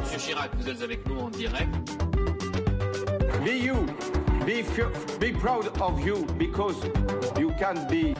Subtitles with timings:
[0.00, 1.68] Monsieur Chirac, vous êtes avec nous en direct.
[3.44, 3.86] Be you.
[4.46, 4.64] Be,
[5.20, 6.76] be proud of you because
[7.38, 8.14] you can be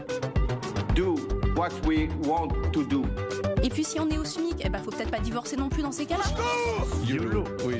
[0.95, 1.17] do
[1.55, 3.05] what we want to do.
[3.63, 5.83] Et puis si on est au SMIC, eh ben faut peut-être pas divorcer non plus
[5.83, 6.25] dans ces cas-là.
[7.07, 7.77] YOLO, oui.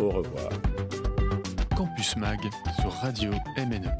[0.00, 0.50] Au revoir.
[1.76, 2.40] Campus Mag
[2.80, 3.90] sur Radio MNE.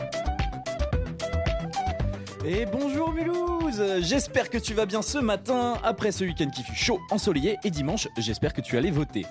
[2.49, 6.77] Et bonjour Mulhouse J'espère que tu vas bien ce matin, après ce week-end qui fut
[6.77, 9.27] chaud, ensoleillé, et dimanche, j'espère que tu allais voter.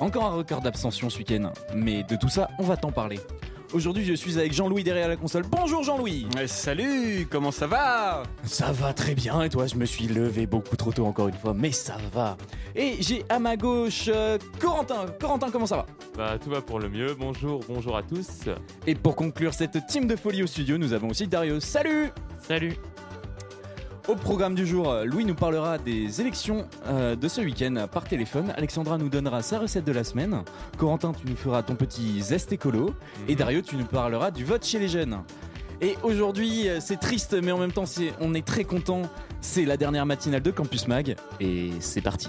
[0.00, 3.20] Encore un record d'abstention ce week-end, mais de tout ça, on va t'en parler.
[3.74, 5.42] Aujourd'hui, je suis avec Jean-Louis derrière la console.
[5.50, 8.22] Bonjour Jean-Louis Salut, comment ça va?
[8.44, 11.34] Ça va très bien, et toi, je me suis levé beaucoup trop tôt encore une
[11.34, 12.36] fois, mais ça va.
[12.76, 15.06] Et j'ai à ma gauche euh, Corentin.
[15.20, 15.86] Corentin, comment ça va?
[16.16, 18.48] Bah tout va pour le mieux, bonjour, bonjour à tous.
[18.86, 21.58] Et pour conclure cette team de folie au studio, nous avons aussi Dario.
[21.58, 22.12] Salut
[22.46, 22.76] Salut
[24.06, 28.52] Au programme du jour, Louis nous parlera des élections euh, de ce week-end par téléphone.
[28.54, 30.42] Alexandra nous donnera sa recette de la semaine.
[30.76, 32.94] Corentin, tu nous feras ton petit zeste écolo.
[33.28, 35.22] Et Dario, tu nous parleras du vote chez les jeunes.
[35.80, 37.84] Et aujourd'hui, euh, c'est triste, mais en même temps,
[38.20, 39.02] on est très content.
[39.40, 41.16] C'est la dernière matinale de Campus Mag.
[41.40, 42.28] Et c'est parti.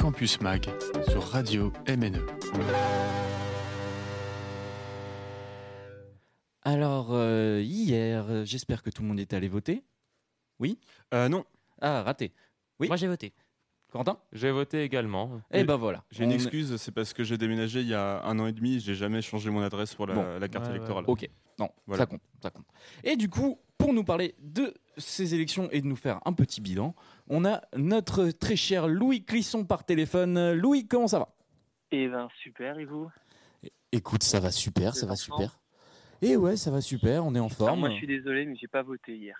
[0.00, 0.66] Campus Mag
[1.08, 2.20] sur Radio MNE.
[6.66, 9.84] Alors, euh, hier, euh, j'espère que tout le monde est allé voter.
[10.58, 10.78] Oui
[11.14, 11.44] Euh, non.
[11.80, 12.32] Ah, raté.
[12.80, 13.32] Oui Moi j'ai voté.
[13.90, 15.40] Corentin J'ai voté également.
[15.52, 16.04] Eh ben voilà.
[16.10, 18.52] J'ai une On excuse, c'est parce que j'ai déménagé il y a un an et
[18.52, 20.38] demi, j'ai jamais changé mon adresse pour la, Bon.
[20.38, 20.76] la carte Ouais, ouais.
[20.76, 21.04] électorale.
[21.06, 22.02] Ok, non, Voilà.
[22.02, 22.66] ça compte, ça compte.
[23.04, 26.60] Et du coup, pour nous parler de ces élections et de nous faire un petit
[26.60, 26.94] bilan,
[27.28, 30.52] on a notre très cher Louis Clisson par téléphone.
[30.52, 31.28] Louis, comment ça va?
[31.92, 33.08] Eh ben super, et vous?
[33.92, 35.58] Écoute, ça va super, ça va super.
[36.22, 37.80] Et ouais, ça va super, on est en forme.
[37.80, 39.36] Moi je suis désolé, mais j'ai pas voté hier.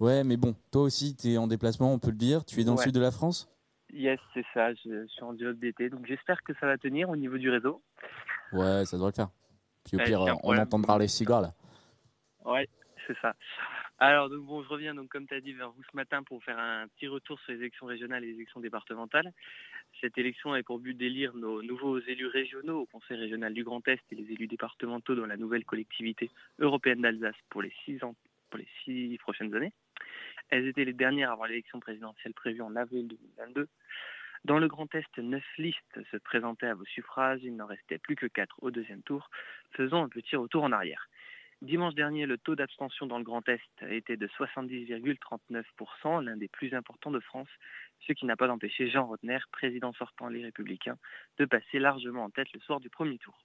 [0.00, 2.44] Ouais, mais bon, toi aussi, t'es en déplacement, on peut le dire.
[2.44, 3.48] Tu es dans le sud de la France?
[3.92, 7.10] Yes, c'est ça, je, je suis en job d'été, donc j'espère que ça va tenir
[7.10, 7.82] au niveau du réseau.
[8.52, 9.30] Ouais, ça devrait le faire.
[9.84, 11.54] Puis au Ouais, pire, on entendra les cigares là.
[12.44, 12.68] Ouais,
[13.06, 13.34] c'est ça.
[13.98, 16.42] Alors donc bon, je reviens donc comme tu as dit vers vous ce matin pour
[16.44, 19.32] faire un petit retour sur les élections régionales et les élections départementales.
[20.00, 23.86] Cette élection a pour but d'élire nos nouveaux élus régionaux au Conseil régional du Grand
[23.88, 26.30] Est et les élus départementaux dans la nouvelle collectivité
[26.60, 28.14] européenne d'Alsace pour les six ans,
[28.48, 29.72] pour les six prochaines années.
[30.48, 33.68] Elles étaient les dernières avant l'élection présidentielle prévue en avril 2022.
[34.44, 37.40] Dans le Grand Est, neuf listes se présentaient à vos suffrages.
[37.42, 39.30] Il n'en restait plus que quatre au deuxième tour.
[39.72, 41.08] Faisons un petit retour en arrière.
[41.62, 46.72] Dimanche dernier, le taux d'abstention dans le Grand Est était de 70,39%, l'un des plus
[46.72, 47.50] importants de France,
[48.06, 50.96] ce qui n'a pas empêché Jean Rotner, président sortant Les Républicains,
[51.36, 53.38] de passer largement en tête le soir du premier tour.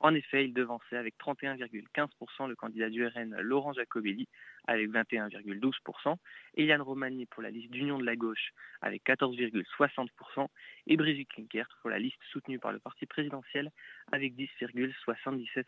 [0.00, 4.28] En effet, il devançait avec 31,15% le candidat du RN Laurent Jacobelli
[4.66, 6.16] avec 21,12%,
[6.54, 10.48] et Yann Romani pour la liste d'Union de la gauche avec 14,60%
[10.86, 13.70] et Brigitte Klinkert pour la liste soutenue par le parti présidentiel
[14.12, 15.64] avec 10,77%.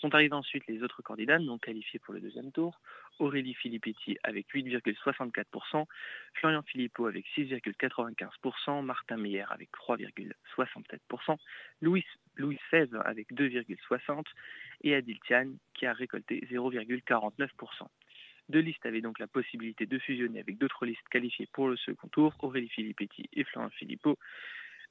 [0.00, 2.80] Sont arrivés ensuite les autres candidats non qualifiés pour le deuxième tour.
[3.18, 5.84] Aurélie Filippetti avec 8,64%,
[6.32, 11.36] Florian Philippot avec 6,95%, Martin Meyer avec 3,67%,
[11.82, 12.06] Louis,
[12.36, 12.58] Louis
[13.04, 14.22] avec 2,60%
[14.84, 17.50] et Adil Tian qui a récolté 0,49%.
[18.48, 22.08] Deux listes avaient donc la possibilité de fusionner avec d'autres listes qualifiées pour le second
[22.08, 24.18] tour, Aurélie Filippetti et Florian Philippot.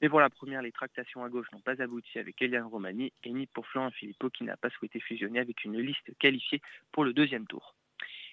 [0.01, 3.31] Mais pour la première, les tractations à gauche n'ont pas abouti avec Eliane Romani et
[3.31, 6.61] ni pour Florent Philippot qui n'a pas souhaité fusionner avec une liste qualifiée
[6.91, 7.75] pour le deuxième tour.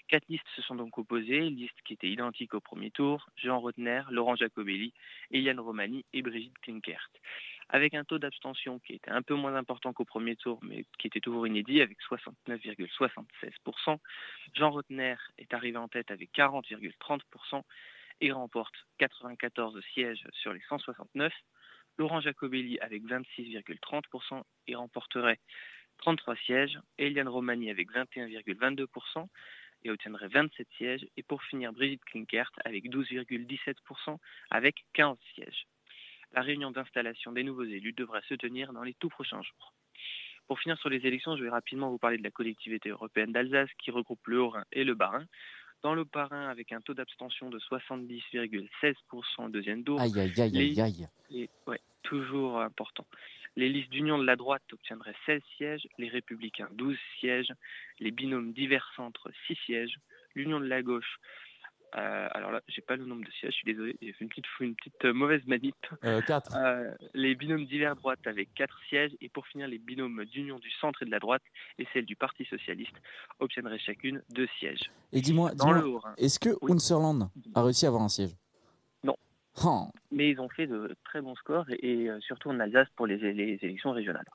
[0.09, 4.03] Quatre listes se sont donc opposées, listes qui étaient identiques au premier tour, Jean Rotner,
[4.11, 4.93] Laurent Jacobelli,
[5.33, 7.11] Eliane Romani et Brigitte Klinkert.
[7.69, 11.09] Avec un taux d'abstention qui était un peu moins important qu'au premier tour, mais qui
[11.09, 13.99] était toujours inédit, avec 69,76%,
[14.55, 17.63] Jean Rotner est arrivé en tête avec 40,30%
[18.21, 21.33] et remporte 94 sièges sur les 169.
[21.99, 25.39] Laurent Jacobelli avec 26,30% et remporterait
[25.99, 26.79] 33 sièges.
[26.99, 29.27] Eliane Romani avec 21,22%
[29.85, 31.07] et obtiendrait 27 sièges.
[31.17, 34.19] Et pour finir, Brigitte Klinkert avec 12,17%
[34.51, 35.67] avec 15 sièges.
[36.33, 39.73] La réunion d'installation des nouveaux élus devrait se tenir dans les tout prochains jours.
[40.47, 43.71] Pour finir sur les élections, je vais rapidement vous parler de la collectivité européenne d'Alsace
[43.79, 45.27] qui regroupe le Haut-Rhin et le Bas-Rhin.
[45.87, 50.51] Dans le Bas-Rhin, avec un taux d'abstention de 70,16% au deuxième tour, Aïe, aïe, aïe,
[50.51, 51.43] les- aïe, aïe.
[51.43, 53.07] et, ouais, toujours important.
[53.55, 57.53] Les listes d'union de la droite obtiendraient 16 sièges, les républicains 12 sièges,
[58.01, 59.97] les binômes divers centres 6 sièges,
[60.35, 61.19] l'union de la gauche,
[61.95, 64.29] euh, alors là, j'ai pas le nombre de sièges, je suis désolé, j'ai fait une
[64.29, 65.75] petite, une petite euh, mauvaise manip.
[66.05, 66.55] Euh, 4.
[66.57, 70.71] Euh, les binômes divers droite avec 4 sièges, et pour finir, les binômes d'union du
[70.73, 71.43] centre et de la droite
[71.79, 72.95] et celle du Parti socialiste
[73.39, 74.91] obtiendraient chacune 2 sièges.
[75.13, 76.15] Et dis-moi, Dans dis-moi, le Haut-Rhin.
[76.19, 76.73] est-ce que Oui.
[76.73, 78.37] Unserland a réussi à avoir un siège?
[79.05, 79.17] Non.
[79.65, 83.07] Oh, mais ils ont fait de très bons scores et, et, surtout en Alsace pour
[83.07, 84.27] les, les élections régionales.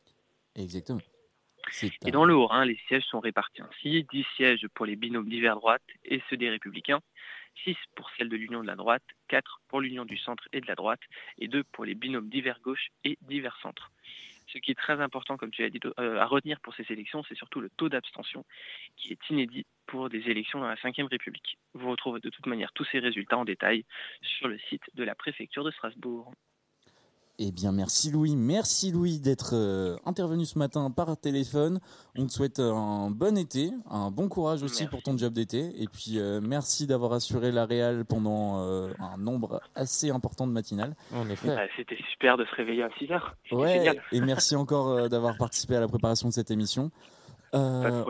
[0.56, 1.02] Exactement.
[2.06, 5.56] Et dans le Haut-Rhin, les sièges sont répartis ainsi 10 sièges pour les binômes divers
[5.56, 7.00] droite et ceux des Républicains,
[7.64, 10.68] 6 pour celle de l'Union de la droite, 4 pour l'Union du centre et de
[10.68, 11.02] la droite,
[11.38, 13.92] et 2 pour les binômes divers gauche et divers centre.
[14.48, 17.24] Ce qui est très important, comme tu as dit, euh, à retenir pour ces élections,
[17.24, 18.46] c'est surtout le taux d'abstention,
[18.98, 21.58] qui est inédit pour des élections dans la Ve République.
[21.74, 23.86] Vous retrouvez de toute manière tous ces résultats en détail
[24.22, 26.34] sur le site de la préfecture de Strasbourg.
[27.44, 28.36] Eh bien, merci Louis.
[28.36, 31.80] Merci Louis d'être euh, intervenu ce matin par téléphone.
[32.16, 34.88] On te souhaite un bon été, un bon courage aussi Merci.
[34.92, 35.72] pour ton job d'été.
[35.82, 40.52] Et puis, euh, merci d'avoir assuré la réal pendant euh, un nombre assez important de
[40.52, 40.96] matinales.
[41.16, 41.48] En effet.
[41.48, 43.36] Bah, C'était super de se réveiller à 6 heures.
[43.44, 44.02] C'était Ouais, génial.
[44.12, 46.92] et merci encore euh, d'avoir participé à la préparation de cette émission.
[47.56, 48.04] Euh,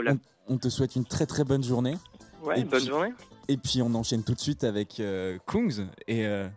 [0.48, 1.95] on, on te souhaite une très très bonne journée.
[2.44, 3.13] Ouais, Et bonne puis- journée.
[3.48, 6.48] Et puis, on enchaîne tout de suite avec euh, Kungs et euh,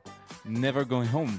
[0.45, 1.31] Never Going Home.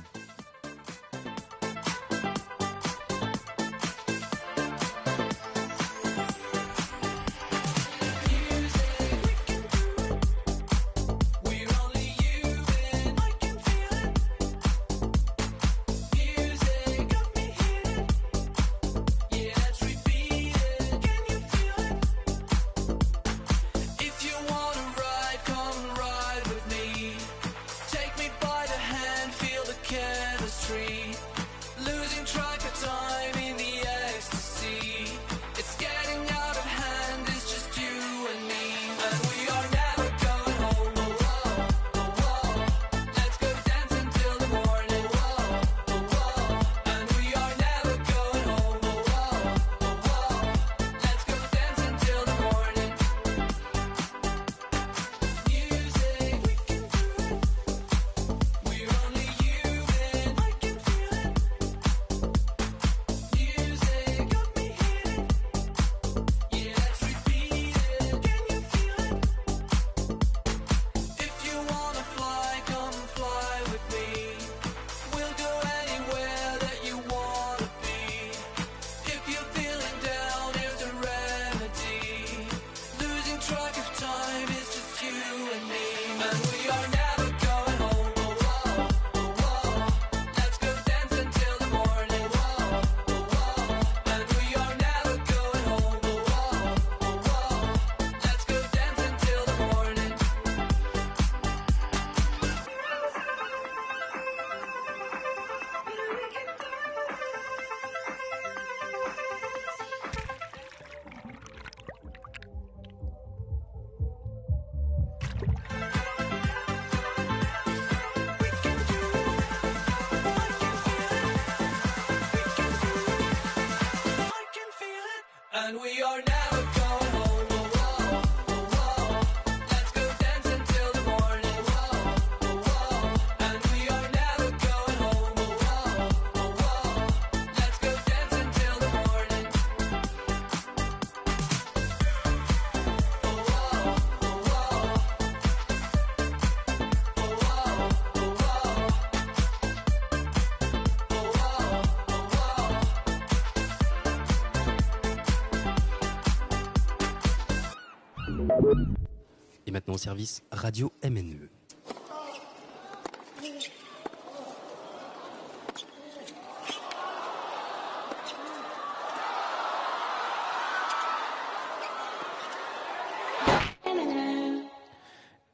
[159.67, 160.91] Et maintenant au service Radio.
[161.03, 161.49] MNE.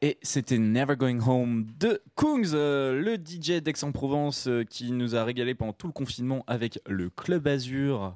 [0.03, 5.24] Et c'était Never Going Home de Kungs, euh, le DJ d'Aix-en-Provence euh, qui nous a
[5.24, 8.15] régalé pendant tout le confinement avec le Club Azur.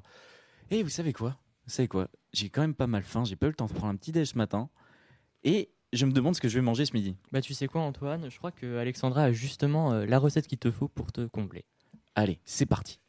[0.72, 1.36] Et vous savez quoi?
[1.66, 3.72] Vous savez quoi J'ai quand même pas mal faim, j'ai pas eu le temps de
[3.72, 4.70] prendre un petit déj ce matin.
[5.42, 7.16] Et je me demande ce que je vais manger ce midi.
[7.32, 10.58] Bah tu sais quoi Antoine, je crois que Alexandra a justement euh, la recette qu'il
[10.58, 11.64] te faut pour te combler.
[12.14, 13.00] Allez, c'est parti.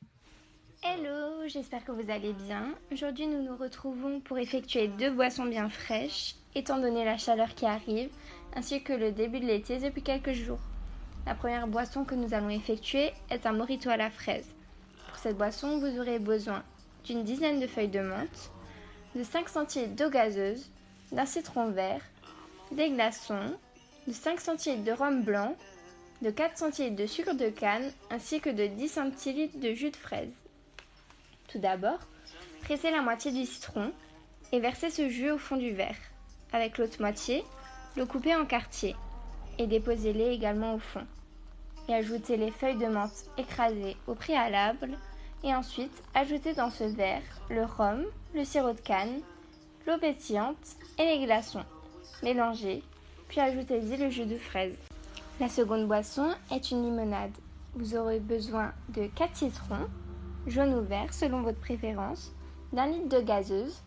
[0.84, 2.74] Hello, j'espère que vous allez bien.
[2.92, 7.66] Aujourd'hui, nous nous retrouvons pour effectuer deux boissons bien fraîches, étant donné la chaleur qui
[7.66, 8.10] arrive,
[8.56, 10.60] ainsi que le début de l'été depuis quelques jours.
[11.28, 14.48] La première boisson que nous allons effectuer est un mojito à la fraise.
[15.08, 16.64] Pour cette boisson, vous aurez besoin
[17.08, 18.52] d'une dizaine de feuilles de menthe,
[19.16, 20.70] de 5 centilitres d'eau gazeuse,
[21.14, 22.02] d'un citron vert,
[22.72, 23.56] des glaçons,
[24.08, 25.56] de 5 centilitres de rhum blanc,
[26.22, 29.96] de 4 centilitres de sucre de canne ainsi que de 10 centilitres de jus de
[29.96, 30.34] fraise.
[31.48, 32.00] Tout d'abord,
[32.62, 33.94] pressez la moitié du citron
[34.52, 35.96] et versez ce jus au fond du verre.
[36.52, 37.46] Avec l'autre moitié,
[37.96, 38.96] le coupez en quartiers
[39.58, 41.08] et déposez-les également au fond.
[41.88, 44.98] et ajoutez les feuilles de menthe écrasées au préalable
[45.48, 48.04] et ensuite ajoutez dans ce verre le rhum,
[48.36, 49.22] le sirop de canne,
[49.88, 51.63] l'eau pétillante et les glaçons.
[52.22, 52.84] Mélangez,
[53.30, 54.77] puis ajoutez-y le jus de fraise.
[55.39, 57.32] La seconde boisson est une limonade.
[57.75, 59.88] Vous aurez besoin de 4 citrons,
[60.48, 62.34] jaune ou vert selon votre préférence,
[62.74, 63.82] d'un litre de gazeuse,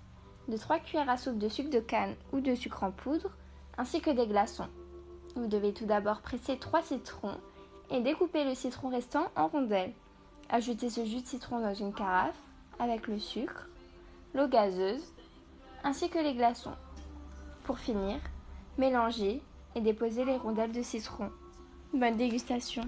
[0.48, 3.36] de 3 cuillères à soupe de sucre de canne ou de sucre en poudre,
[3.76, 4.68] ainsi que des glaçons.
[5.36, 7.36] Vous devez tout d'abord presser 3 citrons
[7.90, 9.92] et découper le citron restant en rondelles.
[10.52, 12.36] Ajoutez ce jus de citron dans une carafe
[12.78, 13.68] avec le sucre,
[14.34, 15.04] l'eau gazeuse
[15.84, 16.74] ainsi que les glaçons.
[17.64, 18.18] Pour finir,
[18.76, 19.40] mélangez
[19.76, 21.30] et déposez les rondelles de citron.
[21.94, 22.82] Bonne dégustation.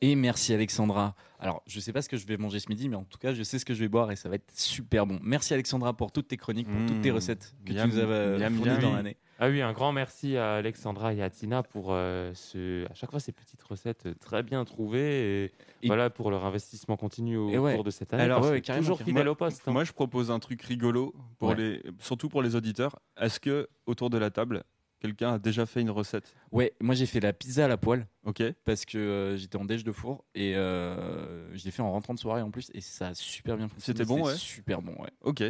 [0.00, 1.14] Et merci Alexandra.
[1.40, 3.34] Alors, je sais pas ce que je vais manger ce midi, mais en tout cas,
[3.34, 5.18] je sais ce que je vais boire et ça va être super bon.
[5.22, 7.14] Merci Alexandra pour toutes tes chroniques, pour toutes tes Mmh.
[7.14, 9.16] recettes que tu nous as euh, fournies dans l'année.
[9.40, 13.10] Ah oui, un grand merci à Alexandra et à Tina pour euh, ce, à chaque
[13.10, 17.50] fois ces petites recettes très bien trouvées et, Et- voilà pour leur investissement continu au
[17.50, 17.74] Et ouais.
[17.74, 18.22] cours de cette année.
[18.22, 19.62] Alors, ouais, carrément, toujours fidèle au poste.
[19.66, 19.72] hein.
[19.72, 21.56] Moi, je propose un truc rigolo, pour Ouais.
[21.56, 22.98] les, surtout pour les auditeurs.
[23.20, 24.62] Est-ce que autour de la table,
[25.00, 26.32] quelqu'un a déjà fait une recette?
[26.52, 28.40] Ouais, moi j'ai fait la pizza à la poêle Ok.
[28.64, 32.14] parce que euh, j'étais en déj de four et euh, je l'ai fait en rentrant
[32.14, 33.98] de soirée en plus et ça a super bien fonctionné.
[33.98, 35.10] C'était bon, ouais Super bon, ouais.
[35.22, 35.42] Ok.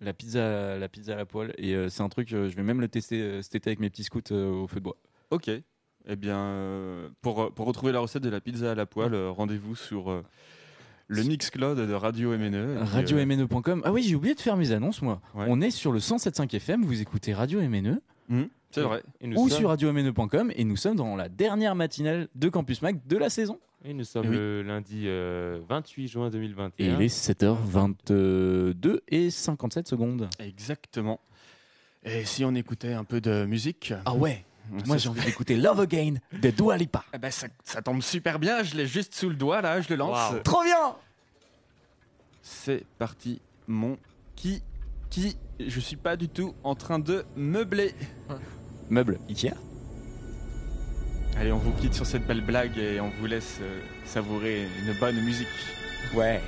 [0.00, 2.62] La pizza, la pizza à la poêle et euh, c'est un truc, euh, je vais
[2.64, 4.96] même le tester euh, cet été avec mes petits scouts euh, au feu de bois.
[5.30, 5.48] Ok.
[6.08, 9.30] Eh bien, euh, pour, pour retrouver la recette de la pizza à la poêle, euh,
[9.30, 10.24] rendez-vous sur euh,
[11.06, 12.78] le Mixcloud de Radio MNE.
[12.82, 13.82] Radio euh, MNE.com.
[13.84, 15.20] Ah oui, j'ai oublié de faire mes annonces, moi.
[15.36, 15.46] Ouais.
[15.48, 19.04] On est sur le 107.5 FM, vous écoutez Radio MNE hum, c'est vrai.
[19.20, 22.48] Et nous ou sommes- sur Radio MNE.com et nous sommes dans la dernière matinale de
[22.48, 23.60] Campus Mag de la saison.
[23.84, 24.36] Et nous sommes oui.
[24.36, 26.94] le lundi euh, 28 juin Et 2021.
[26.96, 30.28] il est 7h22 et 57 secondes.
[30.38, 31.20] Exactement.
[32.04, 33.92] Et si on écoutait un peu de musique?
[34.04, 34.44] Ah ouais
[34.86, 37.04] Moi j'ai envie d'écouter Love Again de Dua Lipa.
[37.12, 39.88] Eh ben, ça, ça tombe super bien, je l'ai juste sous le doigt là, je
[39.88, 40.30] le lance.
[40.32, 40.42] Waouh.
[40.42, 40.94] Trop bien
[42.40, 43.98] C'est parti, mon
[44.36, 44.62] qui
[45.10, 47.94] qui je suis pas du tout en train de meubler.
[48.88, 49.54] Meuble Ikea?
[51.36, 54.92] Allez, on vous quitte sur cette belle blague et on vous laisse euh, savourer une
[54.98, 55.48] bonne musique.
[56.14, 56.40] Ouais.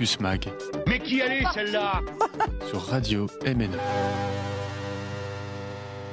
[0.00, 0.50] Campus Mag
[0.86, 2.00] Mais qui elle est celle-là?
[2.70, 3.68] Sur Radio MNE.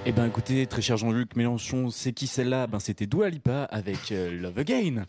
[0.05, 2.67] Eh ben écoutez, très cher Jean-Luc Mélenchon, c'est qui celle-là?
[2.67, 5.05] Ben c'était Dua Lipa avec euh, Love Again.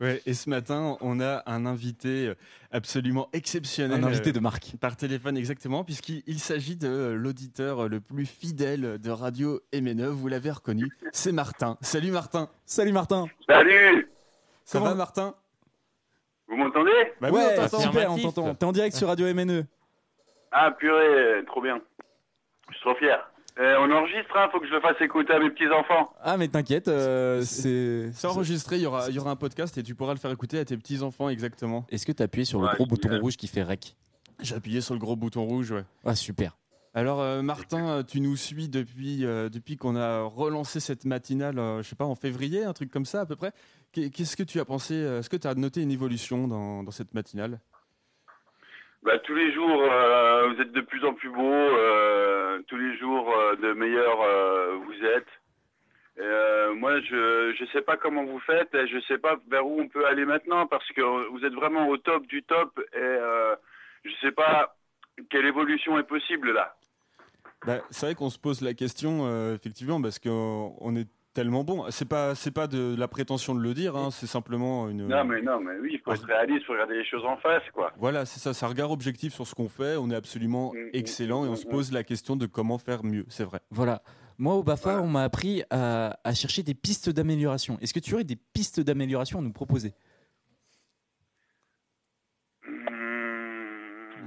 [0.00, 2.34] Ouais, et ce matin, on a un invité euh,
[2.70, 4.02] absolument exceptionnel.
[4.02, 4.72] Un invité euh, de marque.
[4.80, 10.06] Par téléphone, exactement, puisqu'il il s'agit de l'auditeur le plus fidèle de Radio MNE.
[10.06, 11.76] Vous l'avez reconnu, c'est Martin.
[11.82, 12.48] Salut Martin.
[12.64, 13.26] Salut Martin.
[13.46, 14.08] Salut
[14.64, 15.34] Ça Comment- va Martin?
[16.52, 17.80] Vous m'entendez Bah oui, ouais, on t'entend.
[17.80, 18.54] super, on t'entend.
[18.54, 19.64] T'es en direct sur Radio MNE.
[20.50, 21.80] Ah purée, trop bien.
[22.68, 23.26] Je suis trop fier.
[23.58, 26.12] Euh, on enregistre, hein, faut que je le fasse écouter à mes petits-enfants.
[26.22, 28.10] Ah, mais t'inquiète, euh, c'est.
[28.12, 30.30] C'est enregistré, il y, aura, il y aura un podcast et tu pourras le faire
[30.30, 31.86] écouter à tes petits-enfants exactement.
[31.90, 33.22] Est-ce que t'as appuyé sur le gros bouton génial.
[33.22, 33.96] rouge qui fait rec?
[34.42, 35.84] J'ai appuyé sur le gros bouton rouge, ouais.
[36.04, 36.58] Ah, super.
[36.94, 41.58] Alors euh, Martin, euh, tu nous suis depuis, euh, depuis qu'on a relancé cette matinale,
[41.58, 43.52] euh, je sais pas, en février, un truc comme ça à peu près.
[43.92, 46.82] Qu'est- Qu'est-ce que tu as pensé euh, Est-ce que tu as noté une évolution dans,
[46.82, 47.60] dans cette matinale?
[49.02, 51.42] Bah, tous les jours, euh, vous êtes de plus en plus beaux.
[51.42, 55.26] euh, tous les jours, euh, de meilleurs euh, vous êtes.
[56.18, 59.80] Et, moi, je je sais pas comment vous faites et je sais pas vers où
[59.80, 63.16] on peut aller maintenant parce que vous êtes vraiment au top du top et
[64.04, 64.76] je sais pas
[65.30, 66.76] quelle évolution est possible là.
[67.66, 71.86] Bah, c'est vrai qu'on se pose la question effectivement parce qu'on on est tellement bon.
[71.90, 75.06] C'est pas c'est pas de la prétention de le dire, hein, c'est simplement une.
[75.08, 77.36] Non mais non mais oui, il faut être réaliste, il faut regarder les choses en
[77.38, 77.92] face quoi.
[77.98, 79.96] Voilà, c'est ça, c'est un regard objectif sur ce qu'on fait.
[79.96, 83.24] On est absolument Mm, excellent et on se pose la question de comment faire mieux.
[83.28, 83.60] C'est vrai.
[83.70, 84.02] Voilà.
[84.38, 87.78] Moi, au BAFA, on m'a appris à, à chercher des pistes d'amélioration.
[87.80, 89.92] Est-ce que tu aurais des pistes d'amélioration à nous proposer?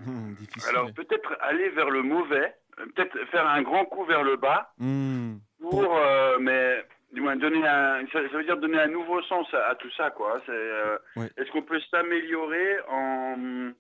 [0.05, 0.33] Hmm.
[0.39, 0.69] Difficile.
[0.69, 5.37] Alors peut-être aller vers le mauvais, peut-être faire un grand coup vers le bas Hmm.
[5.59, 9.47] pour, euh, mais du moins donner un, ça, ça veut dire donner un nouveau sens
[9.53, 10.41] à, à tout ça quoi.
[10.45, 11.31] C'est, euh, Ouais.
[11.37, 13.71] Est-ce qu'on peut s'améliorer en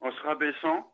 [0.00, 0.92] en se rabaissant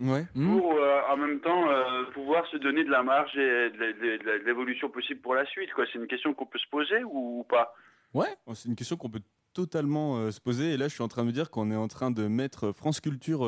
[0.00, 0.24] Ouais.
[0.34, 4.44] Hmm pour euh, en même temps euh, pouvoir se donner de la marge et de,
[4.44, 5.84] l'évolution possible pour la suite quoi?
[5.92, 7.74] C'est une question qu'on peut se poser ou, ou pas?
[8.14, 8.34] Ouais.
[8.46, 9.22] Oh, C'est une question qu'on peut
[9.54, 10.72] totalement se poser.
[10.72, 12.72] Et là, je suis en train de me dire qu'on est en train de mettre
[12.72, 13.46] France Culture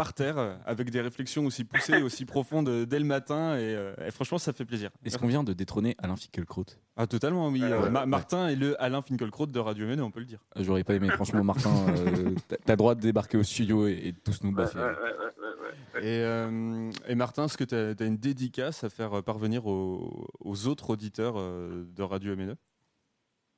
[0.00, 3.56] par terre euh, avec des réflexions aussi poussées, aussi profondes euh, dès le matin.
[3.58, 4.88] Et, euh, et franchement, ça fait plaisir.
[5.04, 6.64] Est-ce qu'on vient de détrôner Alain Finkielkraut?
[6.96, 7.62] Ah, totalement, oui.
[7.62, 8.06] Euh, ouais, Ma- ouais.
[8.06, 10.38] Martin est le Alain Finkielkraut de Radio Mene, on peut le dire.
[10.56, 11.68] J'aurais pas aimé, franchement, Martin.
[11.98, 12.34] euh,
[12.64, 14.78] t'as- droit de débarquer au studio et, tous nous baffer.
[14.78, 16.06] ouais, ouais, ouais, ouais, ouais.
[16.06, 20.66] Et, euh, et Martin, est-ce que tu as, une dédicace à faire parvenir aux, aux
[20.66, 22.54] autres auditeurs de Radio MNE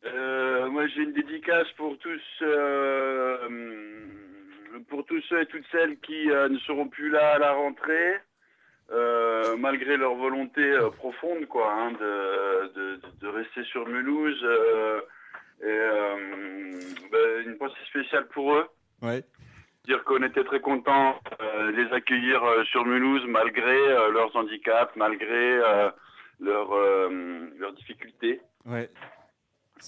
[0.06, 2.20] Euh, moi, j'ai une dédicace pour tous,
[4.88, 8.16] pour tous ceux et toutes celles qui euh, ne seront plus là à la rentrée,
[8.90, 14.46] euh, malgré leur volonté euh, profonde, quoi, hein, de, de, de rester sur Mulhouse.
[15.62, 15.78] et
[17.10, 18.66] ben, une pensée spéciale pour eux.
[19.02, 19.22] Ouais.
[19.84, 23.76] Dire qu'on était très contents de les accueillir sur Mulhouse malgré
[24.12, 25.58] leurs handicaps, malgré
[26.40, 28.40] leurs difficultés.
[28.64, 28.88] Ouais.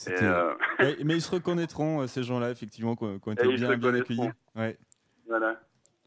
[0.09, 3.95] Euh, Ouais, mais ils se reconnaîtront, euh, ces gens-là, effectivement, qui ont été bien, bien
[3.95, 4.31] accueillis.
[4.57, 4.77] Ouais.
[5.29, 5.57] voilà.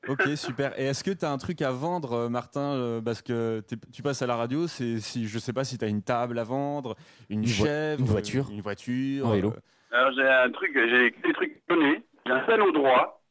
[0.07, 0.77] Ok, super.
[0.79, 4.01] Et est-ce que tu as un truc à vendre, euh, Martin euh, Parce que tu
[4.01, 6.43] passes à la radio, c'est si je sais pas si tu as une table à
[6.43, 6.95] vendre,
[7.29, 8.47] une, Une chèvre, une voiture.
[8.49, 9.49] euh, une voiture, Un vélo.
[9.51, 12.03] euh, Alors j'ai un truc, j'ai des trucs donnés.
[12.25, 13.21] J'ai un piano droit,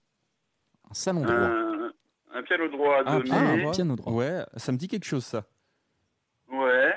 [0.90, 1.34] Un salon droit.
[1.34, 1.92] un,
[2.34, 3.02] un piano droit.
[3.06, 4.12] Ah, un piano droit.
[4.12, 5.44] Ouais, ça me dit quelque chose ça.
[6.50, 6.94] Ouais.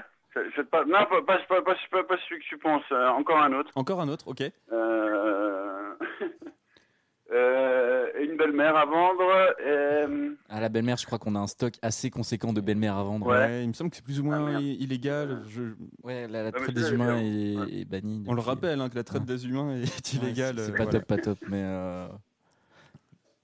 [0.56, 2.84] C'est pas, non, pas, pas, pas, pas, pas- pas celui que tu penses.
[2.92, 3.72] euh, encore un autre.
[3.76, 4.44] Encore un autre, ok.
[4.72, 5.94] Euh...
[7.32, 9.24] euh, une belle-mère à vendre.
[9.62, 13.04] euh, À la belle-mère, je crois qu'on a un stock assez conséquent de belle-mère à
[13.04, 13.28] vendre.
[13.28, 13.64] Ouais.
[13.64, 15.44] il me semble que c'est plus ou moins Ah, illégal.
[15.48, 15.74] Je-
[16.04, 18.24] Ouais, la, traite des est humains est, est bannie.
[18.28, 19.28] On le rappelle hein, que la traite Ouais.
[19.28, 20.56] des humains est Ouais, illégale.
[20.58, 21.00] c'est- C'est pas voilà.
[21.00, 21.62] top, pas top, mais.
[21.64, 22.08] euh,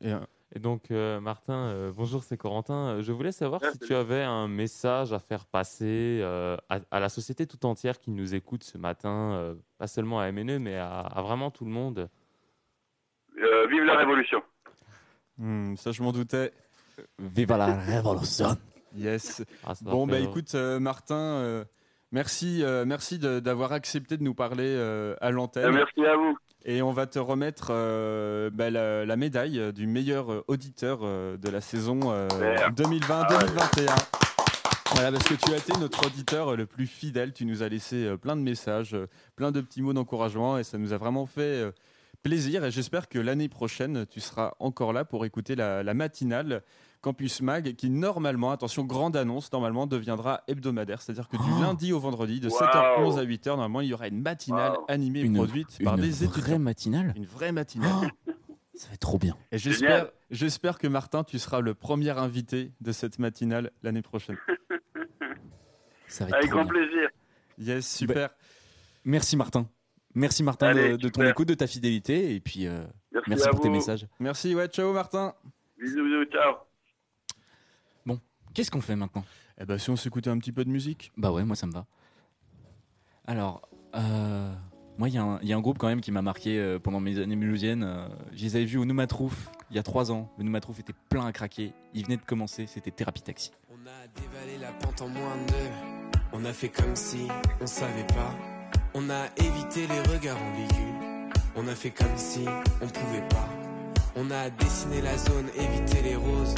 [0.01, 0.19] Et, euh,
[0.53, 2.97] Et donc, euh, Martin, euh, bonjour, c'est Corentin.
[2.97, 6.99] Euh, Je voulais savoir si tu avais un message à faire passer euh, à, à
[6.99, 10.75] la société tout entière qui nous écoute ce matin, euh, pas seulement à MNE, mais
[10.77, 12.09] à, à vraiment tout le monde.
[13.37, 14.41] euh, vive la révolution.
[15.39, 16.51] hmm, ça, je m'en doutais.
[17.19, 18.55] Viva la révolution
[18.95, 19.43] Yes.
[19.65, 21.65] Ah, Bon, bah écoute, euh, Martin, euh,
[22.13, 25.71] merci, euh, merci de- d'avoir accepté de nous parler euh, à l'antenne.
[25.73, 26.37] merci à vous.
[26.67, 31.01] Et on va te remettre euh, bah, la, la médaille euh, du meilleur euh, auditeur
[31.03, 32.73] euh, de la saison euh, Merde.
[32.81, 33.91] 2020-2021.
[34.93, 37.33] Voilà, parce que tu as été notre auditeur euh, le plus fidèle.
[37.33, 40.63] Tu nous as laissé euh, plein de messages, euh, plein de petits mots d'encouragement et
[40.63, 41.71] ça nous a vraiment fait euh,
[42.23, 42.65] plaisir.
[42.65, 46.63] Et j'espère que l'année prochaine, tu seras encore là pour écouter la, la matinale
[47.05, 51.03] Campus Mag qui, normalement, attention, grande annonce, normalement deviendra hebdomadaire.
[51.03, 51.61] C'est-à-dire que du Oh.
[51.61, 52.57] lundi au vendredi, de Wow.
[52.57, 54.85] 7h11 à 8h, normalement, il y aura une matinale Wow.
[54.87, 56.57] animée et Une- produite par Une des vraie étudiants.
[56.59, 57.13] matinale?
[57.15, 57.91] Une vraie matinale.
[58.27, 58.31] Oh,
[58.73, 59.37] Ça va être trop bien.
[59.51, 64.37] Et j'espère, j'espère que Martin, tu seras le premier invité de cette matinale l'année prochaine.
[66.07, 66.73] Ça va être Avec grand bien.
[66.73, 67.09] plaisir.
[67.59, 68.29] Yes, super.
[69.05, 69.69] Merci Martin.
[70.15, 72.83] Merci Martin Allez, de, de ton écoute, de ta fidélité et puis euh,
[73.27, 74.07] Merci pour tes messages.
[74.19, 75.35] Merci, ouais, ciao Martin.
[75.79, 76.55] Bisous, bisous, ciao.
[78.55, 79.23] Qu'est-ce qu'on fait maintenant?
[79.61, 81.11] Eh ben, si on s'écoutait un petit peu de musique.
[81.17, 81.85] Bah ouais, moi ça me va.
[83.27, 83.61] Alors,
[83.95, 84.51] euh,
[84.97, 86.57] moi il y, a un- il y a un groupe quand même qui m'a marqué
[86.59, 87.83] euh, pendant mes années mulhousiennes.
[87.83, 90.31] Euh, je les avais vus au Noumatrouf il y a trois ans.
[90.37, 91.73] Le Noumatrouf était plein à craquer.
[91.93, 93.51] Il venait de commencer, c'était Thérapie Taxi.
[93.69, 96.19] On a dévalé la pente en moins de deux.
[96.33, 97.27] On a fait comme si
[97.61, 98.33] on savait pas.
[98.93, 101.31] On a évité les regards ambigus.
[101.57, 102.45] On a fait comme si
[102.81, 103.49] on pouvait pas.
[104.15, 106.55] On a dessiné la zone, évité les roses.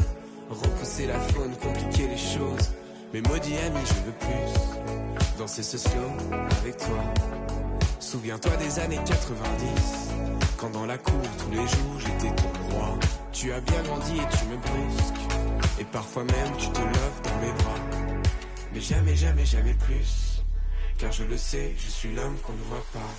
[0.50, 2.72] Repousser la faune, compliquer les choses.
[3.14, 5.38] Mais maudit ami, je veux plus.
[5.38, 6.12] Danser ce slow
[6.62, 7.04] avec toi.
[8.00, 10.08] Souviens-toi des années 90.
[10.58, 12.98] Quand dans la cour, tous les jours, j'étais ton roi.
[13.32, 15.80] Tu as bien grandi et tu me brusques.
[15.80, 17.80] Et parfois même tu te loves dans mes bras.
[18.74, 20.44] Mais jamais, jamais, jamais plus.
[20.98, 23.12] Car je le sais, je suis l'homme qu'on ne voit pas.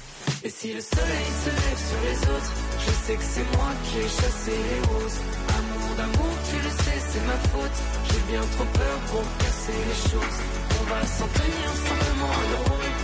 [0.43, 2.53] Et si le soleil se lève sur les autres,
[2.85, 5.21] je sais que c'est moi qui ai chassé les roses.
[5.57, 7.79] Amour d'amour, tu le sais, c'est ma faute.
[8.11, 10.39] J'ai bien trop peur pour casser les choses.
[10.81, 12.95] On va s'en tenir simplement à nos rôles.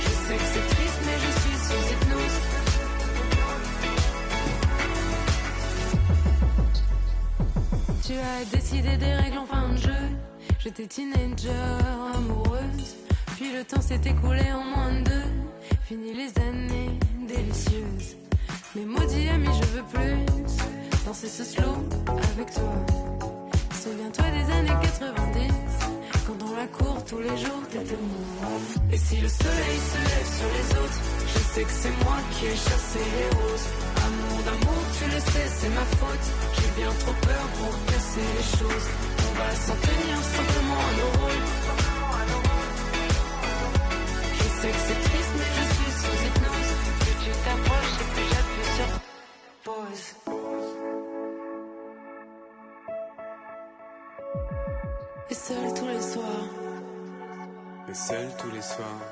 [0.00, 2.38] Je sais que c'est triste, mais je suis sous hypnose.
[8.06, 10.04] Tu as décidé des règles en fin de jeu.
[10.58, 11.50] J'étais teenager,
[12.14, 12.96] amoureuse.
[13.36, 15.30] Puis le temps s'est écoulé en moins de deux.
[15.84, 18.16] Fini les années délicieuses.
[18.74, 20.71] Mais maudit ami, je veux plus
[21.04, 21.74] danser ce slow
[22.32, 22.72] avec toi.
[23.82, 25.52] Souviens-toi des années 90.
[26.26, 28.48] Quand dans la cour, tous les jours, t'étais moi.
[28.92, 32.46] Et si le soleil se lève sur les autres, je sais que c'est moi qui
[32.46, 33.68] ai chassé les roses.
[34.06, 36.26] Amour d'amour, tu le sais, c'est ma faute.
[36.56, 38.86] J'ai bien trop peur pour casser les choses.
[39.26, 41.46] On va s'en tenir simplement à nos rôles.
[44.38, 45.11] Je sais que c'est
[57.92, 59.02] Et seul tous les soirs,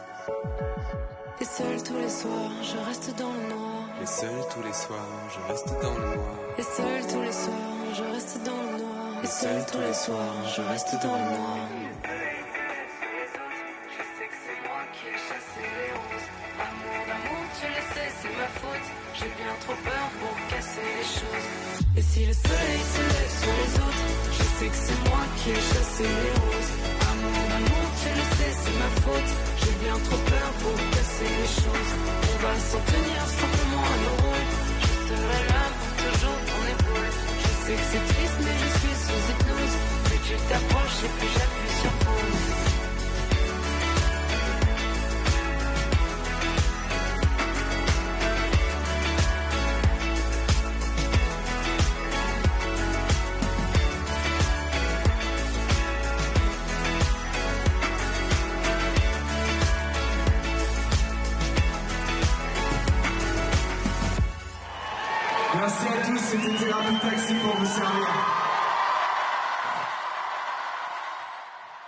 [1.41, 3.85] Et seul tous les soirs, je reste dans le noir.
[4.03, 6.35] et seul tous les soirs, je reste dans le noir.
[6.59, 9.23] Et seul tous les soirs, je reste dans le noir.
[9.23, 11.59] Et seul tous les soirs, je reste dans le noir.
[13.97, 16.29] Je sais que c'est moi qui ai chassé les roses.
[16.65, 18.87] Amour d'amour, tu le sais, c'est ma faute.
[19.19, 21.49] J'ai bien trop peur pour casser les choses.
[21.99, 24.30] Et si le soleil se lève sur les autres,
[24.61, 26.73] sais que c'est moi qui ai chassé les roses.
[27.11, 29.31] Amour d'amour, tu le sais, c'est ma faute.
[29.61, 31.93] J'ai bien trop peur pour casser les choses.
[32.33, 34.51] On va s'en tenir simplement à nos rôles.
[34.85, 37.13] Je serai là pour toujours ton épaule.
[37.43, 39.77] Je sais que c'est triste, mais je suis sous hypnose.
[40.05, 42.80] Plus tu t'approches et plus j'appuie sur pause.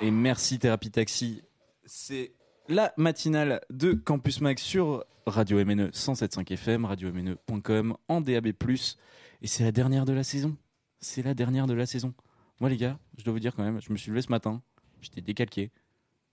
[0.03, 1.43] Et merci Thérapie Taxi.
[1.85, 2.33] C'est
[2.69, 8.49] la matinale de Campus Max sur Radio MNE 107.5 FM, radio-mne.com, en DAB+.
[8.49, 10.57] Et c'est la dernière de la saison.
[11.01, 12.15] C'est la dernière de la saison.
[12.61, 14.63] Moi les gars, je dois vous dire quand même, je me suis levé ce matin,
[15.01, 15.71] j'étais décalqué,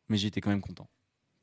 [0.09, 0.87] mais j'étais quand même content.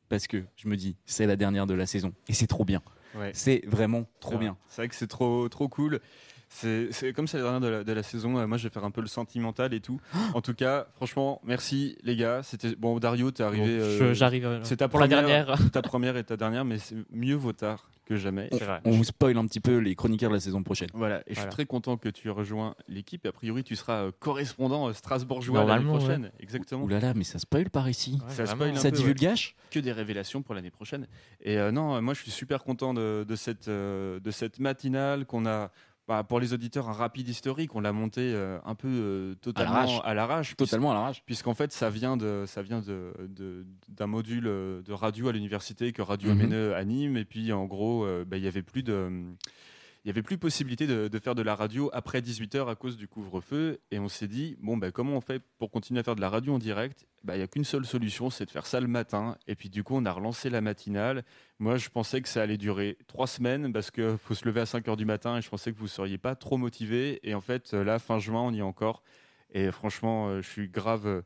[0.09, 2.13] Parce que je me dis, c'est la dernière de la saison.
[2.29, 2.83] Et c'est trop bien.
[3.17, 3.33] Ouais.
[3.35, 4.39] C'est vraiment trop Ouais.
[4.39, 4.57] bien.
[4.69, 6.01] C'est vrai que c'est trop, trop cool.
[6.49, 8.85] C'est comme c'est la dernière de la, de la saison, euh, moi je vais faire
[8.85, 10.01] un peu le sentimental et tout.
[10.35, 12.43] en tout cas, franchement, merci les gars.
[12.43, 13.79] C'était bon, Dario, t'es arrivé.
[13.79, 15.71] Bon, euh, j'arrive, euh, C'est ta pour la première, dernière.
[15.73, 18.49] ta première et ta dernière, mais c'est mieux vaut tard que jamais.
[18.85, 20.89] On, on vous spoil un petit peu les chroniqueurs de la saison prochaine.
[20.95, 23.27] Voilà, et je suis très content que tu aies rejoint l'équipe.
[23.27, 26.23] A priori, tu seras euh, correspondant euh, strasbourgeois l'année prochaine.
[26.23, 26.33] ouais.
[26.39, 26.85] Exactement.
[26.85, 28.19] Ouh là là, mais ça spoil par ici.
[28.29, 29.65] ça spoil un Ça peu, divulgage ouais.
[29.73, 31.09] Que des révélations pour l'année prochaine.
[31.41, 35.27] Et euh, non, moi je suis super content de, de cette, euh, de cette matinale
[35.27, 35.73] qu'on a.
[36.09, 40.01] bah, pour les auditeurs, un rapide historique, on l'a monté euh, un peu euh, totalement
[40.03, 40.57] à l'arrache.
[40.57, 41.23] Totalement à l'arrache.
[41.27, 45.93] Puisqu'en fait, ça vient de, ça vient de, d'un module euh, de radio à l'université
[45.93, 46.47] que Radio Mhm.
[46.47, 47.17] MNE anime.
[47.17, 49.11] Et puis, en gros, euh, bah, il y avait plus de,
[50.07, 53.09] il y avait plus possibilité de, faire de la radio après 18h à cause du
[53.09, 53.81] couvre-feu.
[53.91, 56.31] Et on s'est dit, bon, bah, comment on fait pour continuer à faire de la
[56.31, 57.07] radio en direct?
[57.25, 59.37] Bah, Il n'y a qu'une seule solution, c'est de faire ça le matin.
[59.49, 61.25] Et puis, du coup, on a relancé la matinale.
[61.59, 64.65] Moi, je pensais que ça allait durer trois semaines parce qu'il faut se lever à
[64.65, 67.19] 5h du matin et je pensais que vous ne seriez pas trop motivés.
[67.29, 69.03] Et en fait, là, fin juin, on y est encore.
[69.53, 71.23] Et franchement, euh, je suis grave, euh,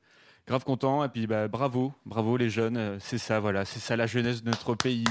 [0.47, 1.05] grave content.
[1.05, 2.79] Et puis, bah, bravo, bravo les jeunes.
[2.79, 5.05] euh, C'est ça, voilà, c'est ça la jeunesse de notre pays.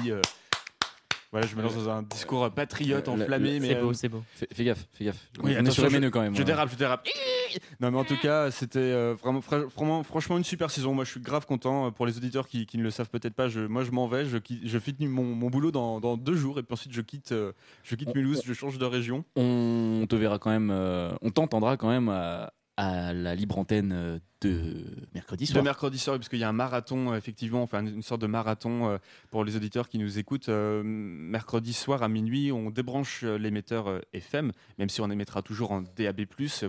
[1.29, 1.31] Euh.
[1.31, 4.47] Voilà, je me lance dans un discours patriote Euh, enflammé, le- mais c'est beau, Fais,
[4.51, 5.29] fais gaffe, fais gaffe.
[5.43, 6.35] Oui, on est sur je- quand même.
[6.35, 6.45] Je hein.
[6.45, 7.07] dérape, je dérape.
[7.79, 10.93] Non, mais en tout cas, c'était euh, vraiment, fra- vraiment, franchement, une super saison.
[10.93, 11.87] Moi, je suis grave content.
[11.87, 14.07] Euh, Pour les auditeurs qui, qui ne le savent peut-être pas, je, moi, je m'en
[14.07, 14.25] vais.
[14.25, 17.01] Je, quitte- je finis mon, mon boulot dans, dans deux jours, et puis ensuite, je
[17.01, 17.51] quitte, euh,
[17.83, 19.23] je quitte Mulhouse, je change de région.
[19.35, 23.91] On te verra quand même, euh, on t'entendra quand même à, à la libre antenne
[23.93, 25.61] euh, de mercredi soir.
[25.61, 28.27] De mercredi soir, parce qu'il y a un marathon, euh, effectivement, enfin une sorte de
[28.27, 28.97] marathon euh,
[29.31, 30.47] pour les auditeurs qui nous écoutent.
[30.49, 36.21] Mercredi soir à minuit, on débranche l'émetteur FM, même si on émettra toujours en DAB+,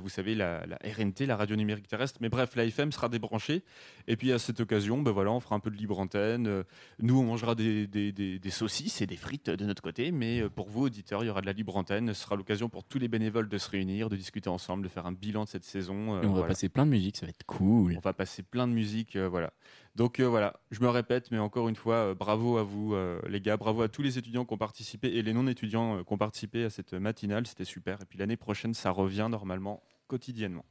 [0.03, 2.19] vous savez, la, la RNT, la radio numérique terrestre.
[2.21, 3.63] Mais bref, la FM sera débranchée.
[4.09, 6.65] Et puis à cette occasion, ben voilà, on fera un peu de libre antenne.
[7.01, 10.11] Nous, on mangera des, des- des- des saucisses et des frites de notre côté.
[10.11, 12.13] Mais pour vous, auditeurs, il y aura de la libre antenne.
[12.15, 15.07] Ce sera l'occasion pour tous les bénévoles de se réunir, de discuter ensemble, de faire
[15.07, 16.00] un bilan de cette saison.
[16.09, 16.49] Euh, Et on va voilà.
[16.49, 17.95] passer plein de musique, ça va être cool.
[17.97, 19.53] On va passer plein de musique, euh, voilà.
[19.97, 22.95] Donc euh, voilà, je me répète, mais encore une fois, bravo à vous
[23.29, 26.19] les gars, bravo à tous les étudiants qui ont participé et les non-étudiants qui ont
[26.19, 28.01] participé à cette matinale, c'était super.
[28.01, 30.65] Et puis l'année prochaine, ça revient normalement quotidiennement.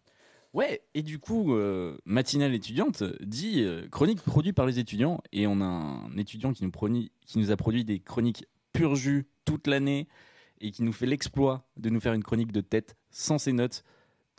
[0.53, 5.45] Ouais, et du coup, euh, matinale étudiante dit euh, chronique produite par les étudiants, et
[5.45, 9.27] on a un étudiant qui nous, proni- qui nous a produit des chroniques pur jus
[9.45, 10.07] toute l'année,
[10.59, 13.83] et qui nous fait l'exploit de nous faire une chronique de tête sans ses notes,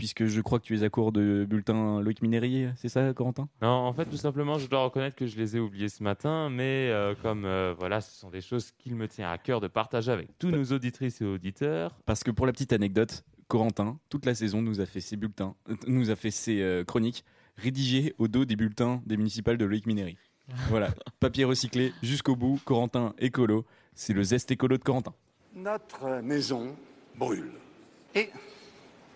[0.01, 3.51] puisque je crois que tu es à court de bulletin Loïc Minérier, c'est ça Corentin?
[3.61, 6.49] Non, en fait, tout simplement, je dois reconnaître que je les ai oubliés ce matin,
[6.49, 9.69] mais euh, comme euh, voilà, ce sont des choses qu'il me tient à cœur de
[9.69, 11.99] partager avec tous nos auditrices et auditeurs.
[12.07, 15.55] Parce que pour la petite anecdote, Corentin, toute la saison, nous a fait ses bulletins,
[15.69, 17.23] euh, nous a fait ses euh, chroniques
[17.59, 20.17] rédigées au dos des bulletins des municipales de Loïc Minéry.
[20.71, 25.13] voilà, papier recyclé jusqu'au bout, Corentin écolo, c'est le zeste écolo de Corentin.
[25.55, 26.75] Notre maison
[27.19, 27.51] brûle.
[28.15, 28.31] Et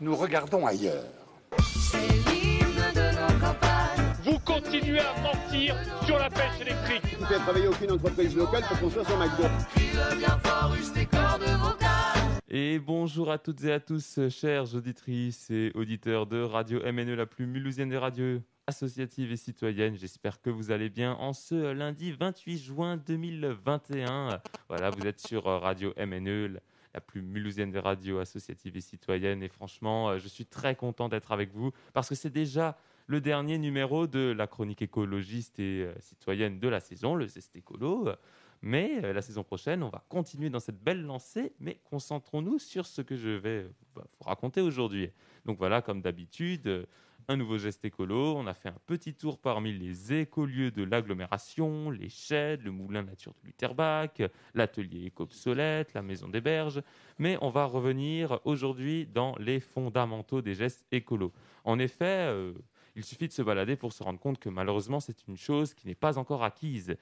[0.05, 1.03] nous regardons ailleurs.
[4.23, 7.19] Vous continuez à mentir sur la pêche électrique.
[7.19, 9.45] ne fait travailler aucune entreprise locale pour construire son McDo.
[12.49, 17.27] Et bonjour à toutes et à tous, chères auditrices et auditeurs de Radio MNE, la
[17.27, 19.97] plus mulhousienne des radios associatives et citoyennes.
[19.97, 24.41] J'espère que vous allez bien en ce lundi 28 juin 2021.
[24.69, 26.61] Voilà, vous êtes sur Radio MNE,
[26.95, 29.43] la- plus mulhousienne des radios associatives et citoyennes.
[29.43, 32.77] Et franchement, euh, je suis très content d'être avec vous parce que c'est déjà
[33.07, 37.55] le dernier numéro de la chronique écologiste et euh, citoyenne de la saison, le Zest
[37.57, 38.09] Écolo.
[38.63, 42.87] Mais euh, la saison prochaine, on va continuer dans cette belle lancée, mais concentrons-nous sur
[42.87, 45.11] ce que je vais bah, vous raconter aujourd'hui.
[45.45, 46.87] Donc voilà, comme d'habitude,
[47.29, 48.37] un nouveau geste écolo.
[48.37, 53.03] On a fait un petit tour parmi les écolieux de l'agglomération, les sheds, le moulin
[53.03, 54.21] nature de Lutherbach,
[54.55, 56.83] l'atelier éco-obsolète, la maison des berges.
[57.19, 61.33] Mais on va revenir aujourd'hui dans les fondamentaux des gestes écolos.
[61.65, 62.53] En effet, euh,
[62.97, 65.87] il suffit de se balader pour se rendre compte que malheureusement, c'est une chose qui
[65.87, 66.97] n'est pas encore acquise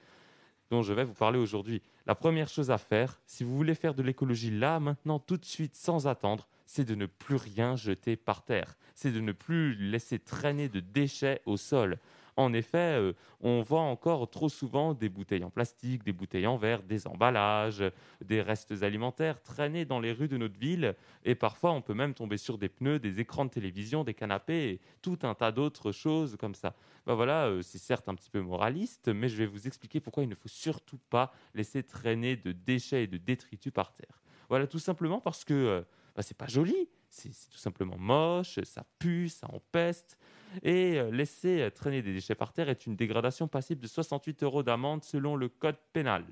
[0.71, 1.81] dont je vais vous parler aujourd'hui.
[2.07, 5.45] La première chose à faire, si vous voulez faire de l'écologie là, maintenant, tout de
[5.45, 8.75] suite, sans attendre, c'est de ne plus rien jeter par terre.
[8.95, 11.99] C'est de ne plus laisser traîner de déchets au sol.
[12.35, 16.57] En effet, euh, on voit encore trop souvent des bouteilles en plastique, des bouteilles en
[16.57, 17.83] verre, des emballages,
[18.25, 20.95] des restes alimentaires traîner dans les rues de notre ville.
[21.25, 24.69] Et parfois, on peut même tomber sur des pneus, des écrans de télévision, des canapés
[24.69, 26.73] et tout un tas d'autres choses comme ça.
[27.05, 30.23] Ben voilà, euh, c'est certes un petit peu moraliste, mais je vais vous expliquer pourquoi
[30.23, 34.23] il ne faut surtout pas laisser traîner de déchets et de détritus par terre.
[34.49, 35.81] Voilà, tout simplement parce que euh,
[36.21, 40.17] c'est pas joli, c'est tout simplement moche, ça pue, ça empeste.
[40.61, 44.43] Et euh, laisser euh, traîner des déchets par terre est une dégradation passible de 68
[44.43, 46.25] euros d'amende selon le code pénal.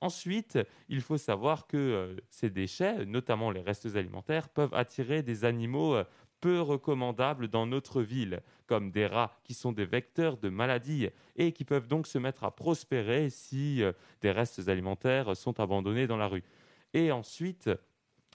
[0.00, 0.58] Ensuite,
[0.88, 5.96] il faut savoir que euh, ces déchets, notamment les restes alimentaires, peuvent attirer des animaux
[6.40, 11.52] peu recommandables dans notre ville, comme des rats qui sont des vecteurs de maladies et
[11.52, 13.82] qui peuvent donc se mettre à prospérer si
[14.20, 16.44] des restes alimentaires sont abandonnés dans la rue.
[16.92, 17.70] Et ensuite,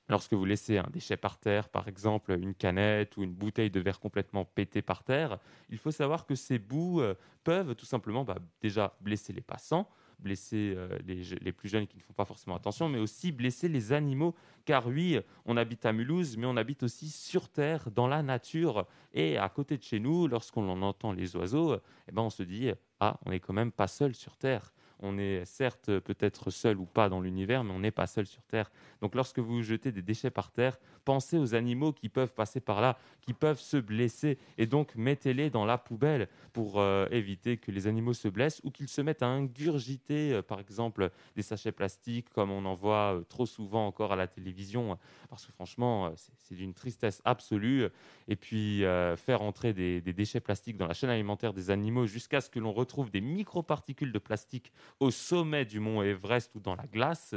[0.09, 3.79] Lorsque vous laissez un déchet par terre, par exemple une canette ou une bouteille de
[3.79, 8.25] verre complètement pétée par terre, il faut savoir que ces bouts euh, peuvent tout simplement
[8.25, 9.87] bah, déjà blesser les passants,
[10.19, 13.93] blesser euh, les, plus jeunes qui ne font pas forcément attention, mais aussi blesser les
[13.93, 14.35] animaux.
[14.65, 18.87] Car oui, on habite à Mulhouse, mais on habite aussi sur Terre, dans la nature.
[19.13, 21.75] Et à côté de chez nous, lorsqu'on en entend les oiseaux,
[22.07, 24.73] eh ben, on se dit, ah, on n'est quand même pas seul sur Terre.
[25.01, 28.43] On est certes peut-être seul ou pas dans l'univers, mais on n'est pas seul sur
[28.43, 28.71] Terre.
[29.01, 32.81] Donc lorsque vous jetez des déchets par terre, pensez aux animaux qui peuvent passer par
[32.81, 37.71] là, qui peuvent se blesser, et donc mettez-les dans la poubelle pour euh, éviter que
[37.71, 41.71] les animaux se blessent ou qu'ils se mettent à ingurgiter, euh, par exemple, des sachets
[41.71, 44.97] plastiques, comme on en voit euh, trop souvent encore à la télévision,
[45.29, 47.85] parce que franchement, c'est- d'une tristesse absolue.
[48.27, 48.83] Et puis
[49.15, 52.59] faire entrer des, des déchets plastiques dans la chaîne alimentaire des animaux jusqu'à ce que
[52.59, 57.35] l'on retrouve des microparticules de plastique au sommet du mont Everest ou dans la glace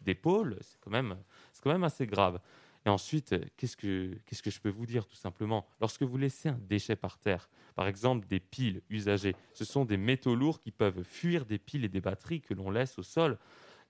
[0.00, 1.16] des pôles, c'est quand même,
[1.62, 2.40] quand même assez grave.
[2.84, 5.66] Et ensuite, qu'est-ce que, qu'est-ce que je peux vous dire tout simplement?
[5.80, 9.96] Lorsque vous laissez un déchet par terre, par exemple des piles usagées, ce sont des
[9.96, 13.38] métaux lourds qui peuvent fuir des piles et des batteries que l'on laisse au sol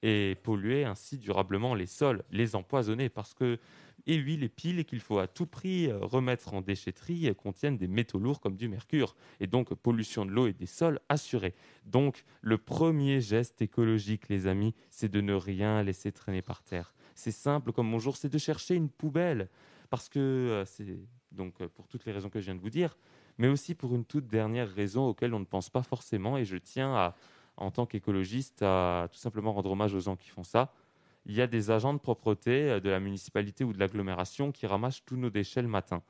[0.02, 3.58] et polluer ainsi durablement les sols, les empoisonner parce que
[4.06, 7.88] et oui, les piles qu'il faut à tout prix euh, remettre en déchetterie contiennent des
[7.88, 11.54] métaux lourds comme du mercure et donc pollution de l'eau et des sols assurée.
[11.84, 16.94] Donc le premier geste écologique, les amis, c'est de ne rien laisser traîner par terre.
[17.16, 19.48] C'est simple comme bonjour, c'est de chercher une poubelle
[19.90, 20.86] parce que euh, c'est
[21.32, 22.96] donc euh, pour toutes les raisons que je viens de vous dire,
[23.38, 26.56] mais aussi pour une toute dernière raison auquel on ne pense pas forcément et je
[26.56, 27.12] tiens
[27.56, 30.72] en tant qu'écologiste à tout simplement rendre hommage aux gens qui font ça
[31.26, 34.66] il y a des agents de propreté euh, de la municipalité ou de l'agglomération qui
[34.66, 36.02] ramassent tous nos déchets le matin.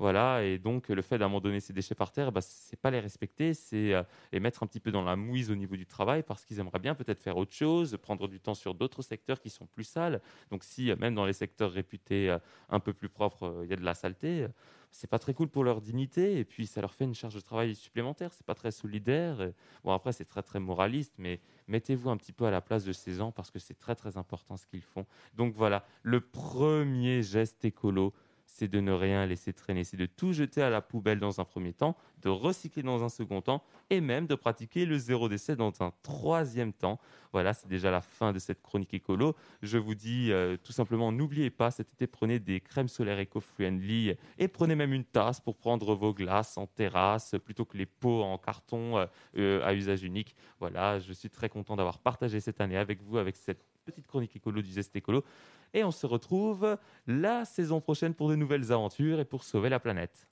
[0.00, 3.52] Voilà, et donc le fait d'abandonner ces déchets par terre, bah, c'est pas les respecter,
[3.52, 6.46] c'est euh, les mettre un petit peu dans la mouise au niveau du travail parce
[6.46, 9.66] qu'ils aimeraient bien peut-être faire autre chose, prendre du temps sur d'autres secteurs qui sont
[9.66, 10.22] plus sales.
[10.50, 12.38] Donc si euh, même dans les secteurs réputés euh,
[12.70, 14.46] un peu plus propres, il y a de la saleté,
[14.90, 17.40] c'est pas très cool pour leur dignité et puis ça leur fait une charge de
[17.40, 19.50] travail supplémentaire, c'est pas très solidaire.
[19.84, 22.94] Bon après c'est très très moraliste, mais mettez-vous un petit peu à la place de
[22.94, 25.04] ces gens parce que c'est très très important ce qu'ils font.
[25.34, 28.14] Donc voilà, le premier geste écolo,
[28.52, 31.44] c'est de ne rien laisser traîner, c'est de tout jeter à la poubelle dans un
[31.44, 35.56] premier temps, de recycler dans un second temps, et même de pratiquer le zéro déchet
[35.56, 36.98] dans un troisième temps.
[37.32, 39.36] Voilà, c'est déjà la fin de cette chronique écolo.
[39.62, 44.14] Je vous dis euh, tout simplement, n'oubliez pas, cet été, prenez des crèmes solaires éco-friendly
[44.38, 48.22] et prenez même une tasse pour prendre vos glaces en terrasse plutôt que les pots
[48.22, 50.34] en carton euh, euh, à usage unique.
[50.58, 54.34] Voilà, je suis très content d'avoir partagé cette année avec vous, avec cette petite chronique
[54.36, 55.24] écolo du Zest Écolo.
[55.72, 59.78] Et on se retrouve la saison prochaine pour de nouvelles aventures et pour sauver la
[59.78, 60.26] planète.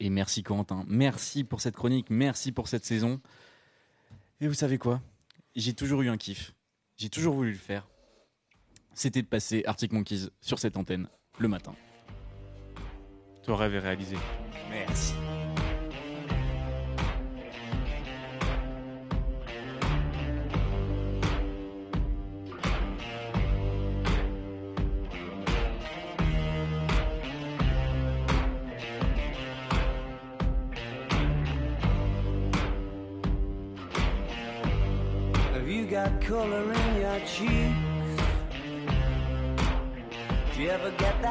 [0.00, 3.20] Et merci Corentin, merci pour cette chronique, merci pour cette saison.
[4.40, 5.00] Et vous savez quoi?
[5.54, 6.54] J'ai toujours eu un kiff,
[6.96, 7.88] j'ai toujours voulu le faire.
[8.92, 11.74] C'était de passer Arctic Monkeys sur cette antenne le matin.
[13.44, 14.16] Ton rêve est réalisé.
[14.70, 15.14] Merci.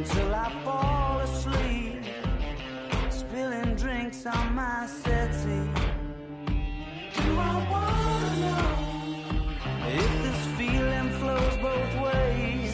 [0.00, 2.02] Until I fall asleep.
[3.10, 5.68] Spilling drinks on my settee.
[7.16, 8.70] Do I wanna know
[10.02, 12.72] If this feeling flows both ways?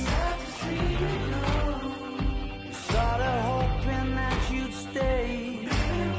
[2.87, 5.59] Sorta hoping that you'd stay.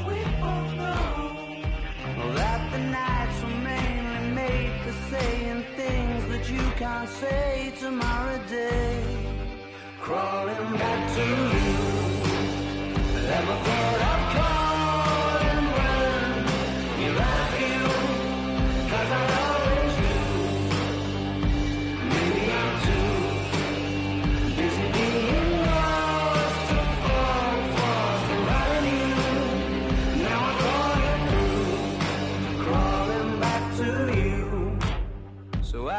[0.08, 7.08] We both know that the nights were mainly made for saying things that you can't
[7.08, 9.28] say tomorrow day.
[10.00, 10.77] Crawling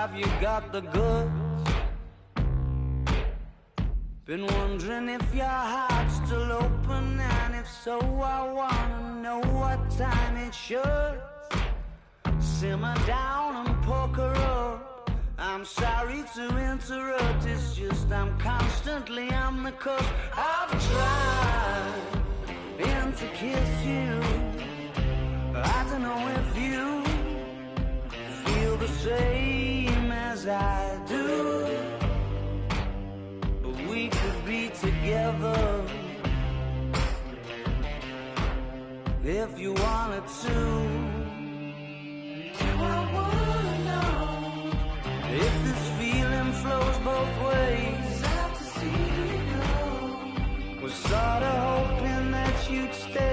[0.10, 1.30] have you got the goods?
[4.26, 6.79] Been wondering if your heart's still open,
[7.90, 11.20] so I wanna know what time it should
[12.40, 15.10] simmer down and poker up.
[15.40, 20.08] I'm sorry to interrupt, it's just I'm constantly on the coast.
[20.38, 22.22] I've tried
[22.92, 24.22] and to kiss you.
[25.56, 26.86] I don't know if you
[28.46, 31.66] feel the same as I do,
[33.64, 35.79] but we could be together.
[39.74, 40.56] Wanted to.
[42.58, 44.72] Do I wanna know
[45.46, 48.24] if this feeling flows both ways?
[48.24, 50.82] Out to see you know.
[50.82, 53.29] Was sorta hoping that you'd stay.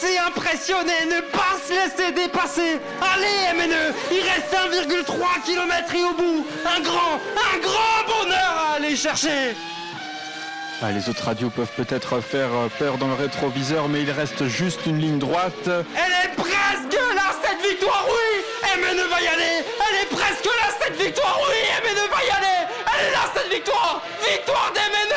[0.00, 2.78] Laisser impressionner, ne pas se laisser dépasser.
[3.00, 8.76] Allez, MNE, il reste 1,3 km et au bout, un grand, un grand bonheur à
[8.76, 9.56] aller chercher.
[10.80, 14.46] Ah, les autres radios peuvent peut-être faire euh, peur dans le rétroviseur, mais il reste
[14.46, 15.66] juste une ligne droite.
[15.66, 20.68] Elle est presque là, cette victoire, oui MNE va y aller Elle est presque là,
[20.80, 25.07] cette victoire, oui MNE va y aller Elle est là, cette victoire Victoire d'MNE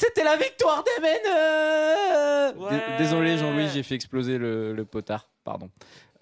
[0.00, 1.02] c'était la victoire des
[2.58, 2.98] Ouais.
[2.98, 5.70] Désolé Jean-Louis, j'ai fait exploser le, le potard, pardon.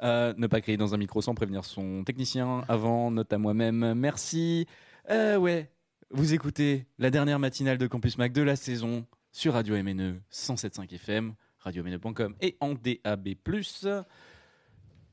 [0.02, 3.94] Euh, ne pas crier dans un micro sans prévenir son technicien avant, note à moi-même.
[3.94, 4.66] Merci.
[5.10, 5.70] Euh, ouais,
[6.10, 10.94] vous écoutez la dernière matinale de Campus Mac de la saison sur Radio MNE 107.5
[10.94, 13.28] FM, radiomne.com et en DAB+.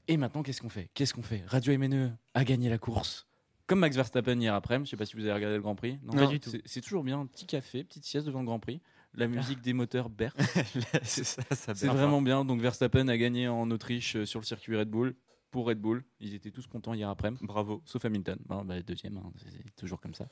[0.08, 0.90] Et maintenant, qu'est-ce qu'on fait?
[0.94, 1.44] Qu'est-ce qu'on fait?
[1.48, 3.28] Radio MNE a gagné la course.
[3.68, 5.98] Comme Max Verstappen hier après, je sais pas si vous avez regardé le Grand Prix.
[6.12, 6.52] Pas du tout.
[6.66, 8.80] C'est- toujours bien, un petit café, petite sieste devant le Grand Prix.
[9.16, 10.36] La musique des moteurs berce.
[11.04, 11.98] C'est ça, ça C'est berce.
[11.98, 12.44] vraiment bien.
[12.46, 15.16] Donc Verstappen a gagné en Autriche euh, sur le circuit Red Bull
[15.52, 16.04] pour Red Bull.
[16.20, 17.32] Ils étaient tous contents hier après.
[17.42, 17.82] Bravo.
[17.86, 18.38] Sauf Hamilton.
[18.46, 20.28] Bon, bah, deuxième, hein, c'est c'est toujours comme ça.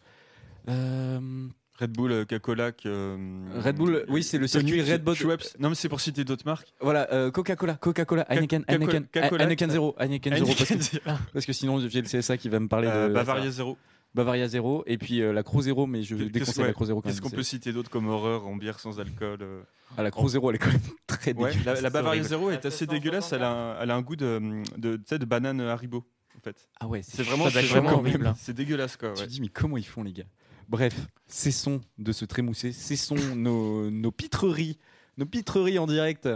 [0.70, 1.48] Euh,
[1.80, 2.72] Red Bull, euh, Coca-Cola.
[2.72, 3.18] que,
[3.60, 5.16] Red Bull, oui, c'est le circuit Red Bull.
[5.16, 5.44] Schweppes.
[5.60, 6.72] Non, mais c'est pour citer d'autres marques.
[6.80, 9.08] Voilà, euh, Coca-Cola, Coca-Cola, Heineken, Heineken.
[9.16, 11.04] Heineken 0, Heineken 0, parce que, zéro.
[11.34, 13.78] parce que sinon j'ai le CSA qui va me parler Euh, de Bavaria 0.
[14.14, 17.02] Bavaria 0 et puis euh, la Croix 0, mais je déconseille ouais, la Croix 0
[17.02, 17.32] quand Qu'est-ce même.
[17.32, 19.62] qu'on peut citer d'autre comme horreur en bière sans alcool euh,
[19.98, 21.82] Ah, la Croix 0, elle est quand même très Ouais, dégueulasse.
[21.82, 22.28] la, Bavaria horrible.
[22.30, 23.34] 0 est assez dégueulasse.
[23.34, 26.06] Elle a, un, elle a un goût de, de, tu de banane Haribo.
[26.38, 26.56] En fait.
[26.80, 28.32] Ah ouais, c'est vraiment, c'est vraiment horrible.
[28.38, 29.14] C'est dégueulasse quoi.
[29.14, 29.26] Tu ouais.
[29.26, 30.26] te dis, mais comment ils font, les gars?
[30.70, 34.78] Bref, cessons de se trémousser, cessons nos, nos pitreries,
[35.18, 36.30] nos pitreries en direct.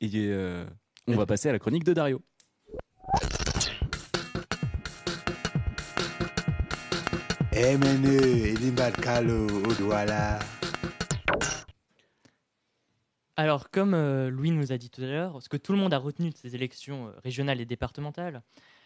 [0.00, 0.64] Et euh,
[1.06, 2.20] on va passer à la chronique de Dario.
[9.78, 10.38] Douala.
[13.36, 15.94] Alors, comme euh, Louis nous a dit tout à l'heure, ce que tout le monde
[15.94, 18.42] a retenu de ces élections euh, régionales et départementales,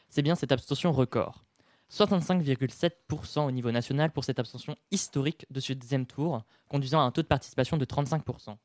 [0.08, 1.45] c'est bien cette abstention record.
[1.92, 7.10] 65,7% au niveau national pour cette abstention historique de ce deuxième tour, conduisant à un
[7.10, 8.56] taux de participation de 35%.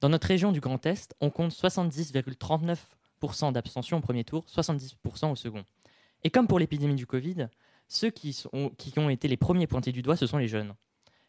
[0.00, 5.36] Dans notre région du Grand Est, on compte 70,39% d'abstention au premier tour, 70% au
[5.36, 5.64] second.
[6.24, 7.48] Et comme pour l'épidémie du Covid,
[7.88, 10.74] ceux qui, ont été les premiers pointés du doigt, ce sont les jeunes.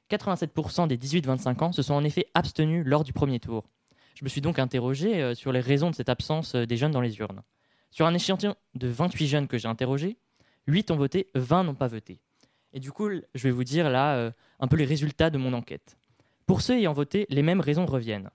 [0.10, 3.64] 87% des 18-25 ans se sont en effet abstenus lors du premier tour.
[4.16, 6.92] Je me suis donc interrogé euh, sur les raisons de cette absence euh, des jeunes
[6.92, 7.42] dans les urnes.
[7.92, 10.18] Sur un échantillon de 28 jeunes que j'ai interrogés,
[10.68, 12.20] 8 ont voté, 20 n'ont pas voté.
[12.74, 15.54] Et du coup, je vais vous dire là euh, un peu les résultats de mon
[15.54, 15.98] enquête.
[16.46, 18.30] Pour ceux ayant voté, les mêmes raisons reviennent.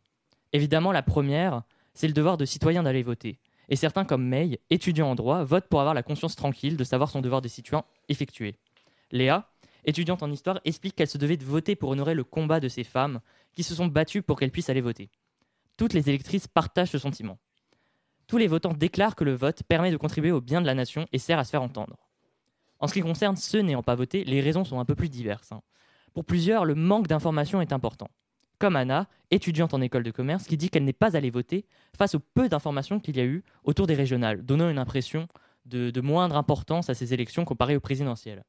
[0.53, 1.63] Évidemment, la première,
[1.95, 3.39] c'est le devoir de citoyen d'aller voter.
[3.69, 7.11] Et certains, comme May, étudiant en droit, votent pour avoir la conscience tranquille de savoir
[7.11, 8.57] son devoir de citoyen effectué.
[9.11, 9.51] Léa,
[9.85, 12.85] étudiante en histoire, explique qu'elle se devait de voter pour honorer le combat de ces
[12.85, 13.21] femmes
[13.53, 15.11] qui se sont battues pour qu'elles puissent aller voter.
[15.77, 17.39] Toutes les électrices partagent ce sentiment.
[18.27, 21.07] Tous les votants déclarent que le vote permet de contribuer au bien de la nation
[21.13, 21.97] et sert à se faire entendre.
[22.81, 25.53] En ce qui concerne ceux n'ayant pas voté, les raisons sont un peu plus diverses.
[25.53, 25.63] hein.
[26.13, 28.09] Pour plusieurs, le manque d'information est important.
[28.59, 31.67] Comme Anna, étudiante en école de commerce, qui dit qu'elle n'est pas allée voter
[31.99, 35.27] face au peu d'informations qu'il y a eu autour des régionales, donnant une impression
[35.67, 38.45] de, moindre importance à ces élections comparées aux présidentielles.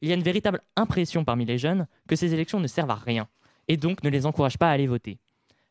[0.00, 2.94] Il y a une véritable impression parmi les jeunes que ces élections ne servent à
[2.94, 3.28] rien
[3.68, 5.18] et donc ne les encouragent pas à aller voter.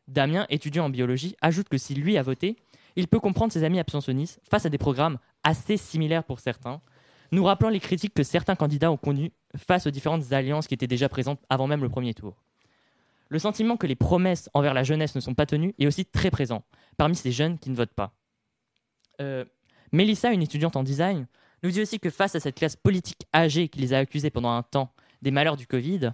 [0.08, 2.56] Damien, étudiant en biologie, ajoute que si lui a voté,
[2.96, 6.80] il peut comprendre ses amis abstentionnistes face à des programmes assez similaires pour certains,
[7.34, 10.86] nous rappelant les critiques que certains candidats ont connues face aux différentes alliances qui étaient
[10.86, 12.36] déjà présentes avant même le premier tour.
[13.28, 16.30] Le sentiment que les promesses envers la jeunesse ne sont pas tenues est aussi très
[16.30, 16.62] présent
[16.96, 18.12] parmi ces jeunes qui ne votent pas.
[19.20, 19.44] Euh,
[19.92, 21.26] Mélissa, une étudiante en design,
[21.62, 24.52] nous dit aussi que face à cette classe politique âgée qui les a accusés pendant
[24.52, 26.12] un temps des malheurs du Covid,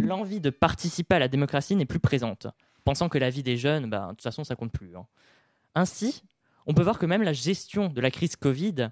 [0.00, 2.46] l'envie de participer à la démocratie n'est plus présente,
[2.84, 4.96] pensant que la vie des jeunes, bah, de toute façon, ça compte plus.
[4.96, 5.06] hein.
[5.74, 6.22] Ainsi,
[6.66, 8.90] on peut voir que même la gestion de la crise Covid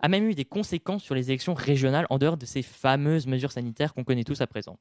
[0.00, 3.52] a même eu des conséquences sur les élections régionales en dehors de ces fameuses mesures
[3.52, 4.78] sanitaires qu'on connaît tous à présent.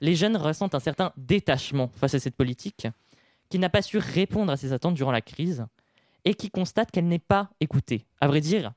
[0.00, 2.86] Les jeunes ressentent un certain détachement face à cette politique
[3.48, 5.66] qui n'a pas su répondre à ces attentes durant la crise
[6.24, 8.06] et qui constate qu'elle n'est pas écoutée.
[8.20, 8.72] À vrai dire,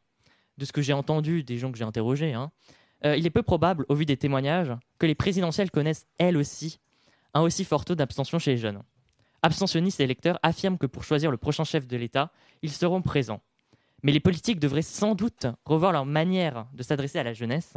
[0.57, 2.51] de ce que j'ai entendu des gens que j'ai interrogés, hein,
[3.05, 6.79] euh, il est peu probable, au vu des témoignages, que les présidentielles connaissent elles aussi
[7.33, 8.81] un aussi fort taux d'abstention chez les jeunes.
[9.41, 12.31] Abstentionnistes et électeurs affirment que pour choisir le prochain chef de l'État,
[12.61, 13.41] ils seront présents.
[14.03, 17.73] Mais les politiques devraient sans doute revoir leur manière de s'adresser à la jeunesse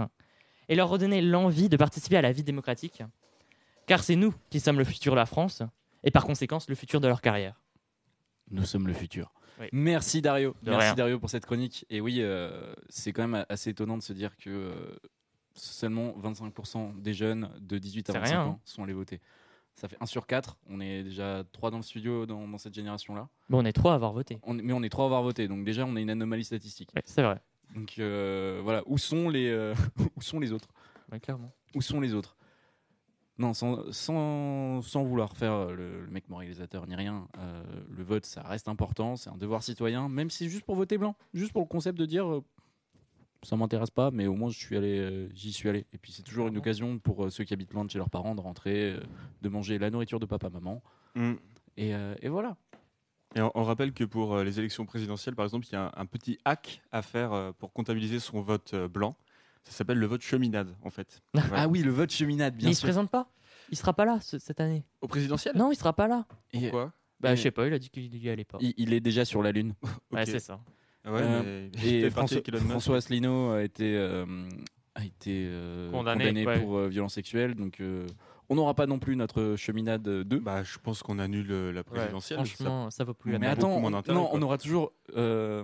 [0.68, 3.02] et leur redonner l'envie de participer à la vie démocratique,
[3.86, 5.62] car c'est nous qui sommes le futur de la France
[6.02, 7.60] et par conséquent le futur de leur carrière.
[8.50, 9.32] Nous sommes le futur.
[9.60, 9.66] Oui.
[9.72, 10.54] Merci Dario.
[10.62, 10.94] De Merci rien.
[10.94, 11.86] Dario pour cette chronique.
[11.90, 14.96] Et oui, euh, c'est quand même assez étonnant de se dire que euh,
[15.54, 18.60] seulement 25% des jeunes de 18 à C'est 25 rien, ans hein.
[18.64, 19.20] sont allés voter.
[19.76, 20.56] Ça fait 1 sur 4.
[20.70, 23.28] On est déjà 3 dans le studio dans, dans cette génération-là.
[23.48, 24.38] Bon, on est trois à avoir voté.
[24.44, 25.48] On mais on est 3 à avoir voté.
[25.48, 26.90] Donc déjà, on est une anomalie statistique.
[27.04, 27.40] c'est vrai.
[27.74, 29.74] Donc euh, voilà, où sont les, euh,
[30.16, 30.68] où sont les autres?
[31.10, 31.52] Ouais, clairement.
[31.74, 32.36] Où sont les autres?
[33.36, 38.04] Non, sans, sans, sans vouloir faire euh, le, le mec moralisateur ni rien, euh, le
[38.04, 41.16] vote, ça reste important, c'est un devoir citoyen, même si c'est juste pour voter blanc,
[41.32, 42.42] juste pour le concept de dire
[43.44, 45.86] ça m'intéresse pas, mais au moins je suis allé, euh, j'y suis allé.
[45.92, 48.10] Et puis c'est toujours une occasion pour euh, ceux qui habitent loin de chez leurs
[48.10, 49.00] parents de rentrer, euh,
[49.42, 50.82] de manger la nourriture de papa, maman.
[51.14, 51.32] Mm.
[51.76, 52.56] Et, euh, et voilà.
[53.36, 55.86] Et on, on rappelle que pour euh, les élections présidentielles, par exemple, il y a
[55.86, 59.16] un, un petit hack à faire euh, pour comptabiliser son vote euh, blanc.
[59.64, 61.22] Ça s'appelle le vote cheminade, en fait.
[61.34, 61.62] Voilà.
[61.62, 62.86] Ah oui, le vote cheminade, bien Mais il se sûr.
[62.88, 63.28] présente pas
[63.70, 64.84] Il sera pas là ce- cette année.
[65.00, 65.56] Au présidentiel?
[65.56, 66.26] Non, il sera pas là.
[66.52, 66.92] Pourquoi?
[67.20, 68.58] Bah, Et- je sais pas, il a dit qu'il y allait pas.
[68.60, 69.74] Il, il est déjà sur la Lune.
[70.12, 70.60] Ouais, c'est ça.
[71.06, 72.40] Ouais, Euh, il et François.
[72.68, 74.24] François Asselineau a été, euh,
[74.94, 76.60] a été euh, Condamné, condamné, ouais.
[76.60, 77.54] pour euh, violence sexuelle.
[77.54, 78.06] Donc, euh,
[78.48, 80.38] on n'aura pas non plus notre cheminade 2.
[80.38, 82.38] Bah, je pense qu'on annule la présidentielle.
[82.44, 83.58] franchement, ça vaut plus la Mais peine.
[83.58, 84.38] attends, on, d'intérêt, non, quoi.
[84.38, 85.62] on aura toujours euh,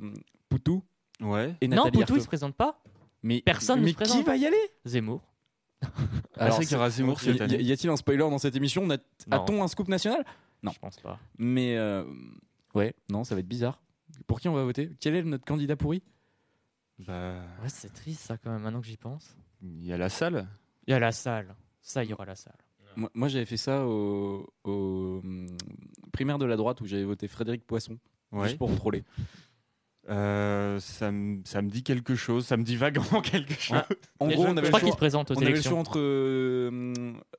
[0.48, 0.82] Poutou
[1.20, 1.54] Ouais.
[1.60, 2.20] et Non, Nathalie Poutou, il Arthaud.
[2.22, 2.82] se présente pas.
[3.22, 4.18] Mais Personne ne mais se présente.
[4.18, 4.56] qui va y aller?
[4.84, 5.22] Zemmour.
[6.42, 7.62] Ah, c'est vrai qu'il y aura Zemmour cette y- année.
[7.62, 8.86] Y a-t-il un spoiler dans cette émission?
[8.86, 8.96] Non.
[9.30, 10.24] A-t-on un scoop national?
[10.62, 10.70] Non.
[10.72, 11.18] Je pense pas.
[11.38, 12.02] Mais euh,
[12.74, 13.78] ouais, non, ça va être bizarre.
[14.30, 14.92] Pour qui on va voter?
[15.00, 16.04] Quel est notre candidat pourri?
[17.00, 19.36] Bah, Ouais, c'est triste ça quand même, maintenant que j'y pense.
[19.60, 20.46] il y a la salle.
[20.86, 21.56] Il y a la salle.
[21.80, 22.54] Ça, il y aura la salle.
[22.94, 25.48] Moi, moi, j'avais fait ça au, au, hum,
[26.12, 27.98] primaire de la droite où j'avais voté Frédéric Poisson.
[28.30, 28.44] Ouais.
[28.46, 29.02] Juste pour troller.
[30.08, 33.78] Euh, ça, me, ça me dit quelque chose, ça me dit vaguement quelque chose.
[33.80, 33.88] Ah,
[34.20, 35.50] En Les gros, on avait je le crois choix- qu'ils se présentent aux on avait
[35.56, 36.92] le choix entre euh,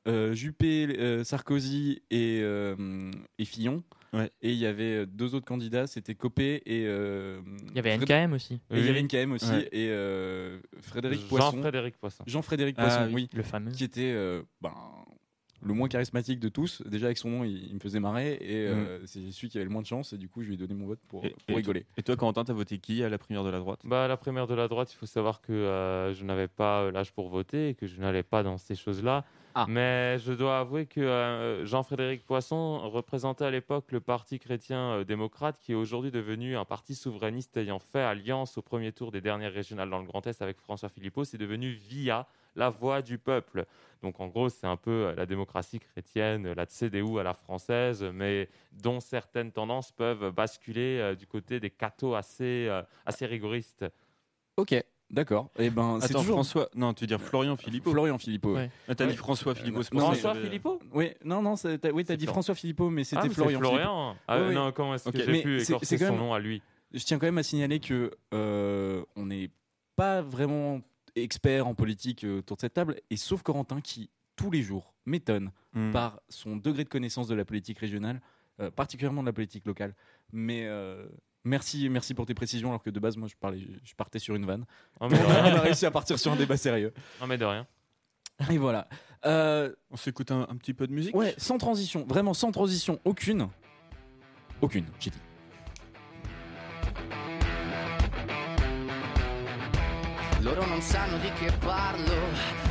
[0.09, 3.81] euh, Juppé, euh, Sarkozy et, euh, et Fillon.
[4.13, 4.29] Ouais.
[4.41, 6.85] Et il y avait euh, deux autres candidats, c'était Copé et.
[6.85, 7.39] euh,
[7.69, 8.59] Il y avait Fred- NKM aussi.
[8.69, 8.89] Il y Oui.
[8.89, 9.49] avait NKM aussi.
[9.49, 9.69] Ouais.
[9.71, 11.51] Et euh, Frédéric Poisson.
[11.51, 12.23] Jean-Frédéric Poisson.
[12.27, 13.13] Jean-Frédéric Ah Poisson, oui.
[13.13, 13.29] oui.
[13.33, 13.71] Le fameux.
[13.71, 14.73] Qui était euh, ben,
[15.63, 16.81] le moins charismatique de tous.
[16.87, 18.33] Déjà, avec son nom, il, il me faisait marrer.
[18.41, 20.11] Et euh, c'est celui qui avait le moins de chance.
[20.11, 21.85] Et du coup, je lui ai donné mon vote pour, Et- pour et- rigoler.
[21.95, 23.79] Et toi, Corentin, t'as voté qui à la primaire de la droite?
[23.85, 26.91] Bah, à la primaire de la droite, il faut savoir que euh, je n'avais pas
[26.91, 29.23] l'âge pour voter et que je n'allais pas dans ces choses-là.
[29.55, 29.65] Ah.
[29.67, 35.03] Mais je dois avouer que euh, Jean-Frédéric Poisson représentait à l'époque le Parti chrétien euh,
[35.03, 39.21] démocrate, qui est aujourd'hui devenu un parti souverainiste ayant fait alliance au premier tour des
[39.21, 41.23] dernières régionales dans le Grand Est avec François Philippot.
[41.23, 43.65] C'est devenu via la voix du peuple.
[44.01, 48.03] Donc en gros, c'est un peu euh, la démocratie chrétienne, la CDU à la française,
[48.13, 53.85] mais dont certaines tendances peuvent basculer euh, du côté des cathos assez, euh, assez rigoristes.
[54.57, 54.75] Ok,
[55.11, 55.49] d'accord.
[55.59, 56.69] Et ben, c'est Attends, toujours François.
[56.75, 57.91] Non, tu veux dire Florian Philippot.
[57.91, 58.55] Florian Philippot.
[58.55, 58.69] Ouais.
[58.87, 59.11] Ah, t'as Ouais.
[59.11, 59.81] dit François Philippot.
[59.93, 63.03] Non, François Philippot Oui, non, non, t'as- oui, t'as C'est dit Flor- François Philippot, mais
[63.03, 63.59] c'était Ah, Florian.
[63.59, 64.15] Florian.
[64.27, 66.39] Ah, Oui, non, comment est-ce que j'ai Mais pu c'est- écorcher son même- nom à
[66.39, 66.61] lui
[66.93, 69.49] Je tiens quand même à signaler que euh, on n'est
[69.95, 70.81] pas vraiment
[71.15, 74.93] expert en politique euh, autour de cette table, et sauf Corentin qui tous les jours
[75.05, 75.91] m'étonne Hmm.
[75.91, 78.19] par son degré de connaissance de la politique régionale,
[78.59, 79.95] euh, particulièrement de la politique locale.
[80.33, 81.05] Mais euh,
[81.43, 84.35] merci, merci pour tes précisions, alors que de base moi je parlais, je partais sur
[84.35, 84.65] une vanne.
[84.99, 86.93] Oh, mais de on a réussi à partir sur un débat sérieux.
[87.19, 87.67] Non, mais de rien.
[88.49, 88.87] Et voilà.
[89.25, 92.99] Euh, On s'écoute un, un petit peu de musique ouais, sans transition, vraiment sans transition,
[93.05, 93.49] aucune,
[94.61, 94.85] aucune.
[94.99, 95.19] J'ai dit.
[100.41, 102.15] Loro non sanno di che parlo,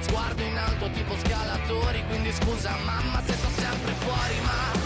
[0.00, 4.85] sguardo in alto tipo scalatori, quindi scusa mamma se sto sempre fuori, ma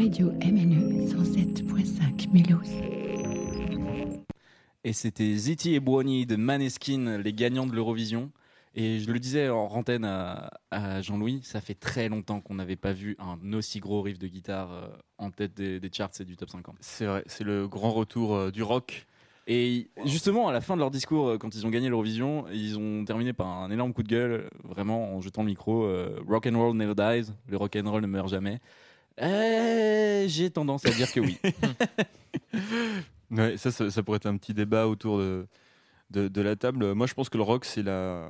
[0.00, 2.62] Radio MNE 107.5 Mélos.
[4.82, 8.30] Et c'était Ziti et Buoni de Maneskin, les gagnants de l'Eurovision.
[8.74, 12.76] Et je le disais en rantaine à, à Jean-Louis, ça fait très longtemps qu'on n'avait
[12.76, 14.88] pas vu un aussi gros riff de guitare euh,
[15.18, 16.76] en tête des, des charts et du top 50.
[16.80, 19.06] C'est vrai, c'est le grand retour euh, du rock.
[19.46, 22.78] Et justement, à la fin de leur discours, euh, quand ils ont gagné l'Eurovision, ils
[22.78, 25.84] ont terminé par un énorme coup de gueule, vraiment en jetant le micro.
[25.84, 28.60] euh, rock and roll never dies, le rock and roll ne meurt jamais.
[29.20, 31.38] Eh, J'ai tendance à dire que oui.
[33.30, 35.46] Ouais, ça, ça, ça pourrait être un petit débat autour de,
[36.10, 36.94] de, de la table.
[36.94, 38.28] Moi, je pense que le rock, c'est la,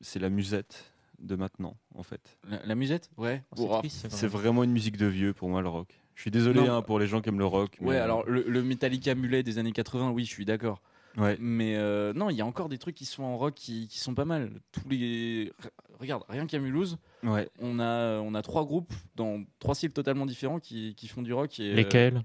[0.00, 2.36] c'est la musette de maintenant, en fait.
[2.50, 3.08] La, la musette?
[3.16, 3.42] Ouais.
[3.52, 3.78] Oh, c'est Ouah.
[3.78, 5.88] triste, C'est vraiment une musique de vieux pour moi, le rock.
[6.16, 7.76] Je suis désolé hein, pour les gens qui aiment le rock.
[7.80, 10.82] mais- Ouais, alors le, le Metallica mulet des années 80, oui, je suis d'accord.
[11.16, 11.36] Ouais.
[11.40, 13.98] Mais euh, non, il y a encore des trucs qui sont en rock qui, qui
[13.98, 14.50] sont pas mal.
[14.72, 17.48] Tous les Re- regarde, rien qu'à Mulhouse, Ouais.
[17.60, 21.32] on a on a trois groupes dans trois styles totalement différents qui, qui font du
[21.34, 21.60] rock.
[21.60, 22.22] Et, euh, Lesquels?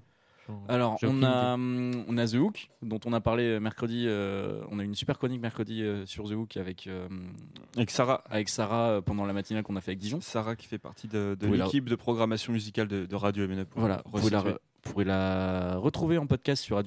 [0.66, 4.06] Alors on a hum, on a The Hook dont on a parlé mercredi.
[4.08, 7.06] euh, on a eu une super chronique mercredi euh, sur The Hook avec euh,
[7.76, 8.24] Avec Sarah.
[8.30, 10.22] avec Sarah euh, pendant la matinale qu'on a fait avec Dijon.
[10.22, 13.66] Sarah qui fait partie de, l'équipe de programmation musicale de, de Radio MNE.
[13.66, 14.12] pour Voilà, vous
[14.82, 16.78] pouvez, la, retrouver en podcast sur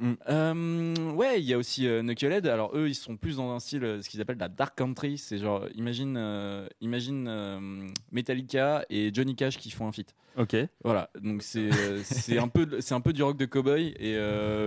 [0.00, 0.16] radiomne.com.
[0.28, 2.46] Euh, ouais, il y a aussi euh, Knucklehead.
[2.46, 5.18] Alors eux, ils sont plus dans un style, euh, ce qu'ils appellent la dark country.
[5.18, 10.14] C'est genre, imagine, euh, imagine Metallica et Johnny Cash qui font un feat.
[10.36, 10.56] Ok.
[10.84, 11.70] Voilà, donc c'est
[12.04, 14.18] c'est un peu c'est un peu du rock de cowboy et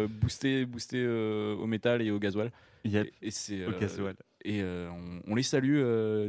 [0.07, 2.51] boosté boosté au métal et au gasoil.
[2.85, 3.07] Yep.
[3.21, 4.15] Et, et c'est Au gasoil.
[4.45, 5.83] et on, on les salue,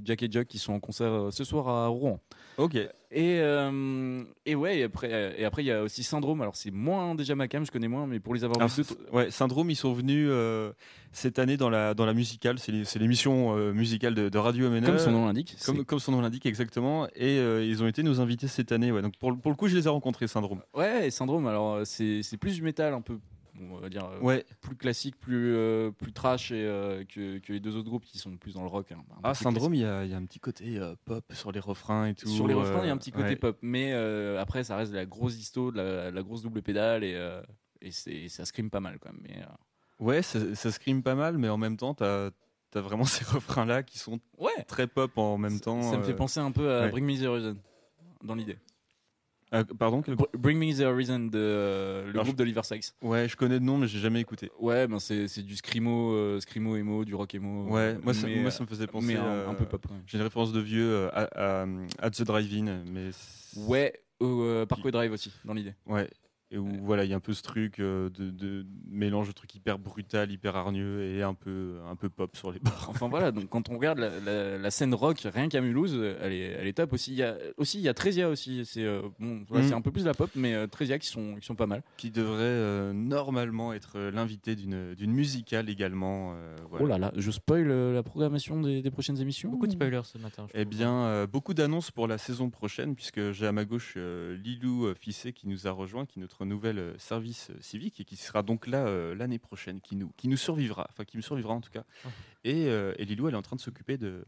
[0.05, 2.21] Jack et Jock, qui sont en concert ce soir à Rouen.
[2.61, 2.75] Ok.
[3.13, 6.43] Et, euh, et ouais, et après, et après il y a aussi Syndrome.
[6.43, 8.85] Alors c'est moins déjà ma cam, je connais moins, mais pour les avoir Alors, vus,
[9.13, 10.73] ouais, Syndrome, ils sont venus euh,
[11.11, 12.59] cette année dans la, dans la musicale.
[12.61, 14.87] C'est l'émission euh, musicale de, de Radio MNE.
[14.87, 15.57] Comme son nom l'indique,
[15.87, 17.09] Comme, son nom l'indique, exactement.
[17.17, 18.93] Et ils ont été nos invités cette année.
[18.93, 19.03] Ouais.
[19.03, 20.61] Donc pour, le- pour le coup, je les ai rencontrés, Syndrome.
[20.75, 23.19] Ouais, Syndrome, alors c'est plus du métal, un peu,
[23.61, 24.45] on va dire, euh, Ouais.
[24.61, 28.19] plus classique, plus, euh, plus trash et, euh, que, que les deux autres groupes qui
[28.19, 28.93] sont plus dans le rock.
[28.93, 31.53] hein, Ah, Syndrome, il y a, il y a un petit côté euh, pop sur
[31.53, 32.29] les refrains et tout.
[32.29, 33.37] Sur les refrains, il y a un petit côté ouais.
[33.37, 33.93] pop, mais
[34.39, 37.41] après, ça reste de la grosse histo, de la, la grosse double pédale, et,
[37.81, 39.23] et c'est- ça scream pas mal quand même.
[39.23, 39.45] Mais,
[39.99, 42.31] Ouais, ça, ça scream pas mal, mais en même temps, t'as
[42.75, 44.63] as vraiment ces refrains-là qui sont Ouais.
[44.69, 45.83] très pop en même temps.
[45.83, 46.89] ça me fait penser un peu à.
[46.89, 47.57] Bring Me the Horizon,
[48.23, 48.57] dans l'idée.
[49.53, 50.15] Ah, pardon quel...
[50.39, 52.95] Bring Me the Horizon, de, euh, le Alors, groupe d'Oliver Sykes.
[53.03, 54.51] Ouais, je connais de nom, mais j'ai jamais écouté.
[54.61, 57.65] Ouais, ben c'est c'est du screamo, euh, screamo emo, du rock emo.
[57.69, 59.65] Ouais, euh, moi ça, mais, moi ça me faisait penser mais un, euh, un peu
[59.65, 59.85] pop.
[59.89, 60.05] quand même.
[60.07, 61.67] J'ai une référence de vieux euh, à, à,
[61.99, 63.11] à The Drive-In, mais
[63.57, 65.75] Ouais, au euh, Parkway Drive aussi, dans l'idée.
[65.87, 66.09] ouais.
[66.53, 69.33] Et où voilà, il y a un peu ce truc euh, de, de mélange de
[69.33, 72.87] trucs hyper brutal, hyper hargneux et un peu un peu pop sur les bords.
[72.89, 76.33] Enfin voilà, donc quand on regarde la, la- la scène rock, rien qu'à Mulhouse, elle
[76.33, 77.13] est, elle est top aussi.
[77.13, 78.65] Il y a aussi, il y a Tresia aussi.
[78.65, 79.69] C'est euh, bon, voilà, Mm.
[79.69, 81.67] c'est un peu plus de la pop, mais euh, Tresia qui sont, qui sont pas
[81.69, 81.85] mal.
[81.97, 86.33] Qui devrait euh, normalement être l'invité d'une d'une musicale également.
[86.35, 86.85] euh, voilà.
[86.85, 89.51] Oh là là, je spoil euh, la programmation des, des prochaines émissions.
[89.51, 90.49] Beaucoup de spoilers ce matin.
[90.55, 94.37] Eh bien, euh, beaucoup d'annonces pour la saison prochaine, puisque j'ai à ma gauche euh,
[94.37, 98.05] Lilou Fissé qui nous a rejoint, qui est notre nouvelle euh, service euh, civique et
[98.05, 101.23] qui sera donc là euh, l'année prochaine, qui nous, qui nous survivra, enfin qui me
[101.23, 101.85] survivra en tout cas.
[102.45, 104.25] Et, euh, et Lilou, elle est en train de s'occuper de,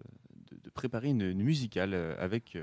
[0.50, 2.58] de, de préparer une, une musicale avec,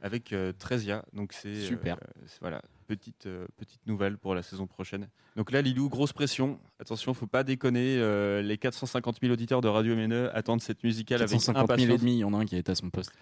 [0.00, 1.04] avec Tresia.
[1.12, 1.98] Donc c'est Super.
[2.40, 5.08] voilà, petite, petite nouvelle pour la saison prochaine.
[5.36, 6.58] Donc là, Lilou, grosse pression.
[6.78, 7.96] Attention, faut pas déconner.
[8.42, 12.14] les 450 000 auditeurs de Radio MNE attendent cette musicale avec 450 000 et demi,
[12.16, 13.12] il y en a un qui est à son poste.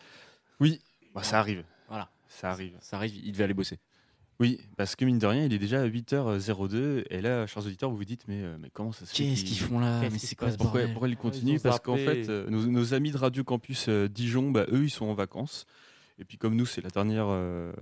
[0.61, 0.80] Oui,
[1.14, 1.64] bah, ça arrive.
[1.88, 2.11] Voilà.
[2.28, 2.76] Ça arrive.
[2.80, 3.78] Ça arrive, il devait aller bosser.
[4.41, 7.05] Oui, parce que mine de rien, il est déjà à 8h02.
[7.11, 9.45] Et là, chers auditeurs, vous vous dites, mais, euh, mais comment ça se fait Qu'est-ce
[9.45, 11.57] qu'ils font là Qu'est-ce Mais c'est quoi ce pourquoi, bordel pourquoi ils Ah, ils continuent
[11.57, 14.84] ont Parce qu'en fait, euh, nos, nos amis de Radio Campus euh, Dijon, bah, eux,
[14.84, 15.66] ils sont en vacances.
[16.20, 17.72] Et puis comme nous, c'est la dernière euh,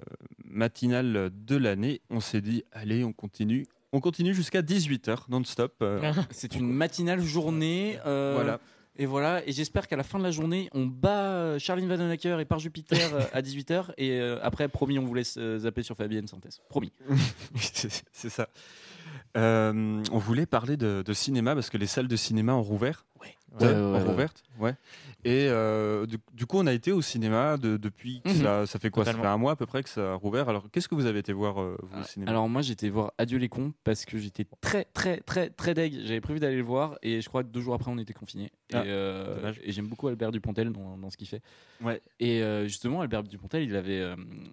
[0.44, 3.66] matinale de l'année, on s'est dit, allez, on continue.
[3.92, 5.74] On continue jusqu'à 18h, non-stop.
[5.82, 7.98] euh, C'est une matinale journée.
[8.06, 8.60] euh, Voilà.
[8.98, 12.40] Et voilà, et j'espère qu'à la fin de la journée, on bat euh, Charline Vanhoenacker
[12.40, 13.92] et par Jupiter euh, à 18h.
[13.98, 16.62] Et euh, après, promis, on vous laisse zapper sur Fabienne Synthèse.
[16.68, 16.92] Promis.
[17.60, 18.48] c'est ça.
[19.36, 23.04] Euh, on voulait parler de, de cinéma parce que les salles de cinéma ont rouvert.
[23.20, 23.34] Ouais.
[23.60, 24.16] Ouais, ont
[24.60, 24.74] ouais.
[25.24, 28.20] Et euh, du, du coup, on a été au cinéma de- depuis.
[28.22, 28.42] que Mhm.
[28.42, 29.04] ça, ça fait quoi?
[29.04, 30.48] Ça fait un mois à peu près que ça a rouvert.
[30.50, 32.30] Alors, qu'est-ce que vous avez été voir euh, vous, au cinéma?
[32.30, 35.94] Alors moi j'étais voir Adieu les cons parce que j'étais très très très très deg.
[36.04, 38.50] J'avais prévu d'aller le voir et je crois que deux jours après on était confinés.
[38.74, 38.90] Ah, et
[39.68, 41.40] et j'aime beaucoup Albert Dupontel dans, dans ce qu'il fait.
[41.82, 42.02] Ouais.
[42.20, 44.04] Et justement Albert Dupontel il avait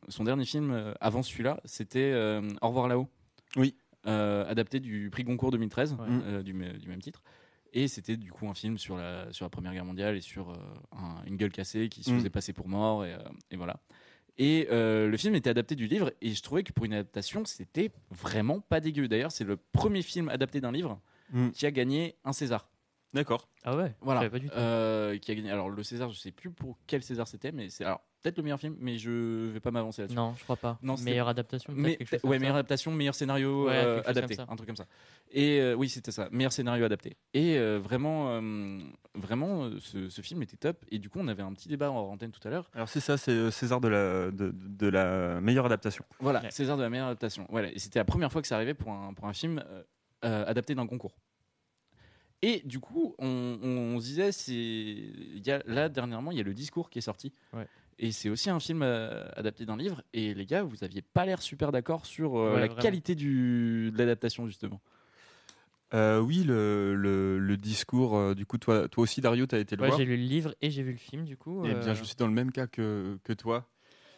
[0.08, 2.14] son dernier film avant celui-là c'était
[2.62, 3.10] Au revoir là-haut.
[3.58, 3.76] Oui.
[4.06, 5.98] Euh, adapté du prix Goncourt 2013 Mm.
[6.26, 7.24] euh, du, me- du même titre.
[7.72, 10.50] Et c'était du coup un film sur la, sur la Première Guerre mondiale et sur
[10.52, 10.56] euh,
[10.92, 12.18] un- une gueule cassée qui se Mm.
[12.18, 13.06] faisait passer pour mort.
[13.06, 13.80] Et, euh, et voilà.
[14.38, 17.46] Et euh, le film était adapté du livre et je trouvais que pour une adaptation,
[17.46, 19.08] c'était vraiment pas dégueu.
[19.08, 21.00] D'ailleurs, c'est le premier film adapté d'un livre
[21.32, 21.50] Mm.
[21.52, 22.68] qui a gagné un César.
[23.14, 23.48] D'accord.
[23.64, 24.30] Ah ouais Voilà.
[24.30, 24.56] pas du tout.
[24.58, 25.50] Euh, qui a gagné.
[25.52, 28.44] Alors le César, je sais plus pour quel César c'était, mais c'est alors peut-être le
[28.44, 30.16] meilleur film, mais je vais pas m'avancer là-dessus.
[30.16, 30.80] Non, je crois pas.
[30.82, 32.60] Non, Meilleure adaptation, Mais, quelque chose ouais, comme meilleure ça.
[32.60, 34.86] adaptation, meilleur scénario Ouais, euh, adapté, un truc comme ça.
[35.32, 37.18] Et euh, oui, c'était ça, meilleur scénario adapté.
[37.34, 38.80] Et euh, vraiment, euh,
[39.14, 40.84] vraiment, ce, ce film était top.
[40.90, 42.70] Et du coup, on avait un petit débat en antenne tout à l'heure.
[42.74, 46.06] Alors, c'est ça, c'est César de la, de, de la meilleure adaptation.
[46.20, 47.46] Voilà, César de la meilleure adaptation.
[47.50, 49.64] Voilà, et c'était la première fois que ça arrivait pour un, pour un film
[50.22, 51.16] adapté d'un concours.
[52.46, 56.42] Et du coup, on, on se disait, c'est il y a, là dernièrement, il y
[56.42, 57.34] a le discours qui est sorti.
[57.54, 57.66] Ouais.
[58.00, 60.02] Et c'est aussi un film euh, adapté d'un livre.
[60.14, 62.82] Et les gars, vous aviez pas l'air super d'accord sur euh, Ouais, la vraiment.
[62.82, 64.82] qualité du, de l'adaptation justement.
[65.94, 68.18] Euh, oui, le, le, le discours.
[68.18, 70.18] euh, du coup, toi, toi aussi, Dario, tu as été le Ouais, voir j'ai lu
[70.18, 71.62] le livre et j'ai vu le film du coup.
[71.66, 73.70] Eh bien, je suis dans le même cas que, que toi.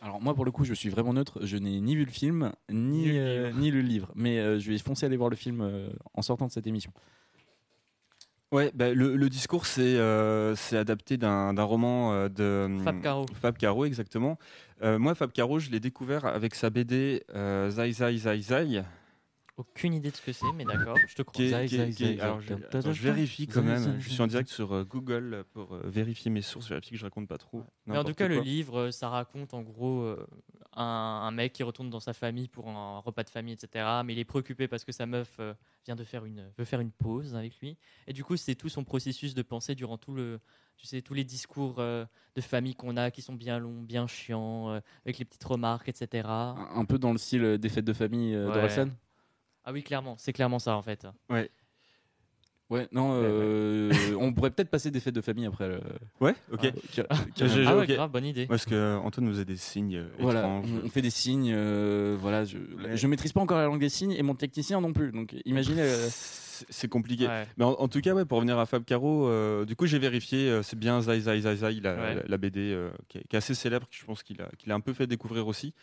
[0.01, 1.39] Alors moi, pour le coup, je suis vraiment neutre.
[1.45, 4.11] Je n'ai ni vu le film ni Ni le euh, ni le livre.
[4.15, 6.91] Mais euh, je vais foncer aller voir le film euh, en sortant de cette émission.
[8.55, 13.25] Ouais, bah, le, le discours, c'est euh, adapté d'un d'un roman euh, de Fab Caro.
[13.41, 14.37] Fab Caro, exactement.
[14.81, 18.83] Euh, moi, Fab Caro, je l'ai découvert avec sa BD euh, Zai Zai Zai Zai.
[19.57, 21.41] Aucune idée de ce que c'est, mais d'accord, je te crois.
[21.45, 24.01] Alors, je, attends, vérifie quand même.
[24.01, 27.05] Je suis en direct sur euh, Google pour euh, vérifier mes sources, vérifier que je
[27.05, 27.63] raconte pas trop.
[27.85, 30.13] Mais en tout cas, le livre, euh, ça raconte en gros
[30.75, 34.01] un, un mec qui retourne dans sa famille pour un repas de famille, etc.
[34.05, 35.39] Mais il est préoccupé parce que sa meuf
[35.85, 37.77] vient de faire une, veut faire une pause avec lui.
[38.07, 40.39] Et du coup, c'est tout son processus de pensée durant tout le,
[40.77, 44.07] tu sais, tous les discours euh, de famille qu'on a qui sont bien longs, bien
[44.07, 46.27] chiants, euh, avec les petites remarques, etc.
[46.27, 48.85] Un un peu dans le style des fêtes de famille euh, Ouais.
[49.65, 51.07] Ah oui, clairement, c'est clairement ça en fait.
[51.29, 51.49] Ouais.
[52.71, 55.67] Ouais, non, euh, on pourrait peut-être passer des fêtes de famille après.
[55.67, 55.81] le-
[56.19, 56.71] Ouais, ok.
[57.11, 57.87] Ah, Ah ouais, ok.
[57.93, 58.47] grave, bonne idée.
[58.47, 60.65] Parce que euh, Antoine nous faisait des signes euh, Voilà, étranges.
[60.83, 61.51] on- fait des signes.
[61.53, 62.57] euh, voilà, je,
[62.95, 65.11] je maîtrise pas encore la langue des signes et mon technicien non plus.
[65.11, 65.81] Donc imaginez.
[65.83, 66.07] euh,
[66.69, 67.27] C'est compliqué.
[67.27, 67.45] Ouais.
[67.57, 69.99] Mais en, en tout cas, ouais, pour revenir à Fab Caro, euh, du coup, j'ai
[69.99, 72.15] vérifié, euh, c'est bien Zai Zai Zai Zai, la, Ouais.
[72.15, 74.47] la- la BD euh, qui, est, qui est assez célèbre, que je pense qu'il a,
[74.57, 75.73] qu'il a un peu fait découvrir aussi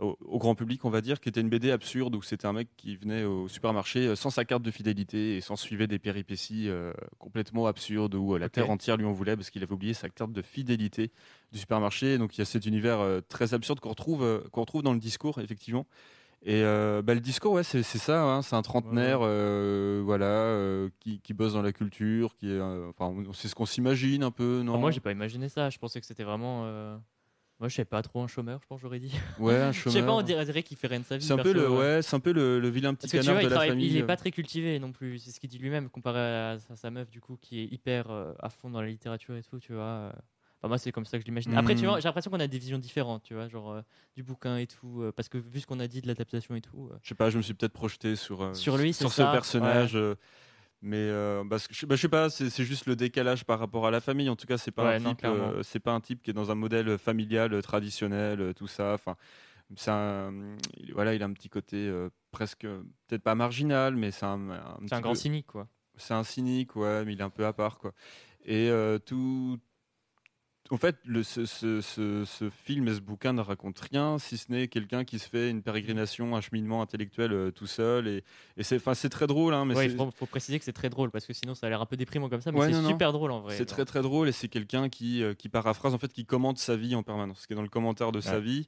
[0.00, 2.52] au, au grand public, on va dire, qui était une BD absurde où c'était un
[2.54, 5.98] mec qui venait au supermarché euh, sans sa carte de fidélité et s'en suivait des
[5.98, 9.72] péripéties euh, complètement absurdes où euh, la terre entière lui en voulait parce qu'il avait
[9.72, 11.10] oublié sa carte de fidélité
[11.52, 12.16] du supermarché.
[12.18, 14.98] Donc il y a cet univers euh, très absurde qu'on retrouve, qu'on retrouve dans le
[15.00, 15.86] discours, effectivement.
[16.44, 18.24] Et euh, bah, le discours, ouais, c'est ça.
[18.24, 22.60] hein, c'est un trentenaire, euh, voilà, euh, qui, qui bosse dans la culture, qui est,
[22.60, 24.74] enfin, c'est ce qu'on s'imagine un peu, non?
[24.74, 25.70] Ah, moi, j'ai pas imaginé ça.
[25.70, 26.64] Je pensais que c'était vraiment.
[27.60, 29.12] Moi, je sais pas trop un chômeur, je pense, j'aurais dit.
[29.38, 30.16] Ouais, un Je sais pas, chômeur.
[30.16, 31.24] on dirait dirait qu'il fait rien de sa vie.
[31.24, 33.48] C'est un peu le, ouais, c'est un peu le, le vilain petit canard vois, de
[33.48, 33.86] la famille.
[33.86, 34.06] il est euh.
[34.06, 37.08] pas très cultivé non plus, c'est ce qu'il dit lui-même, comparé à sa, sa meuf,
[37.10, 39.82] du coup, qui est hyper euh, à fond dans la littérature et tout, tu vois.
[39.84, 40.12] euh.
[40.60, 41.54] Enfin, moi, c'est comme ça que je l'imagine.
[41.54, 41.88] Après, tu Mhm.
[41.90, 43.82] vois, j'ai l'impression qu'on a des visions différentes, tu vois, genre euh,
[44.16, 46.60] du bouquin et tout, euh, parce que vu ce qu'on a dit de l'adaptation et
[46.60, 46.88] tout.
[47.02, 49.94] Je sais pas, je me suis peut-être projeté sur, Sur lui, sur ça, ce personnage.
[49.94, 50.14] ouais.
[50.82, 53.86] Mais euh, parce que je, bah, je sais pas, c'est juste le décalage par rapport
[53.86, 54.28] à la famille.
[54.28, 55.48] En tout cas, c'est pas Ouais, un non, type, clairement.
[55.50, 58.66] euh, c'est pas un type qui est dans un modèle familial euh, traditionnel, euh, tout
[58.66, 58.94] ça.
[58.94, 59.16] Enfin,
[59.88, 62.66] un, il- voilà, il a un petit côté euh, presque,
[63.06, 64.40] peut-être pas marginal, mais c'est un,
[64.86, 65.68] C'est un petit grand peu- cynique, quoi.
[65.96, 67.92] C'est un cynique, ouais, mais il est un peu à part, quoi.
[68.44, 68.68] Et
[69.06, 69.58] tout.
[70.72, 74.38] En fait, le, ce, ce- ce- ce film et ce bouquin ne racontent rien, si
[74.38, 78.08] ce n'est quelqu'un qui se fait une pérégrination, un cheminement intellectuel euh, tout seul.
[78.08, 78.24] Et,
[78.56, 78.78] et c'est,
[79.10, 81.54] très drôle, hein, mais Ouais, faut, faut préciser que c'est très drôle, parce que sinon,
[81.54, 82.88] ça a l'air un peu déprimant comme ça, mais Ouais, c'est non, non.
[82.88, 83.54] super drôle en vrai.
[83.54, 86.56] C'est très très drôle et c'est quelqu'un qui, euh, qui paraphrase, en fait, qui commente
[86.56, 88.66] sa vie en permanence, qui est dans le commentaire de sa vie.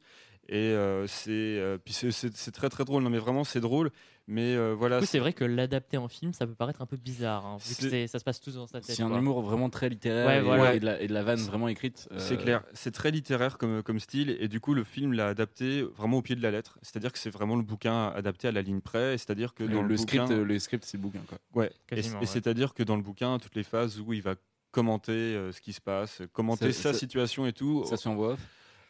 [0.49, 3.03] Et euh, c'est, euh, puis c'est, c'est- c'est très très drôle.
[3.03, 3.91] Non, mais vraiment, c'est drôle.
[4.27, 5.01] Mais euh, voilà.
[5.01, 7.57] Du coup, c'est vrai que l'adapter en film, ça peut paraître un peu bizarre, hein,
[7.59, 8.97] vu que C'est- c'est- ça se passe tous dans sa tête.
[8.97, 9.19] C'est un quoi.
[9.19, 10.75] humour vraiment très littéraire Ouais, et, voilà.
[10.75, 12.09] et de la, et de la vanne vraiment écrite.
[12.17, 15.29] C'est euh, clair, c'est très littéraire comme, comme style et du coup le film l'a
[15.29, 16.79] adapté vraiment au pied de la lettre.
[16.81, 19.19] C'est-à-dire que c'est vraiment le bouquin adapté à la ligne près.
[19.19, 21.39] C'est-à-dire que Le- dans le, le bouquin, script, le script, c'est le bouquin, quoi.
[21.55, 21.71] Ouais.
[21.93, 22.27] Et, Quasiment, et ouais.
[22.27, 24.37] c'est-à-dire que dans le bouquin, toutes les phases où il va
[24.71, 27.85] commenter euh, ce qui se passe, commenter Ça- sa ça- situation et tout.
[27.87, 28.41] Ça se en voix off.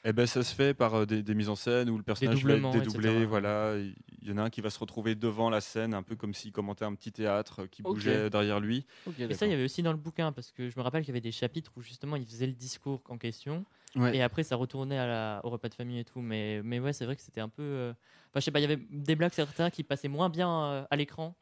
[0.07, 2.45] Eh ben, ça se fait par euh, des, des mises en scène où le personnage
[2.45, 3.09] va être dédoublé.
[3.09, 3.25] etc.
[3.27, 6.15] Voilà, il y en a un qui va se retrouver devant la scène, un peu
[6.15, 8.85] comme s'il commentait un petit théâtre euh, qui bougeait derrière lui.
[9.19, 11.09] Et ça, il y avait aussi dans le bouquin, parce que je me rappelle qu'il
[11.09, 13.65] y avait des chapitres où justement il faisait le discours en question,
[13.97, 14.17] Ouais.
[14.17, 16.21] et après ça retournait à la, au repas de famille et tout.
[16.21, 17.63] Mais, mais ouais, c'est vrai que c'était un peu.
[17.63, 17.93] euh,
[18.31, 20.85] Enfin, je sais pas, il y avait des blagues certains qui passaient moins bien euh,
[20.91, 21.37] à l'écran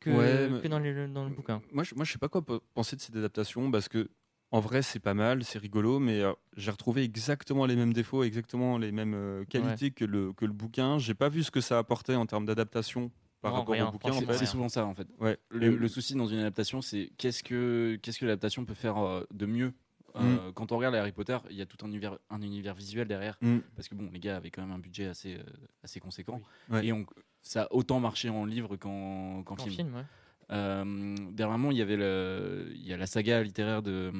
[0.00, 1.60] que, Ouais, que dans, le, dans le bouquin.
[1.72, 4.08] Moi, je, moi, je sais pas quoi pe- penser de cette adaptation parce que,
[4.52, 8.22] en vrai, c'est pas mal, c'est rigolo, mais euh, j'ai retrouvé exactement les mêmes défauts,
[8.22, 10.98] exactement les mêmes euh, qualités que, le, que le bouquin.
[10.98, 13.10] J'ai pas vu ce que ça apportait en termes d'adaptation
[13.42, 14.10] par Non, rapport rien, au bouquin.
[14.10, 14.38] En franchement, fait.
[14.38, 15.06] C'est souvent ça en fait.
[15.20, 15.36] Ouais.
[15.50, 19.46] Le, souci dans une adaptation, c'est qu'est-ce que qu'est-ce que l'adaptation peut faire euh, de
[19.46, 19.72] mieux?
[20.18, 22.74] Euh, Quand on regarde les Harry Potter, il y a tout un univers, un univers
[22.74, 23.58] visuel derrière, Mm.
[23.74, 25.42] parce que bon, les gars avaient quand même un budget assez euh,
[25.82, 26.40] assez conséquent,
[26.70, 26.86] Ouais.
[26.86, 27.04] et on,
[27.42, 29.70] ça a autant marché en livre qu'en qu'en En film.
[29.74, 30.04] film, ouais.
[30.52, 34.12] Euh, dernièrement, il y avait le, il y a la saga littéraire de,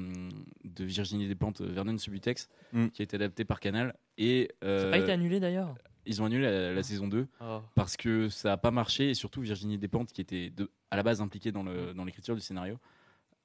[0.65, 2.89] de Virginie Despentes, Vernon Subutex, Mm.
[2.89, 3.95] qui a été adaptée par Canal.
[4.19, 5.75] Et Ça n'a pas euh, été annulé d'ailleurs
[6.09, 7.61] ils ont annulé la, la saison 2 Oh.
[7.75, 11.03] parce que ça n'a pas marché et surtout Virginie Despentes qui était de- à la
[11.03, 12.79] base impliquée dans le- dans l'écriture du scénario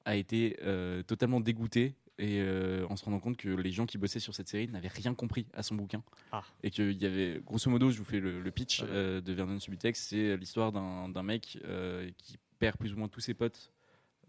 [0.06, 3.98] a été euh, totalement dégoûtée et euh, en se rendant compte que les gens qui
[3.98, 6.44] bossaient sur cette série n'avaient rien compris à son bouquin Ah.
[6.62, 9.60] et qu'il y avait grosso modo je vous fais le, le pitch euh, de Vernon
[9.60, 13.74] Subutex c'est l'histoire d'un d'un mec euh, qui perd plus ou moins tous ses potes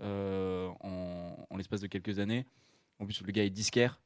[0.01, 2.47] euh, en, en l'espace de quelques années.
[2.99, 4.01] En plus le gars est disquaire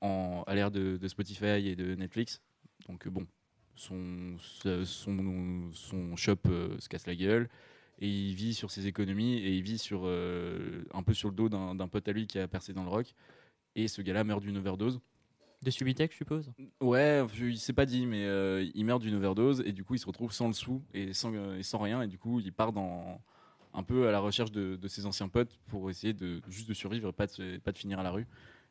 [0.00, 2.40] en, à l'ère de, de Spotify et de Netflix.
[2.88, 3.26] Donc bon
[3.74, 4.36] son,
[4.84, 7.48] son, son shop euh, se casse la gueule.
[8.02, 11.34] Et il vit sur ses économies et il vit sur, euh, un peu sur le
[11.34, 13.14] dos d'un d'un pote à lui qui a percé dans le rock.
[13.76, 15.00] Et ce gars-là meurt d'une overdose.
[15.62, 16.50] De Subutex, je suppose?
[16.80, 19.98] Ouais, il s'est pas dit, mais euh, il meurt d'une overdose et du coup il
[19.98, 22.00] se retrouve sans le sou et sans, et sans rien.
[22.00, 23.20] Et du coup il part dans
[23.72, 26.74] un peu à la recherche de, de ses anciens potes pour essayer de juste de
[26.74, 28.26] survivre et pas de, pas de finir à la rue.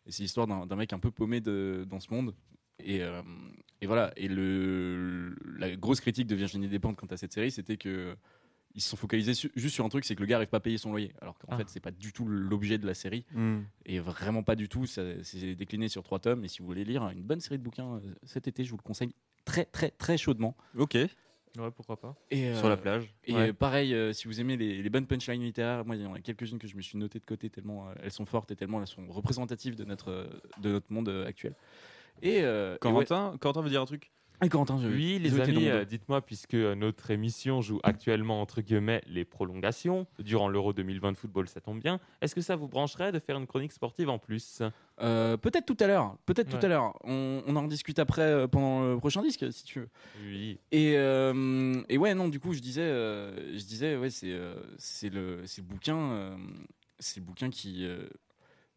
[0.05, 2.33] Et c'est l'histoire d'un mec un peu paumé de- dans ce monde.
[2.79, 3.21] Et, euh,
[3.81, 4.11] et voilà.
[4.15, 8.15] Et le, la grosse critique de Virginie Despentes quant à cette série, c'était que
[8.75, 10.57] ils se sont focalisés su- juste sur un truc, c'est que le gars n'arrive pas
[10.57, 11.11] à payer son loyer.
[11.21, 11.57] Alors qu'en Ah.
[11.57, 13.25] fait, c'est pas du tout l'objet de la série.
[13.33, 13.59] Mm.
[13.87, 14.85] Et vraiment pas du tout.
[14.85, 16.45] Ça- C'est décliné sur trois tomes.
[16.45, 18.77] Et si vous voulez lire une bonne série de bouquins euh, cet été, je vous
[18.77, 20.55] le conseille très très très chaudement.
[20.77, 20.97] Ok.
[21.57, 22.15] Ouais, pourquoi pas.
[22.31, 23.13] Et, Sur la plage.
[23.25, 23.49] Et Ouais.
[23.49, 26.13] euh, pareil, euh, si vous aimez les, les bonnes punchlines littéraires, moi il y en
[26.13, 28.55] a quelques-unes que je me suis noté de côté tellement euh, elles sont fortes et
[28.55, 30.27] tellement elles sont représentatives de notre, euh,
[30.61, 31.55] de notre monde euh, actuel.
[32.21, 34.03] Et, euh, et Corentin, Corentin veut dire un truc?
[34.03, 34.18] ouais.
[34.41, 34.47] Et
[34.79, 39.01] je, Oui, les dans amis, euh, dites-moi, puisque euh, notre émission joue actuellement, entre guillemets,
[39.07, 43.11] les prolongations, durant l'Euro 2020 de football, ça tombe bien, est-ce que ça vous brancherait
[43.11, 44.61] de faire une chronique sportive en plus?
[45.01, 46.59] Euh, peut-être tout à l'heure, peut-être Ouais.
[46.59, 46.93] tout à l'heure.
[47.03, 49.89] On, on en discute après euh, pendant le prochain disque si tu veux.
[50.23, 50.57] Oui.
[50.71, 56.37] Et, et ouais, non, du coup, je disais, je disais, ouais, c'est le, le bouquin,
[56.97, 57.85] c'est le bouquin qui.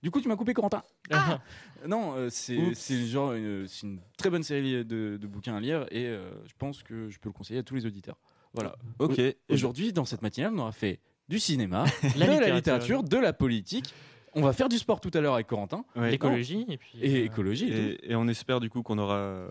[0.02, 0.82] Du coup, tu m'as coupé, Corentin.
[1.10, 1.40] Ah
[1.86, 5.86] non, euh, c'est genre une, c'est une très bonne série de, de bouquins à lire
[5.90, 8.16] et euh, je pense que je peux le conseiller à tous les auditeurs.
[8.52, 8.76] Voilà.
[8.98, 9.18] Ok.
[9.18, 10.98] Au- Aujourd'hui, dans cette matinale, on aura fait
[11.28, 12.26] du cinéma, de la
[12.56, 13.94] littérature, de la politique.
[14.34, 15.84] On va faire du sport tout à l'heure avec Corentin.
[15.94, 16.10] Ouais.
[16.10, 16.98] L'écologie, et puis.
[17.00, 17.66] Et euh, écologie.
[17.66, 18.04] Et, tout.
[18.06, 19.46] Et, et on espère du coup qu'on aura euh,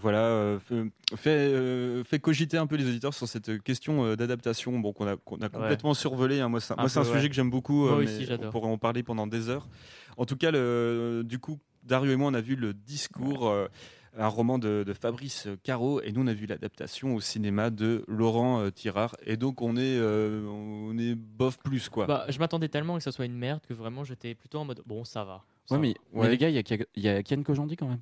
[0.00, 0.84] voilà euh, fait,
[1.16, 5.06] fait, euh, fait cogiter un peu les auditeurs sur cette question euh, d'adaptation bon qu'on
[5.06, 6.48] a complètement survolé hein.
[6.48, 7.28] moi c'est Un sujet ouais.
[7.28, 8.48] que j'aime beaucoup Moi aussi, mais j'adore.
[8.48, 9.68] on pourrait en parler pendant des heures
[10.16, 13.68] en tout cas le, du coup Dario et moi on a vu le discours euh,
[14.16, 18.04] un roman de, de Fabrice Caro et nous on a vu l'adaptation au cinéma de
[18.08, 22.38] Laurent euh, Tirard et donc on est euh, on est bof plus quoi Bah, je
[22.38, 25.24] m'attendais tellement que ça soit une merde que vraiment j'étais plutôt en mode bon, ça
[25.24, 25.44] va.
[25.66, 25.94] ça Ouais, mais, va.
[26.12, 26.28] mais Ouais.
[26.30, 26.54] les gars, il
[26.96, 28.00] y y a Kian Kojandi quand même.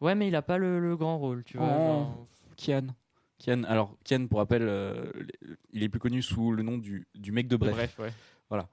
[0.00, 1.68] Ouais, mais il a pas le, le grand rôle, tu vois.
[1.68, 2.26] Oh, genre-
[2.56, 2.86] Kian.
[3.38, 3.62] Kian.
[3.64, 5.12] Alors, Kian, pour rappel, euh,
[5.72, 7.72] il est plus connu sous le nom du, du mec de Bref.
[7.74, 8.12] Bref, ouais.
[8.48, 8.66] Voilà.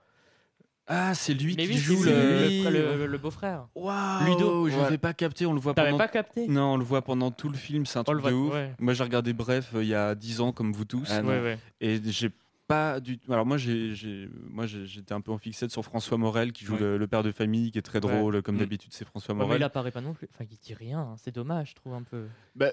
[0.88, 3.68] Ah c'est lui Mais qui oui, joue c'est le, lui, le, le- le beau-frère.
[3.76, 4.82] Waouh, Ludo, je ouais.
[4.82, 6.48] n'avais pas capté, on le voit T'avais pendant pas capté?
[6.48, 8.48] Non, on le voit pendant tout le film, c'est un On le truc de voit,
[8.48, 8.54] ouf.
[8.54, 8.74] ouais.
[8.80, 11.08] Moi, j'ai regardé Bref euh, il y a 10 ans, comme vous tous.
[11.12, 11.30] Ah, non.
[11.30, 11.60] Ouais, ouais.
[11.82, 12.32] Et j'ai
[12.68, 13.32] pas du tout.
[13.32, 16.66] Alors, moi, j'ai, j'ai- moi, j'ai- j'étais un peu en fixette sur François Morel, qui
[16.66, 16.80] joue Ouais.
[16.82, 18.12] le, le père de famille, qui est très Ouais.
[18.14, 18.60] drôle, comme Mm.
[18.60, 19.62] d'habitude, c'est François Ouais, mais Morel.
[19.62, 20.28] il apparaît pas non plus.
[20.34, 21.00] Enfin, il dit rien.
[21.00, 21.16] hein.
[21.18, 22.26] C'est dommage, je trouve un peu.
[22.56, 22.72] Bah,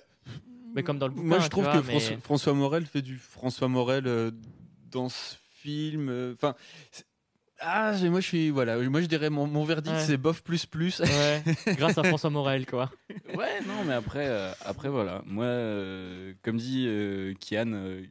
[0.75, 1.27] Mais comme dans le bouquin.
[1.29, 4.31] moi, je tu trouve vois, que mais- François, François Morel fait du François Morel euh,
[4.91, 6.09] dans ce film.
[6.09, 6.55] euh, Enfin.
[6.91, 7.05] c'est-
[7.61, 8.51] ah, moi, je suis.
[8.51, 10.03] Voilà, moi, je dirais mon, mon verdict, Ouais.
[10.03, 11.01] c'est bof plus plus.
[11.01, 11.43] Ouais,
[11.79, 12.91] grâce à François Morel, quoi.
[13.35, 15.23] Ouais, non, mais après, euh, après voilà.
[15.27, 18.03] Moi, euh, comme dit euh, Kian, euh,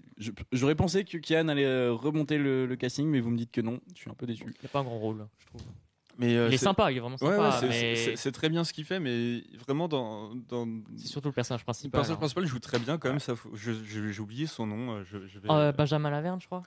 [0.52, 3.80] j'aurais pensé que Kian allait remonter le, le casting, mais vous me dites que non.
[3.96, 4.46] Je suis un peu déçu.
[4.62, 5.62] Il a pas un grand rôle, je trouve.
[6.20, 7.36] Mais, euh, il est sympa, il est vraiment sympa.
[7.40, 10.36] ouais, c'est- mais c'est- c'est très bien ce qu'il fait, mais vraiment dans.
[10.48, 10.68] dans...
[10.96, 11.92] c'est surtout le personnage Le principal.
[11.92, 12.20] personnage hein.
[12.20, 13.20] principal joue très bien quand même.
[13.56, 15.04] J'ai oublié son nom.
[15.06, 16.62] Je, je vais- Euh, Benjamin Laverne, je crois.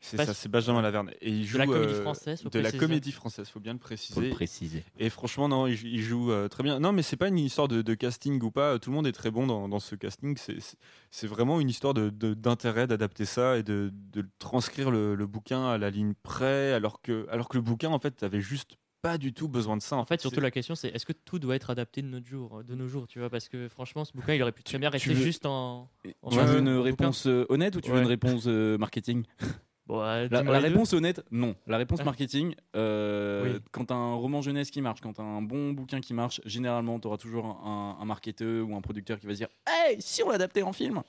[0.00, 1.10] C'est ça, c'est Benjamin Laverne.
[1.20, 3.78] Et il joue la comédie euh, française, faut de la comédie française, faut bien le
[3.78, 4.30] préciser.
[4.30, 4.82] préciser.
[4.98, 6.80] Et franchement, non, il, joue- il joue euh, très bien.
[6.80, 8.78] Non, mais c'est pas une histoire de, de casting ou pas.
[8.78, 10.36] Tout le monde est très bon dans, dans ce casting.
[10.36, 15.26] C'est- vraiment une histoire de- de- d'intérêt d'adapter ça et de, de transcrire le, le
[15.26, 18.76] bouquin à la ligne près, alors que, alors que le bouquin, en fait, avait juste
[19.02, 19.96] pas du tout besoin de ça.
[19.96, 22.62] En fait, surtout la question, c'est est-ce que tout doit être adapté de notre jour,
[22.64, 23.30] de nos jours, tu vois?
[23.30, 25.88] Parce que franchement, ce bouquin, il aurait pu très bien rester veux- juste en.
[26.22, 29.24] en Tu veux de une réponse euh, honnête ou tu veux une réponse euh, marketing?
[29.90, 31.56] Bon, La, réponse honnête, non.
[31.66, 32.04] La réponse Ah.
[32.04, 33.60] marketing, euh, Oui.
[33.72, 37.46] quand un roman jeunesse qui marche, quand un bon bouquin qui marche, généralement, t'auras toujours
[37.46, 40.72] un, un marketeur ou un producteur qui va se dire Hey, si on l'adaptait en
[40.72, 41.02] film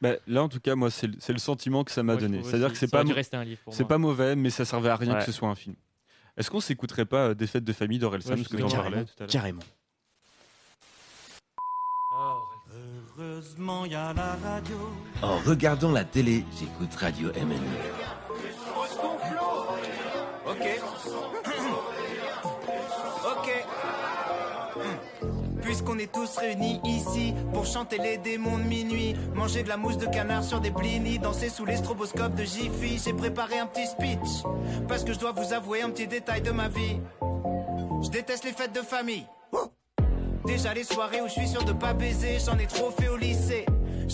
[0.00, 2.42] Bah, là, en tout cas, moi, c'est le, sentiment que ça m'a donné.
[2.44, 3.02] C'est-à-dire que c'est pas,
[3.70, 5.18] c'est pas mauvais, mais ça servait à rien Ouais.
[5.18, 5.74] que ce soit un film.
[6.36, 9.12] Est-ce qu'on s'écouterait pas euh, des fêtes de famille Ouais, parce que t'en parlais tout
[9.18, 9.60] à l'heure Carrément.
[13.18, 14.76] Heureusement, y a la radio.
[15.22, 18.19] En regardant la télé, j'écoute Radio MNE.
[23.24, 23.64] Ok.
[25.62, 29.98] Puisqu'on est tous réunis ici pour chanter les démons de minuit, manger de la mousse
[29.98, 33.86] de canard sur des blinis, danser sous les stroboscopes de Jiffy, j'ai préparé un petit
[33.86, 34.42] speech.
[34.88, 37.00] Parce que je dois vous avouer un petit détail de ma vie.
[38.02, 39.26] Je déteste les fêtes de famille.
[40.46, 43.16] Déjà les soirées où je suis sûr de pas baiser, j'en ai trop fait au
[43.16, 43.66] lycée.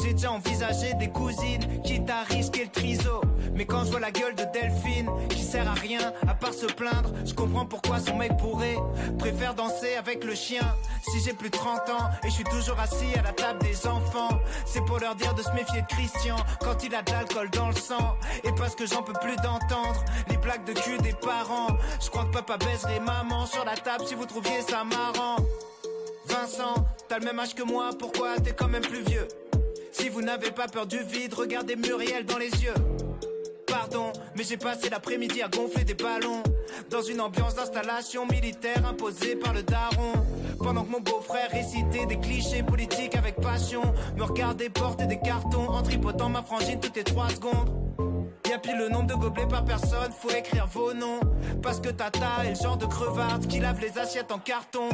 [0.02, 3.22] J'ai déjà envisagé des cousines, quitte à risquer le triso.
[3.54, 6.66] Mais quand je vois la gueule de Delphine, qui sert à rien à part se
[6.66, 8.76] plaindre, je comprends pourquoi son mec pourrait
[9.18, 10.74] préfère danser avec le chien.
[11.10, 13.86] Si j'ai plus de 30 ans et je suis toujours assis à la table des
[13.86, 17.48] enfants, c'est pour leur dire de se méfier de Christian quand il a de l'alcool
[17.50, 18.16] dans le sang.
[18.44, 21.68] Et parce que j'en peux plus d'entendre les blagues de cul des parents.
[22.02, 25.36] Je crois que papa baiserait maman sur la table si vous trouviez ça marrant.
[26.26, 26.74] Vincent,
[27.08, 29.28] t'as le même âge que moi, pourquoi t'es quand même plus vieux?
[29.98, 32.74] Si vous n'avez pas peur du vide, regardez Muriel dans les yeux.
[33.66, 36.42] Pardon, mais j'ai passé l'après-midi à gonfler des ballons
[36.90, 40.12] dans une ambiance d'installation militaire imposée par le daron.
[40.58, 43.80] Pendant que mon beau-frère récitait des clichés politiques avec passion,
[44.18, 47.70] me regardait porter des cartons en tripotant ma frangine toutes les trois secondes.
[48.50, 51.20] Y'a pile le nombre de gobelets par personne, faut écrire vos noms.
[51.62, 54.90] Parce que Tata est le genre de crevarde qui lave les assiettes en carton.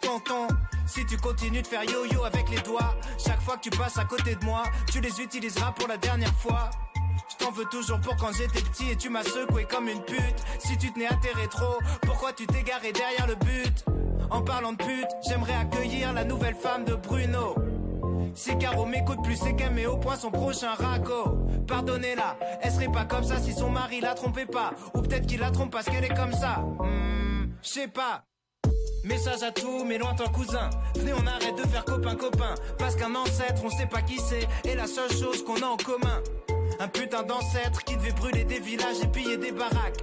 [0.00, 0.48] Tonton,
[0.86, 4.04] Si tu continues de faire yo-yo avec les doigts, chaque fois que tu passes à
[4.04, 6.70] côté de moi, tu les utiliseras pour la dernière fois.
[7.28, 10.44] Je t'en veux toujours pour quand j'étais petit et tu m'as secoué comme une pute.
[10.58, 13.84] Si tu tenais à tes rétros, pourquoi tu t'es garé derrière le but?
[14.30, 17.54] En parlant de pute, j'aimerais accueillir la nouvelle femme de Bruno.
[18.34, 21.46] Si Caro m'écoute plus, c'est qu'elle met au point son prochain raco.
[21.66, 24.72] Pardonnez-la, elle serait pas comme ça si son mari la trompait pas.
[24.94, 26.58] Ou peut-être qu'il la trompe parce qu'elle est comme ça.
[26.80, 28.24] Hmm, je pas.
[29.06, 30.68] Message à tous mes lointains cousins.
[30.96, 32.56] Venez, on arrête de faire copain-copain.
[32.76, 34.48] Parce qu'un ancêtre, on sait pas qui c'est.
[34.68, 36.20] Et la seule chose qu'on a en commun.
[36.80, 40.02] Un putain d'ancêtre qui devait brûler des villages et piller des baraques.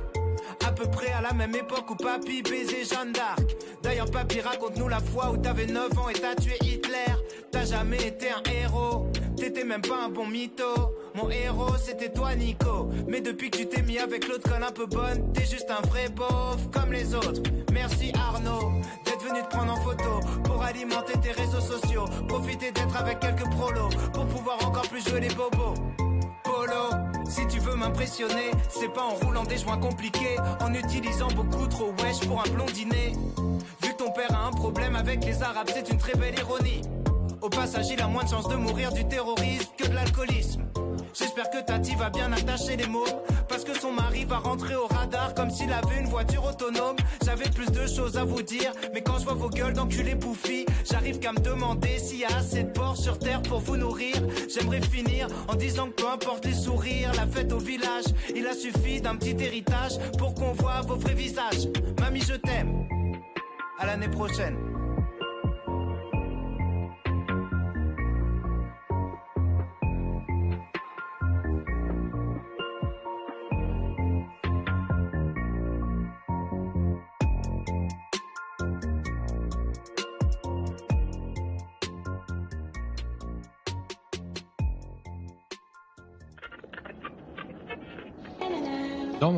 [0.65, 3.55] À peu près à la même époque où papy baisait Jeanne d'Arc.
[3.81, 7.13] D'ailleurs, papy, raconte-nous la fois où t'avais 9 ans et t'as tué Hitler.
[7.51, 9.07] T'as jamais été un héros.
[9.37, 10.95] T'étais même pas un bon mytho.
[11.15, 12.89] Mon héros, c'était toi, Nico.
[13.07, 15.85] Mais depuis que tu t'es mis avec l'autre conne un peu bonne, t'es juste un
[15.87, 17.41] vrai pauvre comme les autres.
[17.71, 22.05] Merci Arnaud d'être venu te prendre en photo pour alimenter tes réseaux sociaux.
[22.27, 25.75] Profiter d'être avec quelques prolos pour pouvoir encore plus jouer les bobos.
[27.25, 31.91] Si tu veux m'impressionner, c'est pas en roulant des joints compliqués, en utilisant beaucoup trop
[31.99, 33.13] wesh pour un blondinet.
[33.81, 36.81] Vu ton père a un problème avec les arabes, c'est une très belle ironie.
[37.41, 40.63] Au passage, il a moins de chances de mourir du terrorisme que de l'alcoolisme.
[41.13, 43.05] J'espère que Tati va bien attacher les mots.
[43.47, 46.95] Parce que son mari va rentrer au radar Comme s'il avait une voiture autonome.
[47.23, 50.65] J'avais plus de choses à vous dire Mais quand je vois vos gueules d'enculés bouffis
[50.89, 54.15] J'arrive qu'à me demander s'il y a assez de porc sur terre pour vous nourrir.
[54.49, 58.05] J'aimerais finir en disant que peu importe les sourires La fête au village
[58.35, 61.67] Il a suffi d'un petit héritage Pour qu'on voit vos vrais visages.
[61.99, 62.87] Mamie je t'aime.
[63.77, 64.72] À l'année prochaine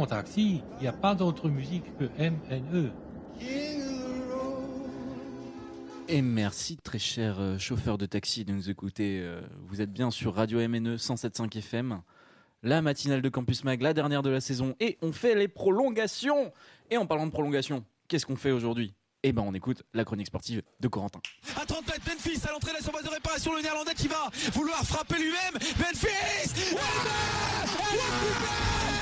[0.05, 2.29] mon taxi, il n'y a pas d'autre musique que E.
[2.51, 2.91] MNE.
[6.07, 9.19] Et merci très cher euh, chauffeur de taxi de nous écouter.
[9.23, 12.01] Euh, Vous êtes bien sur Radio E MNE 107.5 FM,
[12.61, 16.51] la matinale de Campus Mag, la dernière de la saison, et on fait les prolongations.
[16.91, 18.93] Et en parlant de prolongation, qu'est-ce qu'on fait aujourd'hui
[19.23, 21.19] Eh ben, on écoute la chronique sportive de Corentin.
[21.59, 24.29] À 30 mètres, Memphis à l'entrée de la surface de réparation, le néerlandais qui va
[24.53, 25.53] vouloir frapper lui-même.
[25.79, 26.79] Memphis Ouais
[27.97, 28.94] Ouais,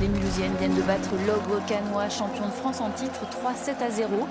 [0.00, 4.28] Les Mulhousiennes viennent de battre l'Ogre Canois, champion de France en titre 3-7 à 0.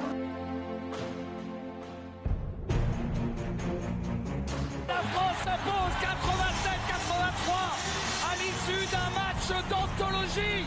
[4.87, 7.51] La France s'impose 87-83
[8.23, 10.65] à l'issue d'un match d'anthologie.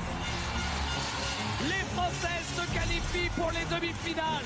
[1.69, 4.45] Les Françaises se qualifient pour les demi-finales.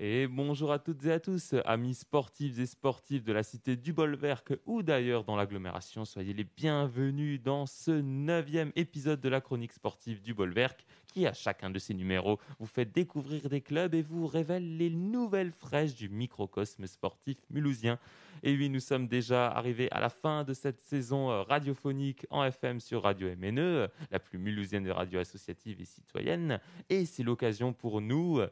[0.00, 3.92] Et bonjour à toutes et à tous, amis sportifs et sportifs de la cité du
[3.92, 6.04] Bolwerk ou d'ailleurs dans l'agglomération.
[6.04, 11.32] Soyez les bienvenus dans ce neuvième épisode de la chronique sportive du Bolwerk qui, à
[11.32, 15.96] chacun de ses numéros, vous fait découvrir des clubs et vous révèle les nouvelles fraîches
[15.96, 17.98] du microcosme sportif mulhousien.
[18.44, 22.44] Et oui, nous sommes déjà arrivés à la fin de cette saison euh, radiophonique en
[22.44, 26.60] FM sur Radio MNE, euh, la plus mulhousienne des radios associatives et citoyennes.
[26.88, 28.48] Et c'est l'occasion pour nous euh,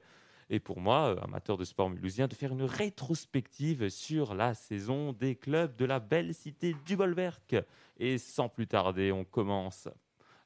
[0.49, 5.13] et pour moi, euh, amateur de sport mulhousien, de faire une rétrospective sur la saison
[5.13, 7.57] des clubs de la belle cité du Bolwerk.
[7.99, 9.89] Et sans plus tarder, on commence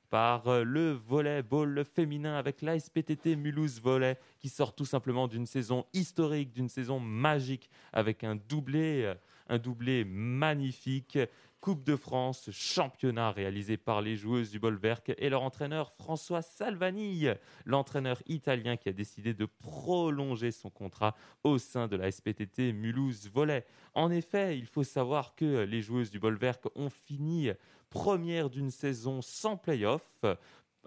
[0.08, 5.84] par euh, le volleyball féminin avec l'ASPTT Mulhouse Volley qui sort tout simplement d'une saison
[5.92, 9.14] historique, d'une saison magique avec un doublé, euh,
[9.48, 11.18] un doublé magnifique.
[11.60, 17.26] Coupe de France, championnat réalisé par les joueuses du Bolwerk et leur entraîneur François Salvani,
[17.66, 23.28] l'entraîneur italien qui a décidé de prolonger son contrat au sein de la SPTT Mulhouse
[23.28, 23.66] Volley.
[23.92, 27.50] En effet, il faut savoir que les joueuses du Bolwerk ont fini
[27.90, 30.24] première d'une saison sans play-off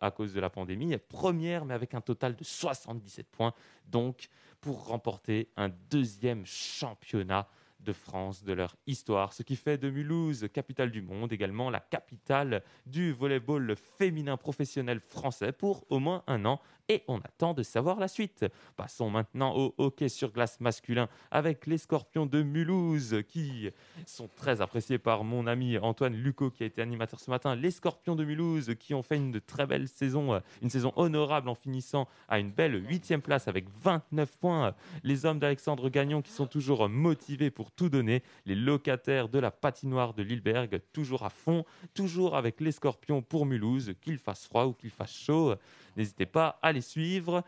[0.01, 3.54] à cause de la pandémie, première mais avec un total de 77 points,
[3.86, 4.28] donc
[4.59, 7.47] pour remporter un deuxième championnat
[7.84, 11.80] de France de leur histoire, ce qui fait de Mulhouse, capitale du monde, également la
[11.80, 17.64] capitale du volleyball féminin professionnel français pour au moins un an et on attend de
[17.64, 18.46] savoir la suite.
[18.76, 23.70] Passons maintenant au hockey sur glace masculin avec les Scorpions de Mulhouse qui
[24.05, 27.55] sont très appréciés par mon ami Antoine Lucot qui a été animateur ce matin.
[27.55, 31.50] Les Scorpions de Mulhouse qui ont fait une très belle saison, euh, une saison honorable
[31.50, 34.76] en finissant à une belle huitième place avec 29 points.
[35.04, 38.24] Les hommes d'Alexandre Gagnon qui sont toujours motivés pour tout donner.
[38.46, 43.46] Les locataires de la patinoire de Lilleberg toujours à fond, toujours avec les Scorpions pour
[43.46, 45.55] Mulhouse, qu'il fasse froid ou qu'il fasse chaud.
[45.97, 47.43] N'hésitez pas à les suivre.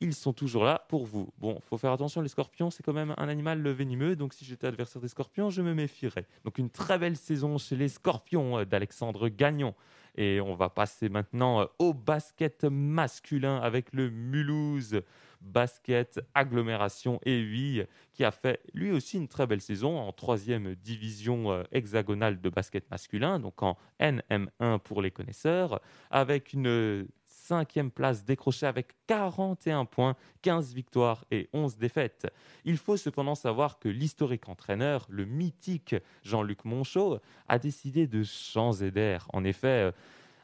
[0.00, 1.30] Ils sont toujours là pour vous.
[1.38, 4.66] Bon, faut faire attention, les scorpions, c'est quand même un animal venimeux, donc si j'étais
[4.66, 6.26] adversaire des scorpions, je me méfierais.
[6.44, 9.74] Donc une très belle saison chez les scorpions euh, d'Alexandre Gagnon.
[10.18, 15.00] Et on va passer maintenant euh, au basket masculin avec le Mulhouse
[15.40, 21.52] Basket Agglomération 8 qui a fait lui aussi une très belle saison en troisième division
[21.52, 25.80] euh, hexagonale de basket masculin, donc en NM1 pour les connaisseurs,
[26.10, 27.06] avec une
[27.46, 32.26] cinquième place décrochée avec 41 points, 15 victoires et 11 défaites.
[32.64, 35.94] Il faut cependant savoir que l'historique entraîneur, le mythique
[36.24, 37.18] Jean-Luc Monchot,
[37.48, 39.28] a décidé de changer d'air.
[39.32, 39.92] En effet, euh,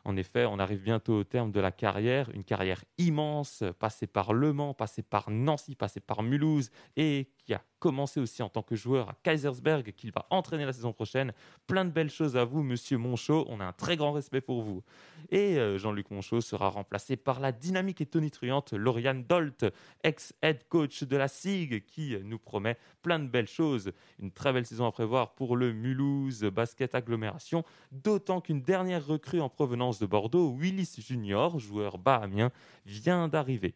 [0.05, 4.33] en effet, on arrive bientôt au terme de la carrière, une carrière immense, passée par
[4.33, 8.63] Le Mans, passée par Nancy, passée par Mulhouse, et qui a commencé aussi en tant
[8.63, 11.33] que joueur à Kaisersberg, qu'il va entraîner la saison prochaine.
[11.67, 13.45] Plein de belles choses à vous, monsieur Monchot.
[13.49, 14.83] On a un très grand respect pour vous.
[15.31, 19.65] Et euh, Jean-Luc Monchot sera remplacé par la dynamique et tonitruante Lauriane Dolt,
[20.05, 23.93] ex-head coach de la SIG, qui nous promet plein de belles choses.
[24.21, 29.41] Une très belle saison à prévoir pour le Mulhouse Basket Agglomération, d'autant qu'une dernière recrue
[29.41, 32.51] en provenance de Bordeaux, Willis Junior, joueur bahamien,
[32.87, 33.75] vient d'arriver.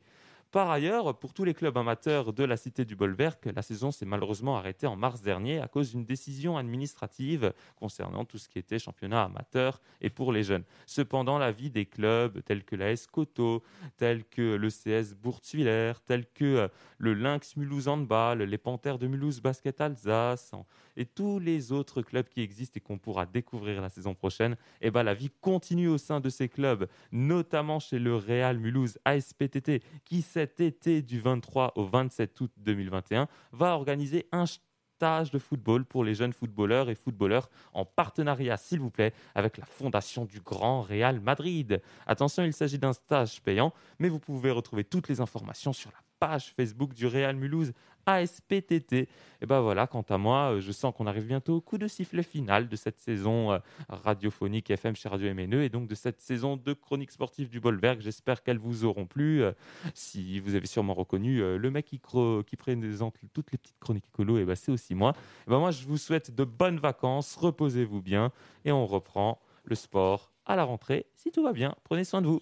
[0.56, 4.06] Par ailleurs, pour tous les clubs amateurs de la cité du Bolwerk, la saison s'est
[4.06, 8.78] malheureusement arrêtée en mars dernier à cause d'une décision administrative concernant tout ce qui était
[8.78, 10.64] championnat amateur et pour les jeunes.
[10.86, 13.62] Cependant, la vie des clubs tels que la Coto,
[13.98, 19.08] tels que le CS Bourtzwiller, tels que euh, le Lynx Mulhouse Handball, les Panthères de
[19.08, 20.52] Mulhouse Basket Alsace
[20.96, 24.90] et tous les autres clubs qui existent et qu'on pourra découvrir la saison prochaine, eh
[24.90, 29.82] ben, la vie continue au sein de ces clubs, notamment chez le Real Mulhouse ASPTT
[30.06, 35.84] qui cet été du 23 au 27 août 2021 va organiser un stage de football
[35.84, 40.40] pour les jeunes footballeurs et footballeurs en partenariat, s'il vous plaît, avec la fondation du
[40.40, 41.82] Grand Real Madrid.
[42.06, 45.98] Attention, il s'agit d'un stage payant, mais vous pouvez retrouver toutes les informations sur la
[46.20, 47.72] page Facebook du Real Mulhouse
[48.06, 49.08] ASPTT.
[49.42, 51.88] Et ben voilà, quant à moi, euh, je sens qu'on arrive bientôt au coup de
[51.88, 53.58] sifflet final de cette saison euh,
[53.88, 58.00] radiophonique FM chez Radio MNE et donc de cette saison de chronique sportive du Bolberg.
[58.00, 59.42] J'espère qu'elles vous auront plu.
[59.42, 59.52] Euh,
[59.94, 64.44] Si vous avez sûrement reconnu le mec qui, présente toutes les petites chroniques écolo, et
[64.44, 65.12] ben c'est aussi moi.
[65.46, 68.30] Ben moi, je vous souhaite de bonnes vacances, reposez-vous bien
[68.64, 71.74] et on reprend le sport à la rentrée si tout va bien.
[71.84, 72.40] Prenez soin de vous.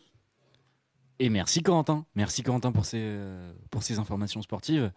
[1.19, 2.05] Et merci Corentin.
[2.15, 3.17] Merci Corentin pour ces,
[3.71, 4.93] pour ces informations sportives.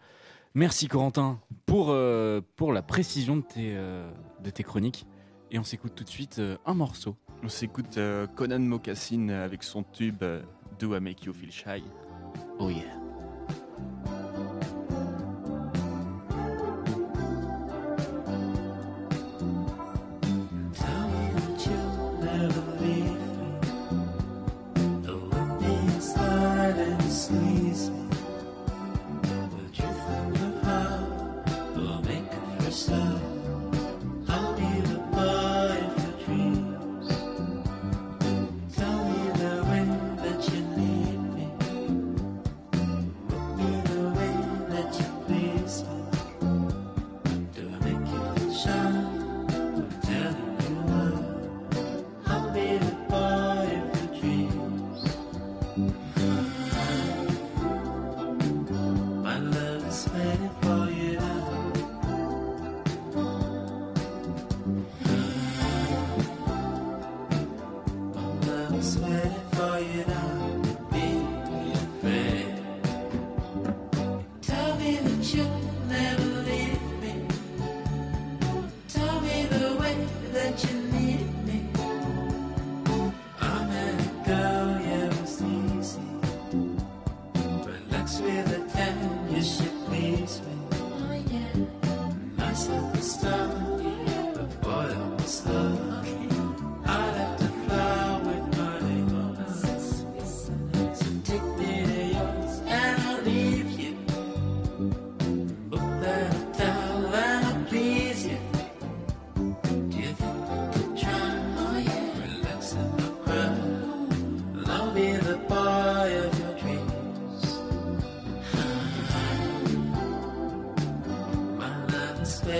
[0.54, 4.10] Merci Corentin pour, euh, pour la précision de tes, euh,
[4.42, 5.06] de tes chroniques.
[5.50, 7.16] Et on s'écoute tout de suite euh, un morceau.
[7.42, 7.98] On s'écoute
[8.34, 10.24] Conan Mocassin avec son tube
[10.80, 11.84] Do I Make You Feel Shy?
[12.58, 14.17] Oh yeah.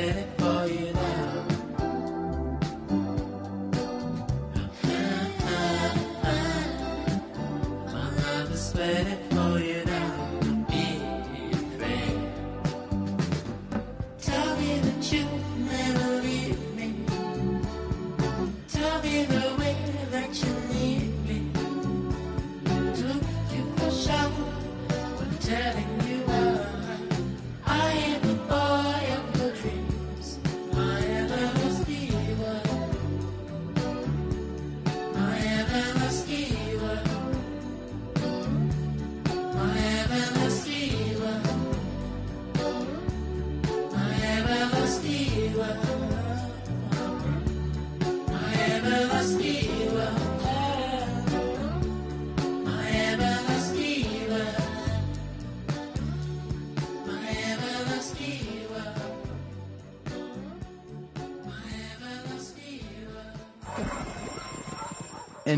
[0.01, 0.28] good.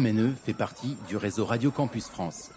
[0.00, 2.50] MNE fait partie du réseau Radio Campus France.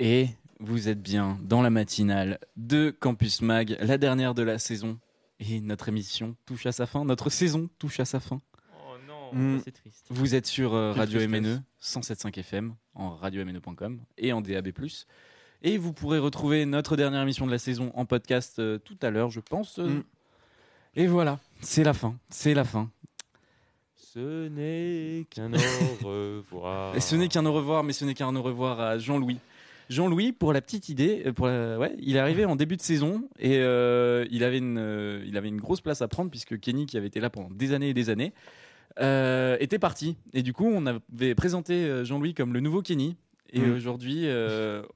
[0.00, 0.28] Et
[0.58, 4.98] vous êtes bien dans la matinale de Campus Mag, la dernière de la saison.
[5.38, 8.40] Et notre émission touche à sa fin, notre saison touche à sa fin.
[8.74, 9.60] Oh non, Mm.
[9.64, 10.06] c'est triste.
[10.10, 11.20] Vous êtes sur euh, Radio.
[11.26, 14.68] MNE 107.5 FM, en radio-mne.com et en DAB+.
[15.62, 19.10] Et vous pourrez retrouver notre dernière émission de la saison en podcast euh, tout à
[19.10, 19.78] l'heure, je pense.
[19.78, 19.88] euh.
[19.88, 20.02] Mm.
[20.94, 22.90] Et voilà, c'est la fin, c'est la fin.
[24.14, 26.94] Ce n'est qu'un au revoir.
[27.00, 29.38] Ce n'est qu'un au revoir, mais ce n'est qu'un au revoir à Jean-Louis.
[29.88, 32.82] Jean-Louis, pour la petite idée, euh, pour la- ouais, il est arrivé en début de
[32.82, 36.60] saison et euh, il, avait une, euh, il avait une grosse place à prendre puisque
[36.60, 38.34] Kenny, qui avait été là pendant des années et des années,
[39.00, 40.16] euh, était parti.
[40.34, 43.16] Et du coup, on avait présenté Jean-Louis comme le nouveau Kenny.
[43.54, 43.72] Et Mm.
[43.74, 44.26] aujourd'hui,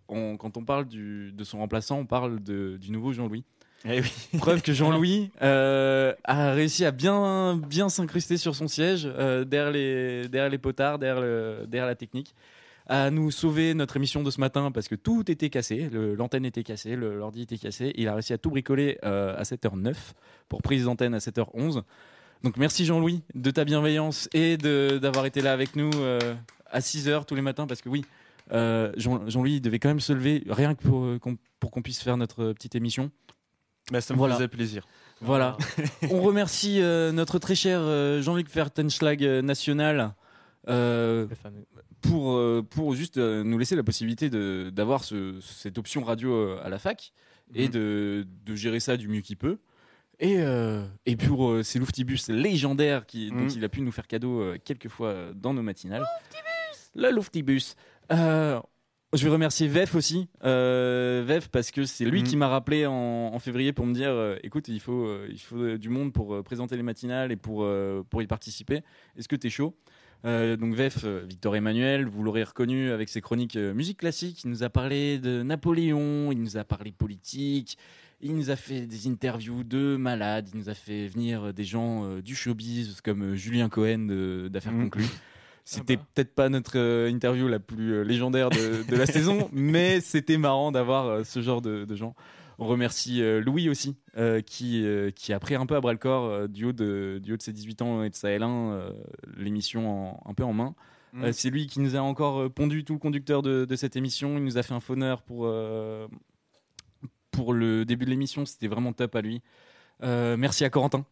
[0.08, 3.44] on- quand on parle du- de son remplaçant, on parle de- du nouveau Jean-Louis.
[4.38, 9.70] Preuve que Jean-Louis euh, a réussi à bien, bien s'incruster sur son siège, euh, derrière,
[9.70, 12.34] les, derrière les potards, derrière, le- derrière la technique,
[12.88, 16.62] à nous sauver notre émission de ce matin parce que tout était cassé, l'antenne était
[16.62, 17.92] cassée, l'ordi était cassé.
[17.96, 19.94] Il a réussi à tout bricoler euh, à 7h09
[20.48, 21.82] pour prise d'antenne à 7h11.
[22.44, 25.90] Donc merci Jean-Louis de ta bienveillance et d'avoir été là avec nous
[26.70, 28.04] à 6h tous les matins parce que oui,
[28.52, 31.08] Jean- Jean-Louis devait quand même se lever rien que pour
[31.58, 33.10] pour qu'on puisse faire notre petite émission.
[33.92, 34.34] Bah, ça me Voilà.
[34.34, 34.86] faisait plaisir.
[35.20, 35.56] Voilà.
[36.10, 40.14] On remercie euh, notre très cher euh, Jean-Luc Vertenschlag euh, national
[40.68, 41.26] euh,
[42.02, 46.32] pour, euh, pour juste euh, nous laisser la possibilité de- d'avoir ce- cette option radio
[46.34, 47.12] euh, à la fac
[47.54, 47.70] et Mhm.
[47.72, 49.58] de, de gérer ça du mieux qu'il peut.
[50.18, 53.50] Et, euh, et pour euh, ces Louftibus légendaires qui, dont Mhm.
[53.56, 56.04] il a pu nous faire cadeau euh, quelques fois dans nos matinales.
[56.94, 57.76] Le Louftibus.
[59.14, 60.28] Je vais remercier Vef aussi.
[60.44, 62.26] Euh, Vef parce que c'est lui Mhm.
[62.26, 62.92] qui m'a rappelé en,
[63.32, 66.34] en février pour me dire euh, écoute, il faut, euh, il faut du monde pour
[66.34, 67.66] euh, présenter les matinales et pour,
[68.10, 68.82] pour y participer.
[69.16, 69.74] Est-ce que tu es chaud
[70.24, 74.42] donc Vef, Victor Emmanuel, vous l'aurez reconnu avec ses chroniques musique classique.
[74.42, 77.78] Il nous a parlé de Napoléon, il nous a parlé politique,
[78.20, 82.18] il nous a fait des interviews de malades, il nous a fait venir des gens
[82.18, 84.84] du showbiz comme Julien Cohen d'Affaires Mhm.
[84.84, 85.04] conclues.
[85.68, 90.00] C'était peut-être pas notre euh, interview la plus euh, légendaire de, de la saison, mais
[90.00, 92.14] c'était marrant d'avoir euh, ce genre de, de gens.
[92.60, 95.92] On remercie euh, Louis aussi, euh, qui, euh, qui a pris un peu à bras
[95.92, 98.44] le corps du, haut de, du haut de ses 18 ans et de sa L1,
[98.44, 98.90] euh,
[99.36, 100.76] l'émission un peu en main.
[101.12, 101.32] Mm.
[101.32, 104.38] C'est lui qui nous a encore pondu tout le conducteur de, de cette émission.
[104.38, 105.52] Il nous a fait un phoneur pour,
[107.30, 108.46] pour le début de l'émission.
[108.46, 109.42] C'était vraiment top à lui.
[110.02, 111.04] Merci à Corentin.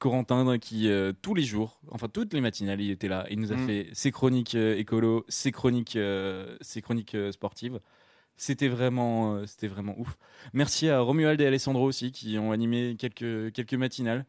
[0.00, 3.24] Corentin qui euh, tous les jours, enfin toutes les matinales, il était là.
[3.30, 3.66] Il nous a Mm.
[3.66, 7.78] fait ses chroniques euh, écolo, ses chroniques, euh, ses chroniques euh, sportives.
[8.36, 10.16] C'était vraiment, c'était vraiment ouf.
[10.54, 14.24] Merci à Romuald et Alessandro aussi qui ont animé quelques, quelques matinales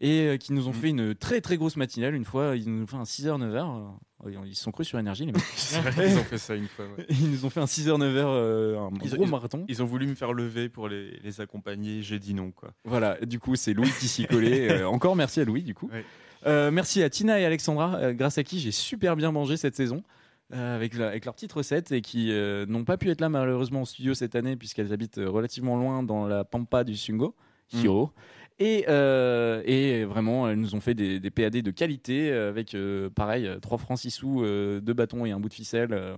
[0.00, 2.14] et euh, qui nous ont fait une très très grosse matinale.
[2.14, 3.90] Une fois, ils nous ont fait un 6h, 9h.
[4.46, 5.42] Ils se sont crus sur énergie, les mecs.
[5.92, 7.06] Vrai qu'ils ont fait ça une fois, ouais.
[7.10, 9.64] Ils nous ont fait un 6h, 9h, euh, un Ils, gros ils- marathon.
[9.68, 12.02] ils ont voulu me faire lever pour les, les accompagner.
[12.02, 12.70] J'ai dit non, quoi.
[12.84, 14.66] Voilà, du coup, c'est Louis qui s'y collait.
[14.82, 15.88] Euh, encore merci à Louis, du coup.
[15.92, 16.04] Ouais.
[16.46, 19.76] Euh, merci à Tina et Alexandra, euh, grâce à qui j'ai super bien mangé cette
[19.76, 20.02] saison.
[20.54, 23.28] euh, avec, la- avec leurs petites recettes et qui euh, n'ont pas pu être là
[23.28, 27.34] malheureusement en studio cette année puisqu'elles habitent euh, relativement loin dans la pampa du Sungo,
[27.72, 27.78] Mm.
[27.80, 28.12] Hiro.
[28.58, 32.74] Et, euh, et vraiment, elles nous ont fait des, des PAD de qualité euh, avec,
[32.74, 36.16] euh, pareil, 3 francs 6 sous, euh, deux bâtons et un bout de ficelle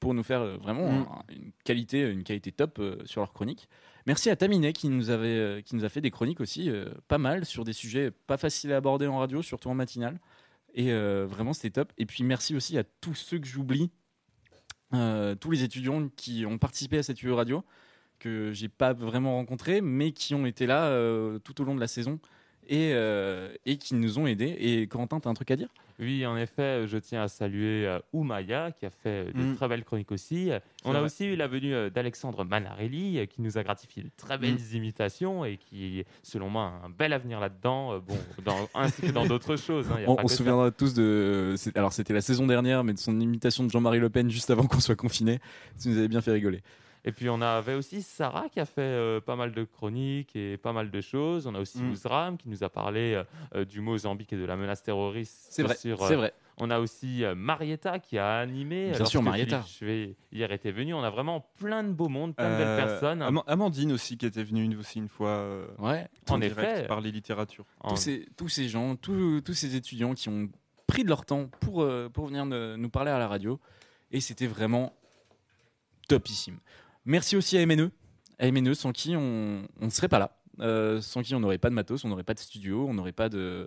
[0.00, 0.94] pour nous faire vraiment Mm.
[1.08, 3.68] un- une, qualité, une qualité top sur leurs chroniques.
[4.06, 6.70] Merci à Taminet qui nous, avait, qui nous a fait des chroniques aussi
[7.08, 10.18] pas mal sur des sujets pas faciles à aborder en radio, surtout en matinale.
[10.74, 11.92] Et vraiment, c'était top.
[11.98, 13.90] Et puis merci aussi à tous ceux que j'oublie,
[14.92, 17.64] tous les étudiants qui ont participé à cette UE radio,
[18.18, 21.80] que j'ai pas vraiment rencontrés, mais qui ont été là euh, tout au long de
[21.80, 22.18] la saison
[22.68, 24.56] et, euh, et qui nous ont aidés.
[24.58, 25.68] Et Corentin, tu as un truc à dire?
[25.98, 29.56] Oui, en effet, je tiens à saluer euh, Oumaya qui a fait de Mm.
[29.56, 30.50] très belles chroniques aussi.
[30.84, 31.04] On a vrai.
[31.04, 34.56] aussi eu la venue euh, d'Alexandre Manarelli euh, qui nous a gratifié de très belles
[34.56, 34.76] Mm.
[34.76, 39.24] imitations et qui, selon moi, a un bel avenir là-dedans, bon, dans, ainsi que dans
[39.26, 39.86] d'autres choses.
[39.90, 41.54] hein, On, on se souviendra tous de.
[41.76, 44.64] Alors, c'était la saison dernière, mais de son imitation de Jean-Marie Le Pen juste avant
[44.66, 45.38] qu'on soit confiné.
[45.78, 46.60] Ça nous avait bien fait rigoler.
[47.08, 50.56] Et puis on avait aussi Sarah qui a fait euh, pas mal de chroniques et
[50.56, 51.46] pas mal de choses.
[51.46, 51.90] On a aussi Mm.
[51.92, 53.24] Ouzram qui nous a parlé euh,
[53.54, 55.46] euh, du Mozambique et de la menace terroriste.
[55.50, 56.34] C'est vrai, sur, c'est vrai.
[56.58, 58.90] On a aussi Marietta qui a animé.
[58.90, 59.60] Bien sûr, Marietta.
[59.62, 60.94] Philippe Chevet hier était venu.
[60.94, 63.20] On a vraiment plein de beaux mondes, plein de belles personnes.
[63.22, 65.46] Am- Amandine aussi qui était venue une, aussi une fois
[65.78, 66.08] Ouais.
[66.30, 66.86] en, En direct effet.
[66.88, 67.66] parler littérature.
[67.80, 70.48] En- tous ces, tous ces gens, tous, tous ces étudiants qui ont
[70.86, 73.60] pris de leur temps pour, euh, pour venir ne- nous parler à la radio.
[74.10, 74.94] Et c'était vraiment
[76.08, 76.58] topissime.
[77.06, 77.90] Merci aussi à MNE.
[78.38, 80.36] À MNE, sans qui on ne serait pas là.
[80.60, 83.12] Euh, sans qui on n'aurait pas de matos, on n'aurait pas de studio, on n'aurait
[83.12, 83.66] pas de.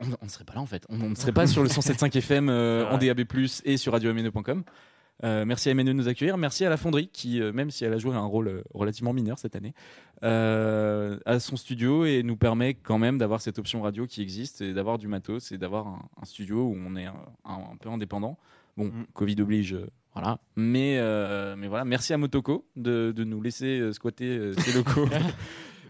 [0.00, 0.86] On ne serait pas là en fait.
[0.88, 2.98] On ne serait pas sur le 107.5 FM euh, en.
[2.98, 3.22] DAB+,
[3.64, 4.64] et sur radiomne.com.
[5.22, 6.38] Euh, merci à MNE de nous accueillir.
[6.38, 9.12] Merci à la Fonderie qui, euh, même si elle a joué un rôle euh, relativement
[9.12, 9.74] mineur cette année,
[10.22, 14.74] à son studio et nous permet quand même d'avoir cette option radio qui existe et
[14.74, 18.38] d'avoir du matos et d'avoir un, un studio où on est un, peu indépendant.
[18.76, 19.76] Bon, Covid oblige,
[20.14, 20.38] voilà.
[20.56, 24.72] Mais, euh, mais voilà, merci à Motoko de, de nous laisser euh, squatter euh, ces
[24.72, 25.06] locaux.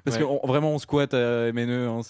[0.02, 0.22] Parce Ouais.
[0.22, 1.86] que on- vraiment, on squatte à MNE.
[1.88, 2.00] hein.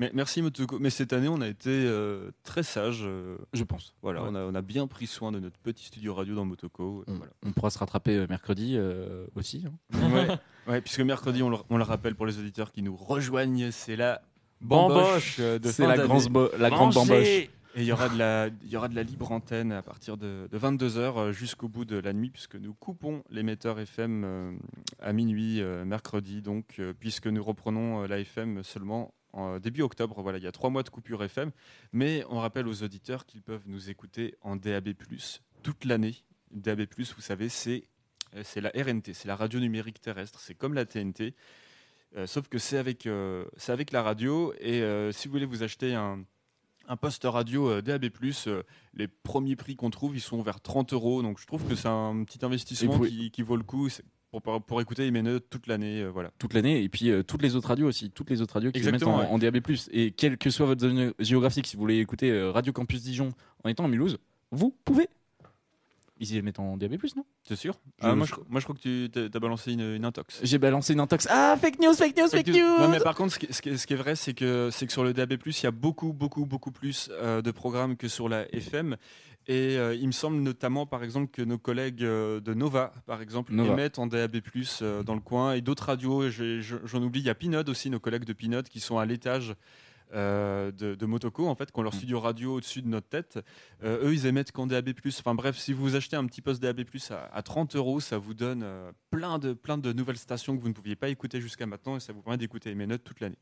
[0.00, 0.78] Mais merci Motoko.
[0.80, 3.06] Mais cette année, on a été euh, très sage.
[3.52, 3.94] Je pense.
[4.02, 4.28] Voilà, Ouais.
[4.32, 7.04] on, a, on a bien pris soin de notre petit studio radio dans Motoko.
[7.06, 7.30] On, voilà.
[7.46, 9.64] on pourra se rattraper mercredi euh, aussi.
[9.66, 10.08] hein.
[10.12, 10.26] Ouais.
[10.68, 13.94] Ouais, puisque mercredi, on le, on le rappelle pour les auditeurs qui nous rejoignent, c'est
[13.94, 14.20] la
[14.60, 15.38] Bamboche.
[15.38, 16.06] bamboche de C'est la la
[16.70, 17.48] grande bamboche.
[17.76, 21.98] Et il y aura de la, libre antenne à partir de, 22h jusqu'au bout de
[21.98, 24.56] la nuit, puisque nous coupons l'émetteur FM euh,
[24.98, 29.82] à minuit euh, mercredi, donc euh, puisque nous reprenons euh, la FM seulement en début
[29.82, 30.22] octobre.
[30.22, 31.50] Voilà, il y a trois mois de coupure FM,
[31.92, 34.94] mais on rappelle aux auditeurs qu'ils peuvent nous écouter en DAB+
[35.62, 36.14] toute l'année.
[36.52, 37.84] DAB+, vous savez, c'est
[38.34, 41.34] euh, la RNT, c'est la radio numérique terrestre, c'est comme la TNT.
[42.16, 44.54] Euh, sauf que c'est avec, euh, avec la radio.
[44.60, 46.24] Et euh, si vous voulez vous acheter un,
[46.88, 48.06] un poste radio euh, DAB+,
[48.46, 48.62] euh,
[48.94, 51.22] les premiers prix qu'on trouve, ils sont vers 30 euros.
[51.22, 53.88] Donc je trouve que c'est un petit investissement vous- qui, qui vaut le coup
[54.66, 56.02] pour, écouter MNE toute l'année.
[56.02, 56.30] euh, voilà.
[56.38, 58.80] toute l'année et puis euh, toutes les autres radios aussi toutes les autres radios qui
[58.80, 59.26] le mettent en, ouais.
[59.26, 59.60] en DAB+
[59.92, 63.30] et quelle que soit votre zone géographique si vous voulez écouter euh, Radio Campus Dijon
[63.64, 64.18] en étant à Mulhouse
[64.50, 65.08] vous pouvez
[66.18, 67.24] ils les mettent en DAB+ non?
[67.42, 70.04] C'est sûr Je- Ah, moi, je, moi, je crois que tu t'as balancé une, une
[70.04, 70.40] intox.
[70.42, 72.78] j'ai balancé une intox ah fake news fake news fake Fake news.
[72.80, 74.70] Non, mais par contre, ce qui, ce qui est, ce qui est vrai, c'est que,
[74.88, 78.28] sur le DAB+, il y a beaucoup, beaucoup, beaucoup plus euh, de programmes que sur
[78.28, 78.96] la FM.
[79.48, 83.22] Et euh, il me semble notamment, par exemple, que nos collègues euh, de Nova, par
[83.22, 83.74] exemple, Nova.
[83.74, 84.38] émettent en DAB+,
[84.82, 85.52] euh, dans le coin.
[85.52, 88.80] Et d'autres radios, j'en oublie, il y a Pinode aussi, nos collègues de Pinode, qui
[88.80, 89.54] sont à l'étage
[90.14, 91.98] euh, de, de Motoko, en fait, qui ont leur Mm.
[91.98, 93.38] studio radio au-dessus de notre tête.
[93.82, 94.90] Euh, eux, ils émettent qu'en DAB+.
[95.18, 98.34] Enfin bref, si vous achetez un petit poste DAB+, à, à 30 euros, ça vous
[98.34, 101.66] donne euh, plein, de, plein de nouvelles stations que vous ne pouviez pas écouter jusqu'à
[101.66, 103.38] maintenant, et ça vous permet d'écouter mes notes toute l'année.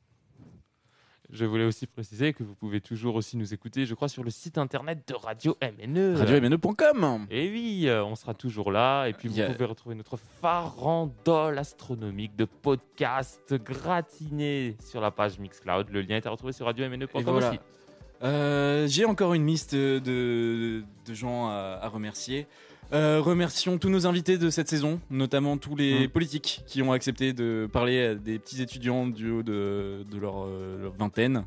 [1.34, 4.30] Je voulais aussi préciser que vous pouvez toujours aussi nous écouter, je crois, sur le
[4.30, 6.14] site internet de Radio MNE.
[6.16, 9.06] radiomne.com Et oui, euh, on sera toujours là.
[9.08, 15.88] Et puis, vous pouvez retrouver notre farandole astronomique de podcasts gratinés sur la page Mixcloud.
[15.90, 17.48] Le lien est à retrouver sur radiomne.com voilà.
[17.48, 17.58] aussi.
[18.22, 22.46] Euh, J'ai encore une liste de, de gens à, à remercier.
[22.92, 26.10] Euh, remercions tous nos invités de cette saison, notamment tous les Mm.
[26.10, 30.44] politiques qui ont accepté de parler à des petits étudiants du haut de, de leur,
[30.44, 31.44] euh, leur vingtaine.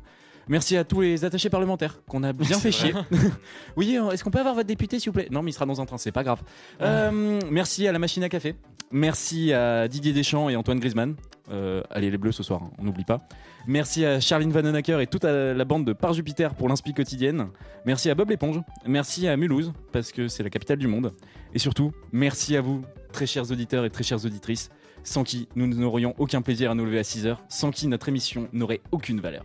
[0.48, 2.92] Merci à tous les attachés parlementaires qu'on a bien fait chier.
[3.76, 5.28] oui, euh, est-ce qu'on peut avoir votre député s'il vous plaît?
[5.30, 6.40] Non, mais il sera dans un train, c'est pas grave.
[6.80, 8.54] Euh, merci à la machine à café.
[8.90, 11.14] Merci à Didier Deschamps et Antoine Griezmann.
[11.50, 13.26] Euh, allez les bleus ce soir, hein, on n'oublie pas.
[13.66, 17.48] Merci à Charline Vanhoenacker et toute la bande de Par Jupiter pour l'inspi quotidienne.
[17.84, 18.60] Merci à Bob l'éponge.
[18.86, 21.12] Merci à Mulhouse parce que c'est la capitale du monde.
[21.54, 24.70] Et surtout, merci à vous, très chers auditeurs et très chères auditrices,
[25.04, 28.08] sans qui nous n'aurions aucun plaisir à nous lever à 6 heures, sans qui notre
[28.08, 29.44] émission n'aurait aucune valeur.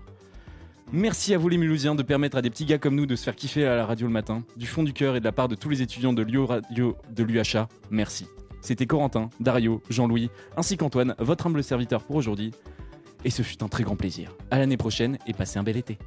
[0.91, 3.23] Merci à vous les Mulhousiens de permettre à des petits gars comme nous de se
[3.23, 5.47] faire kiffer à la radio le matin, du fond du cœur et de la part
[5.47, 7.67] de tous les étudiants de Radio de l'UHA.
[7.89, 8.27] Merci.
[8.63, 12.51] C'était Corentin, Dario, Jean-Louis, ainsi qu'Antoine, votre humble serviteur pour aujourd'hui.
[13.25, 14.31] Et ce fut un très grand plaisir.
[14.51, 15.97] À l'année prochaine et passez un bel été.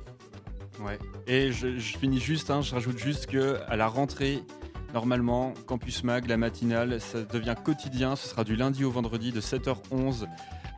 [0.81, 0.99] Ouais.
[1.27, 4.43] Et je, finis juste, hein, je rajoute juste que à la rentrée,
[4.95, 8.17] Normalement, Campus Mag, la matinale, ça devient quotidien.
[8.17, 10.27] Ce sera du lundi au vendredi de 7h11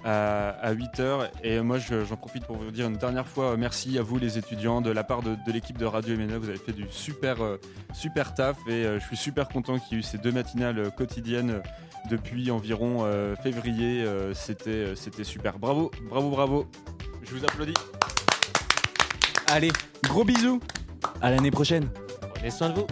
[0.05, 1.29] à, à 8h.
[1.43, 4.19] Et moi, je- j'en profite pour vous dire une dernière fois euh, merci à vous,
[4.19, 6.37] les étudiants, de la part de, l'équipe de Radio MNE.
[6.37, 7.57] Vous avez fait du super, euh,
[7.93, 10.91] super taf et euh, je suis super content qu'il y ait eu ces deux matinales
[10.97, 11.61] quotidiennes
[12.11, 13.05] depuis environ
[13.43, 14.05] février.
[14.35, 15.59] C'était c'était super.
[15.59, 16.67] Bravo, bravo, bravo.
[17.25, 17.75] Je vous applaudis.
[19.49, 19.71] Allez,
[20.05, 20.61] gros bisous.
[21.21, 21.89] À l'année prochaine.
[22.35, 22.87] Prenez soin de vous.